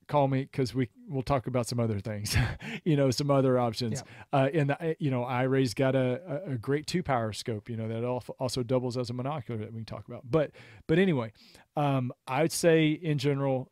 call 0.06 0.28
me 0.28 0.42
because 0.42 0.74
we 0.74 0.88
we'll 1.08 1.22
talk 1.22 1.46
about 1.46 1.66
some 1.66 1.80
other 1.80 2.00
things, 2.00 2.36
you 2.84 2.96
know, 2.96 3.10
some 3.10 3.30
other 3.30 3.58
options. 3.58 4.02
Yeah. 4.32 4.40
Uh, 4.40 4.48
and 4.52 4.70
the, 4.70 4.96
you 4.98 5.10
know, 5.10 5.22
iRay's 5.22 5.74
got 5.74 5.94
a, 5.94 6.42
a 6.46 6.56
great 6.56 6.86
two 6.86 7.02
power 7.02 7.32
scope, 7.32 7.68
you 7.68 7.76
know, 7.76 7.88
that 7.88 8.04
also 8.38 8.62
doubles 8.62 8.96
as 8.96 9.10
a 9.10 9.12
monocular 9.12 9.58
that 9.58 9.72
we 9.72 9.80
can 9.80 9.84
talk 9.84 10.06
about. 10.08 10.22
But 10.30 10.50
but 10.86 10.98
anyway, 10.98 11.32
um, 11.76 12.12
I'd 12.26 12.52
say 12.52 12.88
in 12.90 13.18
general, 13.18 13.70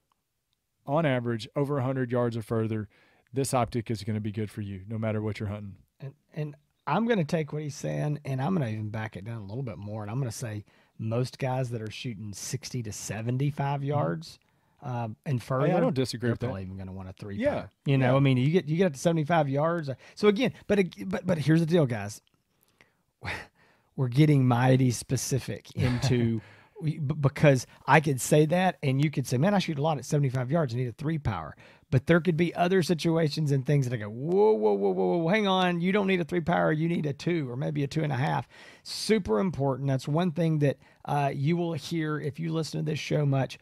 on 0.87 1.07
average, 1.07 1.49
over 1.55 1.75
100 1.75 2.11
yards 2.11 2.37
or 2.37 2.43
further, 2.43 2.89
this 3.33 3.55
optic 3.55 3.91
is 3.91 4.03
going 4.05 4.15
to 4.15 4.21
be 4.21 4.33
good 4.33 4.51
for 4.51 4.61
you, 4.61 4.83
no 4.89 4.99
matter 4.99 5.23
what 5.23 5.41
you're 5.41 5.49
hunting. 5.49 5.77
And 6.01 6.15
and 6.35 6.57
I'm 6.87 7.07
going 7.07 7.19
to 7.19 7.25
take 7.25 7.53
what 7.53 7.63
he's 7.63 7.77
saying, 7.77 8.21
and 8.25 8.43
I'm 8.43 8.55
going 8.55 8.67
to 8.67 8.73
even 8.73 8.91
back 8.91 9.17
it 9.17 9.25
down 9.25 9.43
a 9.43 9.47
little 9.47 9.63
bit 9.63 9.79
more, 9.79 10.03
and 10.03 10.11
I'm 10.11 10.19
going 10.19 10.31
to 10.31 10.37
say 10.37 10.65
most 10.99 11.39
guys 11.39 11.71
that 11.71 11.83
are 11.83 11.91
shooting 11.91 12.33
60 12.33 12.83
to 12.83 12.93
75 12.93 13.81
mm-hmm. 13.81 13.89
yards. 13.89 14.39
Mm-hmm 14.83 14.93
um, 14.93 15.17
and 15.25 15.43
further. 15.43 15.73
I, 15.73 15.77
I 15.77 15.81
don't 15.81 15.95
disagree 15.95 16.31
with 16.31 16.41
probably 16.41 16.63
that. 16.63 16.67
even 16.67 16.77
going 16.77 16.89
to 16.89 16.93
want 16.93 17.09
a 17.09 17.13
three. 17.13 17.37
Yeah, 17.37 17.67
you 17.85 17.97
know, 17.99 18.13
yeah. 18.13 18.17
I 18.17 18.21
mean, 18.21 18.37
you 18.37 18.51
get 18.51 18.67
you 18.67 18.77
get 18.77 18.87
up 18.87 18.93
to 18.95 18.99
seventy 18.99 19.25
five 19.25 19.49
yards. 19.49 19.89
So 20.15 20.29
again, 20.29 20.53
but 20.67 20.81
but 21.07 21.27
but 21.27 21.39
here's 21.39 21.61
the 21.61 21.67
deal, 21.67 21.87
guys. 21.87 22.21
We're 23.97 24.09
getting 24.09 24.47
mighty 24.47 24.91
specific 24.91 25.71
into. 25.77 26.41
because 27.21 27.67
I 27.87 28.01
could 28.01 28.21
say 28.21 28.45
that, 28.47 28.79
and 28.83 29.03
you 29.03 29.11
could 29.11 29.27
say, 29.27 29.37
"Man, 29.37 29.55
I 29.55 29.61
shoot 29.61 29.79
a 29.79 29.83
lot 29.83 29.99
at 29.99 30.05
75 30.05 30.51
yards. 30.51 30.75
I 30.75 30.79
need 30.79 30.89
a 30.89 30.93
three 30.93 31.19
power." 31.19 31.55
But 31.93 32.07
there 32.07 32.21
could 32.21 32.39
be 32.39 32.55
other 32.55 32.83
situations 32.83 33.53
and 33.53 33.67
things 33.67 33.87
that 33.87 33.95
I 33.95 33.99
go, 33.99 34.09
"Whoa, 34.09 34.55
whoa, 34.55 34.73
whoa, 34.73 34.91
whoa, 34.91 35.19
whoa! 35.19 35.29
Hang 35.29 35.47
on, 35.47 35.81
you 35.81 35.93
don't 35.93 36.07
need 36.09 36.21
a 36.21 36.25
three 36.25 36.41
power. 36.41 36.73
You 36.73 36.89
need 36.89 37.07
a 37.07 37.13
two, 37.13 37.49
or 37.49 37.57
maybe 37.57 37.85
a 37.85 37.87
two 37.87 38.03
and 38.03 38.13
a 38.13 38.17
half." 38.17 38.49
Super 38.83 39.39
important. 39.39 39.89
That's 39.89 40.09
one 40.09 40.33
thing 40.33 40.59
that 40.61 40.79
uh, 41.05 41.31
you 41.33 41.57
will 41.57 41.75
hear 41.75 42.19
if 42.19 42.41
you 42.41 42.53
listen 42.53 42.85
to 42.85 42.91
this 42.91 42.99
show 42.99 43.25
much. 43.25 43.59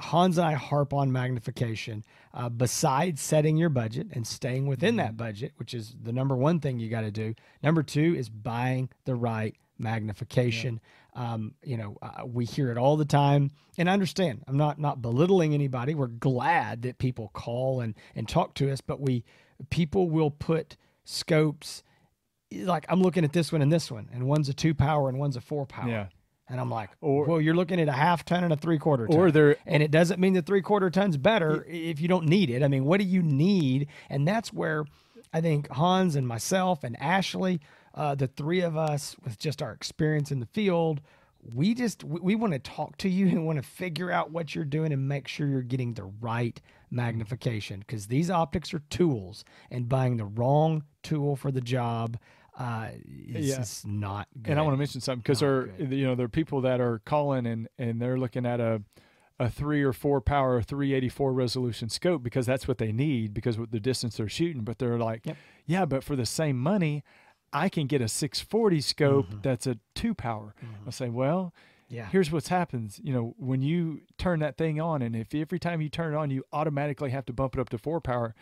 Hans 0.00 0.38
and 0.38 0.46
I 0.46 0.52
harp 0.54 0.92
on 0.92 1.12
magnification. 1.12 2.04
Uh, 2.32 2.48
besides 2.48 3.20
setting 3.20 3.56
your 3.56 3.68
budget 3.68 4.08
and 4.12 4.26
staying 4.26 4.66
within 4.66 4.96
that 4.96 5.16
budget, 5.16 5.52
which 5.56 5.72
is 5.72 5.94
the 6.02 6.12
number 6.12 6.34
one 6.34 6.58
thing 6.58 6.80
you 6.80 6.88
got 6.90 7.02
to 7.02 7.10
do. 7.12 7.34
Number 7.62 7.82
two 7.82 8.14
is 8.16 8.28
buying 8.28 8.88
the 9.04 9.14
right 9.14 9.54
magnification. 9.78 10.80
Yeah. 11.14 11.34
Um, 11.34 11.54
you 11.62 11.76
know, 11.76 11.96
uh, 12.02 12.26
we 12.26 12.44
hear 12.44 12.72
it 12.72 12.78
all 12.78 12.96
the 12.96 13.04
time, 13.04 13.52
and 13.78 13.88
I 13.88 13.92
understand. 13.92 14.42
I'm 14.48 14.56
not 14.56 14.80
not 14.80 15.00
belittling 15.00 15.54
anybody. 15.54 15.94
We're 15.94 16.08
glad 16.08 16.82
that 16.82 16.98
people 16.98 17.30
call 17.32 17.80
and 17.80 17.94
and 18.16 18.28
talk 18.28 18.54
to 18.54 18.72
us, 18.72 18.80
but 18.80 19.00
we 19.00 19.24
people 19.70 20.10
will 20.10 20.30
put 20.30 20.76
scopes 21.04 21.84
like 22.52 22.84
I'm 22.88 23.00
looking 23.00 23.24
at 23.24 23.32
this 23.32 23.52
one 23.52 23.62
and 23.62 23.72
this 23.72 23.90
one, 23.92 24.08
and 24.12 24.26
one's 24.26 24.48
a 24.48 24.54
two 24.54 24.74
power 24.74 25.08
and 25.08 25.18
one's 25.18 25.36
a 25.36 25.40
four 25.40 25.66
power. 25.66 25.88
Yeah. 25.88 26.06
And 26.48 26.60
I'm 26.60 26.70
like, 26.70 26.90
or, 27.00 27.24
well, 27.24 27.40
you're 27.40 27.54
looking 27.54 27.80
at 27.80 27.88
a 27.88 27.92
half 27.92 28.24
ton 28.24 28.44
and 28.44 28.52
a 28.52 28.56
three 28.56 28.78
quarter 28.78 29.06
ton. 29.06 29.16
Or 29.16 29.30
there, 29.30 29.56
and 29.66 29.82
it 29.82 29.90
doesn't 29.90 30.20
mean 30.20 30.34
the 30.34 30.42
three 30.42 30.60
quarter 30.60 30.90
ton's 30.90 31.16
better 31.16 31.64
if 31.68 32.00
you 32.00 32.08
don't 32.08 32.26
need 32.26 32.50
it. 32.50 32.62
I 32.62 32.68
mean, 32.68 32.84
what 32.84 33.00
do 33.00 33.06
you 33.06 33.22
need? 33.22 33.88
And 34.10 34.28
that's 34.28 34.52
where 34.52 34.84
I 35.32 35.40
think 35.40 35.68
Hans 35.70 36.16
and 36.16 36.28
myself 36.28 36.84
and 36.84 37.00
Ashley, 37.00 37.60
uh, 37.94 38.14
the 38.14 38.26
three 38.26 38.60
of 38.60 38.76
us 38.76 39.16
with 39.24 39.38
just 39.38 39.62
our 39.62 39.72
experience 39.72 40.30
in 40.30 40.40
the 40.40 40.46
field, 40.46 41.00
we 41.52 41.74
just 41.74 42.04
we, 42.04 42.20
we 42.20 42.34
want 42.34 42.52
to 42.52 42.58
talk 42.58 42.96
to 42.98 43.08
you 43.08 43.26
and 43.28 43.46
want 43.46 43.56
to 43.56 43.62
figure 43.62 44.10
out 44.10 44.30
what 44.30 44.54
you're 44.54 44.64
doing 44.64 44.92
and 44.92 45.08
make 45.08 45.28
sure 45.28 45.46
you're 45.46 45.62
getting 45.62 45.94
the 45.94 46.04
right 46.04 46.60
magnification 46.90 47.80
because 47.80 48.06
these 48.06 48.30
optics 48.30 48.72
are 48.72 48.82
tools 48.90 49.44
and 49.70 49.88
buying 49.88 50.16
the 50.16 50.24
wrong 50.24 50.84
tool 51.02 51.36
for 51.36 51.50
the 51.50 51.60
job 51.60 52.16
uh, 52.58 52.88
it's 53.08 53.84
yeah. 53.84 53.90
not 53.90 54.28
good. 54.40 54.50
And 54.50 54.58
I 54.58 54.62
want 54.62 54.74
to 54.74 54.78
mention 54.78 55.00
something 55.00 55.22
because 55.22 55.40
there, 55.40 55.70
you 55.78 56.06
know, 56.06 56.14
there 56.14 56.26
are 56.26 56.28
people 56.28 56.60
that 56.62 56.80
are 56.80 57.00
calling 57.04 57.46
and 57.46 57.68
and 57.78 58.00
they're 58.00 58.18
looking 58.18 58.46
at 58.46 58.60
a 58.60 58.82
a 59.40 59.50
three 59.50 59.82
or 59.82 59.92
four 59.92 60.20
power 60.20 60.62
384 60.62 61.32
resolution 61.32 61.88
scope 61.88 62.22
because 62.22 62.46
that's 62.46 62.68
what 62.68 62.78
they 62.78 62.92
need 62.92 63.34
because 63.34 63.58
with 63.58 63.72
the 63.72 63.80
distance 63.80 64.16
they're 64.16 64.28
shooting. 64.28 64.62
But 64.62 64.78
they're 64.78 64.98
like, 64.98 65.26
yep. 65.26 65.36
yeah, 65.66 65.84
but 65.84 66.04
for 66.04 66.14
the 66.14 66.26
same 66.26 66.58
money, 66.58 67.02
I 67.52 67.68
can 67.68 67.86
get 67.86 68.00
a 68.00 68.08
640 68.08 68.80
scope 68.80 69.26
mm-hmm. 69.26 69.38
that's 69.42 69.66
a 69.66 69.78
two 69.94 70.14
power. 70.14 70.54
Mm-hmm. 70.62 70.88
I 70.88 70.90
say, 70.90 71.08
well, 71.08 71.52
yeah. 71.88 72.08
Here's 72.10 72.32
what's 72.32 72.48
happens. 72.48 73.00
You 73.04 73.12
know, 73.12 73.34
when 73.38 73.62
you 73.62 74.00
turn 74.18 74.40
that 74.40 74.56
thing 74.56 74.80
on, 74.80 75.02
and 75.02 75.14
if 75.14 75.34
every 75.34 75.58
time 75.58 75.80
you 75.80 75.88
turn 75.88 76.14
it 76.14 76.16
on, 76.16 76.30
you 76.30 76.42
automatically 76.52 77.10
have 77.10 77.26
to 77.26 77.32
bump 77.32 77.54
it 77.54 77.60
up 77.60 77.68
to 77.68 77.78
four 77.78 78.00
power, 78.00 78.34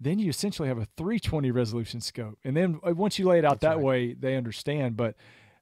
then 0.00 0.18
you 0.18 0.28
essentially 0.28 0.68
have 0.68 0.78
a 0.78 0.86
320 0.96 1.50
resolution 1.50 2.00
scope. 2.00 2.38
And 2.44 2.56
then 2.56 2.80
uh, 2.86 2.94
once 2.94 3.18
you 3.18 3.26
lay 3.26 3.38
it 3.38 3.44
out 3.44 3.60
That's 3.60 3.72
that 3.72 3.76
right. 3.76 3.84
way, 3.84 4.12
they 4.14 4.36
understand. 4.36 4.96
But 4.96 5.16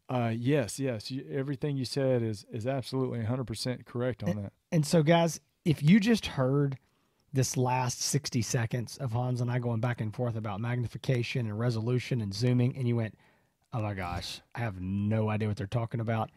uh, 0.09 0.33
yes, 0.37 0.79
yes, 0.79 1.11
you, 1.11 1.25
everything 1.33 1.77
you 1.77 1.85
said 1.85 2.23
is 2.23 2.45
is 2.53 2.67
absolutely 2.67 3.21
100% 3.21 3.85
correct 3.87 4.23
on 4.23 4.31
and, 4.31 4.45
that. 4.45 4.53
And 4.71 4.87
so, 4.87 5.03
guys, 5.03 5.41
if 5.65 5.83
you 5.83 5.99
just 5.99 6.27
heard 6.27 6.79
this 7.33 7.57
last 7.57 8.01
60 8.01 8.41
seconds 8.43 8.97
of 8.99 9.13
Hans 9.13 9.41
and 9.41 9.51
I 9.51 9.59
going 9.59 9.81
back 9.81 10.01
and 10.01 10.15
forth 10.15 10.37
about 10.37 10.61
magnification 10.61 11.47
and 11.47 11.59
resolution 11.59 12.21
and 12.21 12.33
zooming, 12.33 12.77
and 12.77 12.87
you 12.87 12.97
went, 12.97 13.15
oh 13.73 13.83
my 13.83 13.95
gosh, 13.95 14.41
I 14.55 14.61
have 14.61 14.81
no 14.81 15.29
idea 15.29 15.49
what 15.49 15.57
they're 15.57 15.67
talking 15.67 16.01
about 16.01 16.31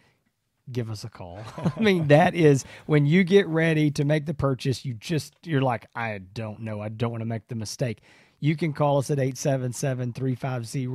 give 0.72 0.90
us 0.90 1.04
a 1.04 1.10
call. 1.10 1.40
I 1.78 1.80
mean, 1.80 2.08
that 2.08 2.36
is 2.36 2.66
when 2.86 3.06
you 3.06 3.24
get 3.24 3.48
ready 3.48 3.92
to 3.92 4.06
make 4.06 4.26
the 4.26 4.34
purchase, 4.34 4.86
you 4.86 4.94
just, 4.94 5.34
you're 5.44 5.62
like, 5.62 5.88
I 5.96 6.20
don't 6.34 6.62
know. 6.62 6.82
I 6.82 6.90
don't 6.90 7.12
want 7.12 7.22
to 7.22 7.26
make 7.26 7.48
the 7.48 7.56
mistake. 7.56 8.02
You 8.42 8.56
can 8.56 8.72
call 8.72 9.00
us 9.00 9.12
at 9.12 9.20
877 9.20 10.14
350 10.14 10.88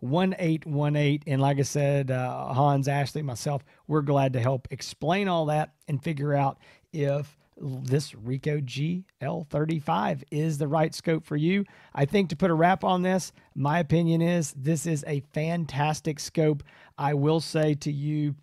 1818. 0.00 1.22
And 1.26 1.40
like 1.40 1.58
I 1.58 1.62
said, 1.62 2.10
uh, 2.10 2.52
Hans, 2.52 2.86
Ashley, 2.86 3.22
myself, 3.22 3.64
we're 3.86 4.02
glad 4.02 4.34
to 4.34 4.40
help 4.40 4.68
explain 4.70 5.26
all 5.26 5.46
that 5.46 5.72
and 5.88 6.02
figure 6.02 6.34
out 6.34 6.58
if 6.92 7.38
this 7.62 8.14
Rico 8.14 8.58
GL35 8.60 10.22
is 10.30 10.58
the 10.58 10.68
right 10.68 10.94
scope 10.94 11.24
for 11.24 11.36
you. 11.36 11.64
I 11.94 12.04
think 12.04 12.28
to 12.30 12.36
put 12.36 12.50
a 12.50 12.54
wrap 12.54 12.84
on 12.84 13.02
this, 13.02 13.32
my 13.54 13.78
opinion 13.78 14.20
is 14.20 14.52
this 14.56 14.86
is 14.86 15.04
a 15.06 15.20
fantastic 15.32 16.18
scope. 16.18 16.62
I 16.98 17.14
will 17.14 17.40
say 17.40 17.74
to 17.74 17.92
you, 17.92 18.34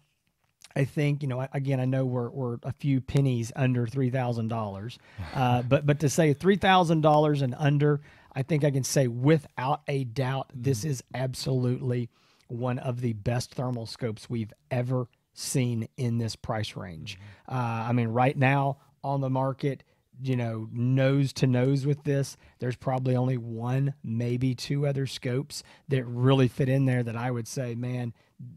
I 0.80 0.86
think 0.86 1.22
you 1.22 1.28
know. 1.28 1.46
Again, 1.52 1.82
I 1.82 1.86
know 1.86 2.06
we're 2.06 2.30
we're 2.30 2.58
a 2.64 2.72
few 2.72 3.02
pennies 3.02 3.52
under 3.54 3.86
three 3.86 4.10
thousand 4.10 4.52
uh, 4.52 4.56
dollars, 4.56 4.98
but 5.36 5.86
but 5.86 6.00
to 6.00 6.10
say 6.10 6.34
three 6.34 6.56
thousand 6.56 7.02
dollars 7.02 7.42
and 7.42 7.54
under, 7.58 8.00
I 8.34 8.44
think 8.44 8.64
I 8.64 8.72
can 8.72 8.86
say 8.86 9.08
without 9.08 9.82
a 9.90 10.06
doubt, 10.06 10.48
mm. 10.48 10.64
this 10.64 10.86
is 10.86 11.04
absolutely 11.14 12.10
one 12.48 12.80
of 12.80 13.02
the 13.02 13.12
best 13.12 13.56
thermal 13.56 13.86
scopes 13.86 14.30
we've 14.30 14.54
ever 14.72 15.08
seen 15.34 15.90
in 15.98 16.18
this 16.18 16.38
price 16.38 16.78
range. 16.78 17.20
Mm. 17.50 17.56
Uh, 17.56 17.90
I 17.90 17.92
mean, 17.92 18.08
right 18.08 18.38
now 18.38 18.78
on 19.04 19.20
the 19.20 19.30
market, 19.30 19.84
you 20.22 20.38
know, 20.38 20.70
nose 20.72 21.34
to 21.34 21.48
nose 21.48 21.86
with 21.86 22.06
this, 22.06 22.38
there's 22.60 22.78
probably 22.78 23.18
only 23.18 23.38
one, 23.38 23.96
maybe 24.02 24.56
two 24.56 24.88
other 24.88 25.08
scopes 25.08 25.62
that 25.90 26.06
really 26.06 26.48
fit 26.48 26.70
in 26.70 26.86
there 26.86 27.04
that 27.04 27.18
I 27.18 27.32
would 27.32 27.50
say, 27.50 27.76
man, 27.76 28.14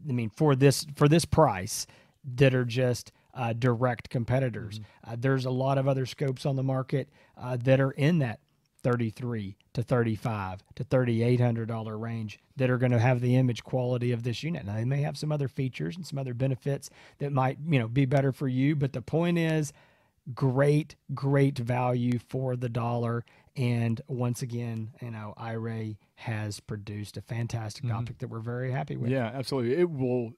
I 0.07 0.13
mean, 0.13 0.29
for 0.29 0.55
this 0.55 0.85
for 0.95 1.09
this 1.09 1.25
price 1.25 1.85
that 2.23 2.53
are 2.53 2.65
just 2.65 3.11
uh, 3.33 3.53
direct 3.53 4.09
competitors. 4.09 4.79
Mm-hmm. 4.79 5.13
Uh, 5.13 5.15
there's 5.19 5.45
a 5.45 5.51
lot 5.51 5.77
of 5.77 5.87
other 5.87 6.05
scopes 6.05 6.45
on 6.45 6.55
the 6.55 6.63
market 6.63 7.09
uh, 7.37 7.57
that 7.63 7.79
are 7.79 7.91
in 7.91 8.19
that 8.19 8.39
33 8.83 9.55
to 9.73 9.81
35 9.81 10.63
to 10.75 10.83
3800 10.83 11.67
dollar 11.67 11.97
range 11.97 12.39
that 12.57 12.69
are 12.69 12.77
going 12.77 12.91
to 12.91 12.99
have 12.99 13.21
the 13.21 13.35
image 13.35 13.63
quality 13.63 14.11
of 14.11 14.23
this 14.23 14.43
unit. 14.43 14.65
Now 14.65 14.75
they 14.75 14.85
may 14.85 15.01
have 15.01 15.17
some 15.17 15.31
other 15.31 15.47
features 15.47 15.95
and 15.95 16.05
some 16.05 16.19
other 16.19 16.33
benefits 16.33 16.89
that 17.19 17.31
might, 17.31 17.57
you 17.65 17.79
know, 17.79 17.87
be 17.87 18.05
better 18.05 18.31
for 18.31 18.47
you, 18.47 18.75
but 18.75 18.93
the 18.93 19.01
point 19.01 19.37
is 19.37 19.73
great 20.33 20.95
great 21.13 21.57
value 21.57 22.17
for 22.17 22.55
the 22.55 22.69
dollar 22.69 23.25
and 23.55 24.01
once 24.07 24.41
again, 24.41 24.91
you 25.01 25.11
know, 25.11 25.33
iRay 25.37 25.97
has 26.15 26.59
produced 26.59 27.17
a 27.17 27.21
fantastic 27.21 27.83
mm-hmm. 27.83 27.95
optic 27.95 28.17
that 28.19 28.29
we're 28.29 28.39
very 28.39 28.71
happy 28.71 28.95
with. 28.95 29.11
Yeah, 29.11 29.29
absolutely. 29.33 29.75
It 29.75 29.89
will 29.89 30.33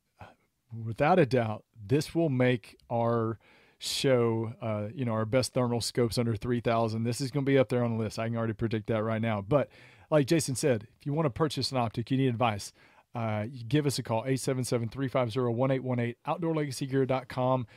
without 0.84 1.20
a 1.20 1.26
doubt, 1.26 1.64
this 1.88 2.16
will 2.16 2.30
make 2.30 2.78
our 2.92 3.40
show, 3.80 4.54
uh, 4.62 4.88
you 4.94 5.06
know, 5.06 5.14
our 5.14 5.26
best 5.26 5.54
thermal 5.54 5.82
scopes 5.82 6.18
under 6.18 6.36
3000. 6.36 7.04
This 7.04 7.22
is 7.22 7.32
going 7.32 7.46
to 7.46 7.50
be 7.50 7.58
up 7.58 7.70
there 7.70 7.84
on 7.84 7.98
the 7.98 8.04
list. 8.04 8.20
I 8.20 8.28
can 8.28 8.38
already 8.38 8.54
predict 8.54 8.88
that 8.88 9.04
right 9.04 9.22
now. 9.22 9.42
But 9.42 9.70
like 10.10 10.28
Jason 10.28 10.56
said, 10.56 10.88
if 11.00 11.06
you 11.06 11.14
want 11.14 11.26
to 11.26 11.32
purchase 11.32 11.72
an 11.72 11.78
optic, 11.78 12.10
you 12.12 12.18
need 12.18 12.28
advice. 12.28 12.74
Uh, 13.14 13.46
give 13.68 13.86
us 13.86 13.98
a 13.98 14.04
call 14.04 14.24
877-350-1818 14.24 16.16
outdoorlegacygear.com 16.28 17.68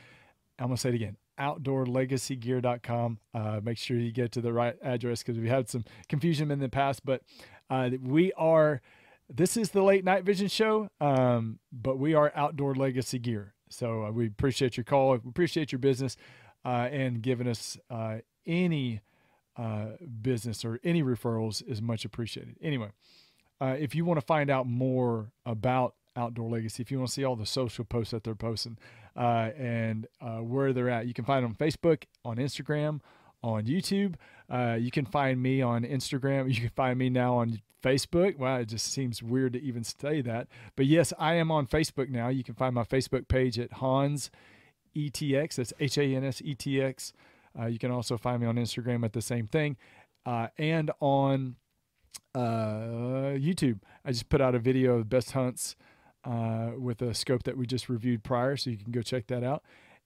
i'm 0.59 0.65
going 0.65 0.75
to 0.75 0.81
say 0.81 0.89
it 0.89 0.95
again 0.95 1.15
outdoorlegacygear.com 1.39 3.19
uh, 3.33 3.61
make 3.63 3.77
sure 3.77 3.95
you 3.95 4.11
get 4.11 4.33
to 4.33 4.41
the 4.41 4.51
right 4.51 4.75
address 4.83 5.23
because 5.23 5.39
we 5.39 5.47
had 5.47 5.69
some 5.69 5.85
confusion 6.09 6.51
in 6.51 6.59
the 6.59 6.67
past 6.67 7.05
but 7.05 7.21
uh, 7.69 7.89
we 8.03 8.33
are 8.33 8.81
this 9.29 9.55
is 9.55 9.71
the 9.71 9.83
late 9.83 10.03
night 10.03 10.23
vision 10.23 10.47
show 10.47 10.89
um, 10.99 11.59
but 11.71 11.97
we 11.97 12.13
are 12.13 12.31
outdoor 12.35 12.73
legacy 12.75 13.19
gear 13.19 13.53
so 13.69 14.05
uh, 14.05 14.11
we 14.11 14.27
appreciate 14.27 14.75
your 14.75 14.83
call 14.83 15.11
we 15.11 15.29
appreciate 15.29 15.71
your 15.71 15.79
business 15.79 16.17
uh, 16.65 16.89
and 16.91 17.21
giving 17.21 17.47
us 17.47 17.77
uh, 17.89 18.17
any 18.45 19.01
uh, 19.57 19.87
business 20.21 20.65
or 20.65 20.79
any 20.83 21.03
referrals 21.03 21.65
is 21.67 21.81
much 21.81 22.05
appreciated 22.05 22.55
anyway 22.61 22.89
uh, 23.61 23.75
if 23.77 23.93
you 23.93 24.05
want 24.05 24.19
to 24.19 24.25
find 24.25 24.49
out 24.49 24.65
more 24.65 25.31
about 25.45 25.95
Outdoor 26.15 26.49
Legacy, 26.49 26.81
if 26.81 26.91
you 26.91 26.97
want 26.97 27.09
to 27.09 27.13
see 27.13 27.23
all 27.23 27.35
the 27.35 27.45
social 27.45 27.85
posts 27.85 28.11
that 28.11 28.23
they're 28.23 28.35
posting 28.35 28.77
uh, 29.15 29.51
and 29.57 30.07
where 30.41 30.73
they're 30.73 30.89
at, 30.89 31.07
you 31.07 31.13
can 31.13 31.23
find 31.23 31.43
them 31.43 31.51
on 31.51 31.55
Facebook, 31.55 32.03
on 32.25 32.37
Instagram, 32.37 33.01
on 33.43 33.65
YouTube. 33.65 34.15
You 34.81 34.91
can 34.91 35.05
find 35.05 35.41
me 35.41 35.61
on 35.61 35.83
Instagram. 35.83 36.53
You 36.53 36.61
can 36.61 36.69
find 36.69 36.97
me 36.97 37.09
now 37.09 37.35
on 37.35 37.61
Facebook. 37.81 38.37
Well, 38.37 38.57
it 38.57 38.65
just 38.65 38.91
seems 38.91 39.23
weird 39.23 39.53
to 39.53 39.61
even 39.61 39.83
say 39.83 40.21
that. 40.21 40.47
But 40.75 40.85
yes, 40.85 41.13
I 41.17 41.35
am 41.35 41.51
on 41.51 41.67
Facebook 41.67 42.09
now. 42.09 42.29
You 42.29 42.43
can 42.43 42.55
find 42.55 42.75
my 42.75 42.83
Facebook 42.83 43.27
page 43.27 43.57
at 43.59 43.73
Hans 43.73 44.29
ETX. 44.95 45.55
That's 45.55 45.73
H 45.79 45.97
A 45.97 46.03
N 46.03 46.23
S 46.23 46.41
E 46.43 46.55
T 46.55 46.81
X. 46.81 47.13
Uh, 47.59 47.65
you 47.65 47.79
can 47.79 47.91
also 47.91 48.17
find 48.17 48.41
me 48.41 48.47
on 48.47 48.55
Instagram 48.55 49.03
at 49.03 49.13
the 49.13 49.21
same 49.21 49.47
thing 49.47 49.77
uh, 50.25 50.47
and 50.57 50.91
on 50.99 51.55
uh, 52.35 53.35
YouTube. 53.35 53.79
I 54.05 54.11
just 54.11 54.29
put 54.29 54.41
out 54.41 54.55
a 54.55 54.59
video 54.59 54.97
of 54.97 55.09
best 55.09 55.31
hunts 55.31 55.75
uh, 56.23 56.71
with 56.77 57.01
a 57.01 57.13
scope 57.13 57.43
that 57.43 57.57
we 57.57 57.65
just 57.65 57.89
reviewed 57.89 58.23
prior, 58.23 58.57
so 58.57 58.69
you 58.69 58.77
can 58.77 58.91
go 58.91 59.01
check 59.01 59.27
that 59.27 59.43
out. 59.43 59.63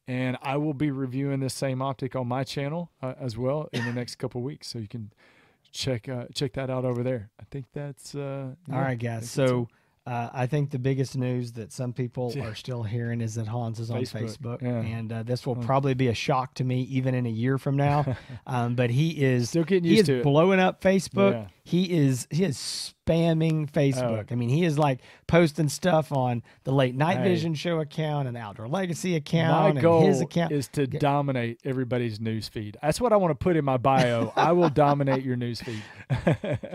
And 0.07 0.37
I 0.41 0.57
will 0.57 0.73
be 0.73 0.91
reviewing 0.91 1.39
this 1.39 1.53
same 1.53 1.81
optic 1.81 2.15
on 2.15 2.27
my 2.27 2.43
channel 2.43 2.91
uh, 3.01 3.13
as 3.19 3.37
well 3.37 3.69
in 3.71 3.85
the 3.85 3.93
next 3.93 4.15
couple 4.15 4.41
weeks, 4.41 4.67
so 4.67 4.79
you 4.79 4.87
can 4.87 5.13
check 5.73 6.07
uh, 6.07 6.25
check 6.33 6.53
that 6.53 6.69
out 6.69 6.85
over 6.85 7.03
there. 7.03 7.29
I 7.39 7.43
think 7.51 7.65
that's 7.73 8.15
uh, 8.15 8.53
yeah, 8.67 8.75
All 8.75 8.81
right, 8.81 8.97
guys. 8.97 9.29
So 9.29 9.67
uh, 10.05 10.29
I 10.33 10.47
think 10.47 10.71
the 10.71 10.79
biggest 10.79 11.15
news 11.17 11.53
that 11.53 11.71
some 11.71 11.93
people 11.93 12.33
Yeah. 12.35 12.47
are 12.47 12.55
still 12.55 12.83
hearing 12.83 13.21
is 13.21 13.35
that 13.35 13.47
Hans 13.47 13.79
is 13.79 13.89
on 13.89 14.01
Facebook, 14.01 14.37
Facebook, 14.59 14.61
yeah. 14.61 14.69
and 14.97 15.11
uh, 15.13 15.23
this 15.23 15.45
will 15.47 15.57
Oh. 15.57 15.65
probably 15.65 15.93
be 15.93 16.07
a 16.09 16.13
shock 16.13 16.53
to 16.55 16.63
me 16.65 16.81
even 16.83 17.15
in 17.15 17.25
a 17.25 17.29
year 17.29 17.57
from 17.57 17.77
now. 17.77 18.17
um, 18.47 18.75
but 18.75 18.89
he 18.89 19.11
is 19.23 19.49
Still 19.49 19.63
getting 19.63 19.85
used 19.89 20.01
is 20.01 20.05
to 20.07 20.19
it. 20.19 20.23
blowing 20.23 20.59
up 20.59 20.81
Facebook. 20.81 21.31
Yeah. 21.33 21.47
He 21.65 21.93
is 21.95 22.27
he 22.29 22.43
is 22.43 22.57
spamming 23.07 23.69
Oh. 23.69 23.79
Facebook. 23.79 24.33
I 24.33 24.35
mean, 24.35 24.49
he 24.49 24.65
is 24.65 24.77
like 24.77 24.99
posting 25.27 25.69
stuff 25.69 26.11
on 26.11 26.43
the 26.65 26.73
Late 26.73 26.93
Night 26.95 27.19
Hey. 27.19 27.23
Vision 27.29 27.53
Show 27.53 27.79
account 27.79 28.27
and 28.27 28.35
the 28.35 28.41
Outdoor 28.41 28.67
Legacy 28.67 29.15
account 29.15 29.61
my 29.61 29.69
and 29.69 29.79
goal 29.81 30.05
his 30.05 30.19
account. 30.19 30.51
is 30.51 30.67
to 30.69 30.85
dominate 30.85 31.61
everybody's 31.63 32.19
news 32.19 32.49
feed. 32.49 32.75
That's 32.81 32.99
what 32.99 33.13
I 33.13 33.15
want 33.15 33.31
to 33.31 33.41
put 33.41 33.55
in 33.55 33.63
my 33.63 33.77
bio. 33.77 34.33
I 34.35 34.51
will 34.51 34.69
dominate 34.69 35.23
your 35.23 35.37
news 35.37 35.61
feed. 35.61 35.81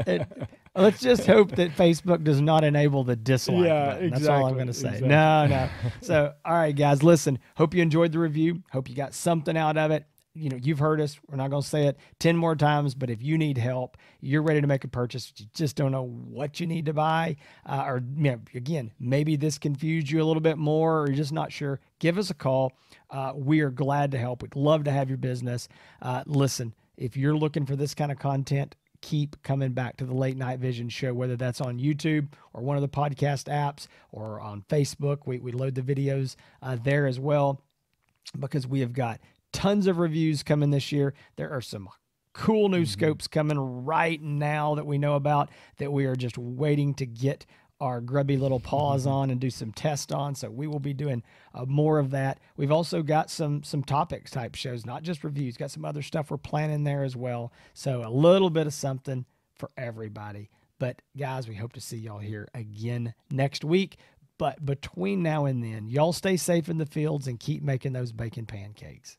It- 0.07 0.27
let's 0.83 1.01
just 1.01 1.27
hope 1.27 1.53
that 1.57 1.77
Facebook 1.77 2.25
does 2.25 2.41
not 2.41 2.65
enable 2.65 3.05
the 3.05 3.17
dislike 3.17 3.65
Yeah, 3.67 3.87
button. 3.95 4.11
That's 4.11 4.27
all 4.29 4.47
I'm 4.47 4.55
going 4.55 4.67
to 4.69 4.73
say. 4.75 4.89
exactly. 4.89 5.09
No, 5.09 5.47
no. 5.47 5.69
So, 6.03 6.33
all 6.45 6.55
right, 6.55 6.75
guys, 6.75 7.03
listen. 7.03 7.39
Hope 7.57 7.75
you 7.75 7.83
enjoyed 7.83 8.13
the 8.13 8.19
review. 8.19 8.63
Hope 8.73 8.89
you 8.89 8.95
got 8.95 9.15
something 9.15 9.57
out 9.57 9.77
of 9.77 9.91
it. 9.91 10.07
You 10.35 10.51
know, 10.51 10.57
you've 10.57 10.79
heard 10.79 11.01
us. 11.01 11.19
We're 11.29 11.37
not 11.37 11.51
going 11.51 11.63
to 11.63 11.69
say 11.69 11.87
it 11.87 11.99
10 12.21 12.37
more 12.37 12.55
times, 12.55 12.95
but 12.95 13.11
if 13.11 13.21
you 13.23 13.37
need 13.37 13.59
help, 13.59 13.97
you're 14.21 14.43
ready 14.43 14.61
to 14.61 14.69
make 14.69 14.85
a 14.85 14.89
purchase, 14.89 15.33
you 15.37 15.47
just 15.53 15.75
don't 15.75 15.91
know 15.91 16.05
what 16.07 16.61
you 16.61 16.67
need 16.69 16.87
to 16.87 16.93
buy, 16.93 17.37
uh, 17.67 17.83
or, 17.87 18.03
you 18.17 18.23
know, 18.31 18.41
again, 18.55 18.93
maybe 19.01 19.35
this 19.35 19.59
confused 19.59 20.09
you 20.11 20.23
a 20.23 20.27
little 20.27 20.43
bit 20.43 20.57
more, 20.57 21.01
or 21.01 21.07
you're 21.09 21.17
just 21.17 21.33
not 21.33 21.51
sure, 21.51 21.81
give 21.99 22.19
us 22.19 22.31
a 22.31 22.35
call. 22.35 22.73
Uh, 23.11 23.33
we 23.35 23.61
are 23.63 23.71
glad 23.71 24.13
to 24.13 24.19
help. 24.19 24.43
We'd 24.43 24.55
love 24.55 24.85
to 24.85 24.93
have 24.93 25.09
your 25.09 25.19
business. 25.19 25.69
Uh, 26.01 26.23
listen, 26.27 26.73
if 26.97 27.17
you're 27.17 27.37
looking 27.37 27.67
for 27.67 27.75
this 27.75 27.95
kind 27.95 28.13
of 28.13 28.19
content, 28.21 28.77
keep 29.01 29.43
coming 29.43 29.73
back 29.73 29.97
to 29.99 30.05
the 30.05 30.15
Late 30.15 30.37
Night 30.37 30.59
Vision 30.59 30.89
show, 30.89 31.15
whether 31.15 31.37
that's 31.37 31.61
on 31.61 31.79
YouTube 31.79 32.29
or 32.53 32.63
one 32.63 32.77
of 32.77 32.83
the 32.83 32.89
podcast 32.89 33.45
apps 33.45 33.87
or 34.11 34.41
on 34.41 34.63
Facebook. 34.69 35.27
We, 35.27 35.39
we 35.39 35.53
load 35.53 35.75
the 35.75 35.83
videos 35.83 36.37
uh, 36.63 36.77
there 36.83 37.07
as 37.07 37.19
well 37.21 37.63
because 38.39 38.67
we 38.67 38.81
have 38.81 38.93
got 38.93 39.21
tons 39.53 39.87
of 39.87 39.99
reviews 39.99 40.43
coming 40.43 40.71
this 40.71 40.93
year. 40.93 41.15
There 41.37 41.51
are 41.51 41.61
some 41.61 41.89
cool 42.33 42.69
new 42.69 42.87
scopes 42.87 43.27
coming 43.27 43.59
right 43.59 44.23
now 44.23 44.75
that 44.77 44.87
we 44.87 44.99
know 44.99 45.15
about 45.15 45.51
that 45.79 45.93
we 45.93 46.07
are 46.07 46.15
just 46.15 46.39
waiting 46.39 46.95
to 46.95 47.07
get 47.07 47.47
our 47.81 48.01
grubby 48.01 48.37
little 48.37 48.61
paws 48.61 49.07
on 49.07 49.31
and 49.31 49.41
do 49.41 49.51
some 49.51 49.73
tests 49.73 50.13
on. 50.13 50.35
So 50.35 50.51
we 50.51 50.67
will 50.67 50.81
be 50.81 50.93
doing 50.93 51.23
uh, 51.55 51.65
more 51.67 51.99
of 51.99 52.11
that. 52.11 52.41
We've 52.57 52.73
also 52.73 53.03
got 53.03 53.31
some 53.31 53.63
some 53.63 53.83
topics 53.83 54.31
type 54.31 54.55
shows, 54.55 54.85
not 54.85 55.03
just 55.03 55.25
reviews. 55.25 55.57
Got 55.57 55.71
some 55.71 55.85
other 55.85 56.03
stuff 56.03 56.31
we're 56.31 56.39
planning 56.39 56.85
there 56.85 57.05
as 57.05 57.17
well. 57.17 57.53
So 57.75 58.03
a 58.05 58.11
little 58.11 58.51
bit 58.51 58.67
of 58.67 58.75
something 58.75 59.25
for 59.57 59.71
everybody. 59.77 60.51
But 60.79 61.03
guys, 61.17 61.49
we 61.49 61.55
hope 61.55 61.73
to 61.73 61.81
see 61.81 61.97
y'all 61.97 62.19
here 62.19 62.49
again 62.55 63.15
next 63.31 63.65
week. 63.65 63.97
But 64.39 64.65
between 64.65 65.23
now 65.23 65.47
and 65.47 65.63
then, 65.63 65.89
y'all 65.89 66.13
stay 66.13 66.37
safe 66.37 66.69
in 66.69 66.79
the 66.79 66.87
fields 66.87 67.27
and 67.27 67.41
keep 67.41 67.63
making 67.63 67.93
those 67.93 68.13
bacon 68.13 68.47
pancakes. 68.47 69.17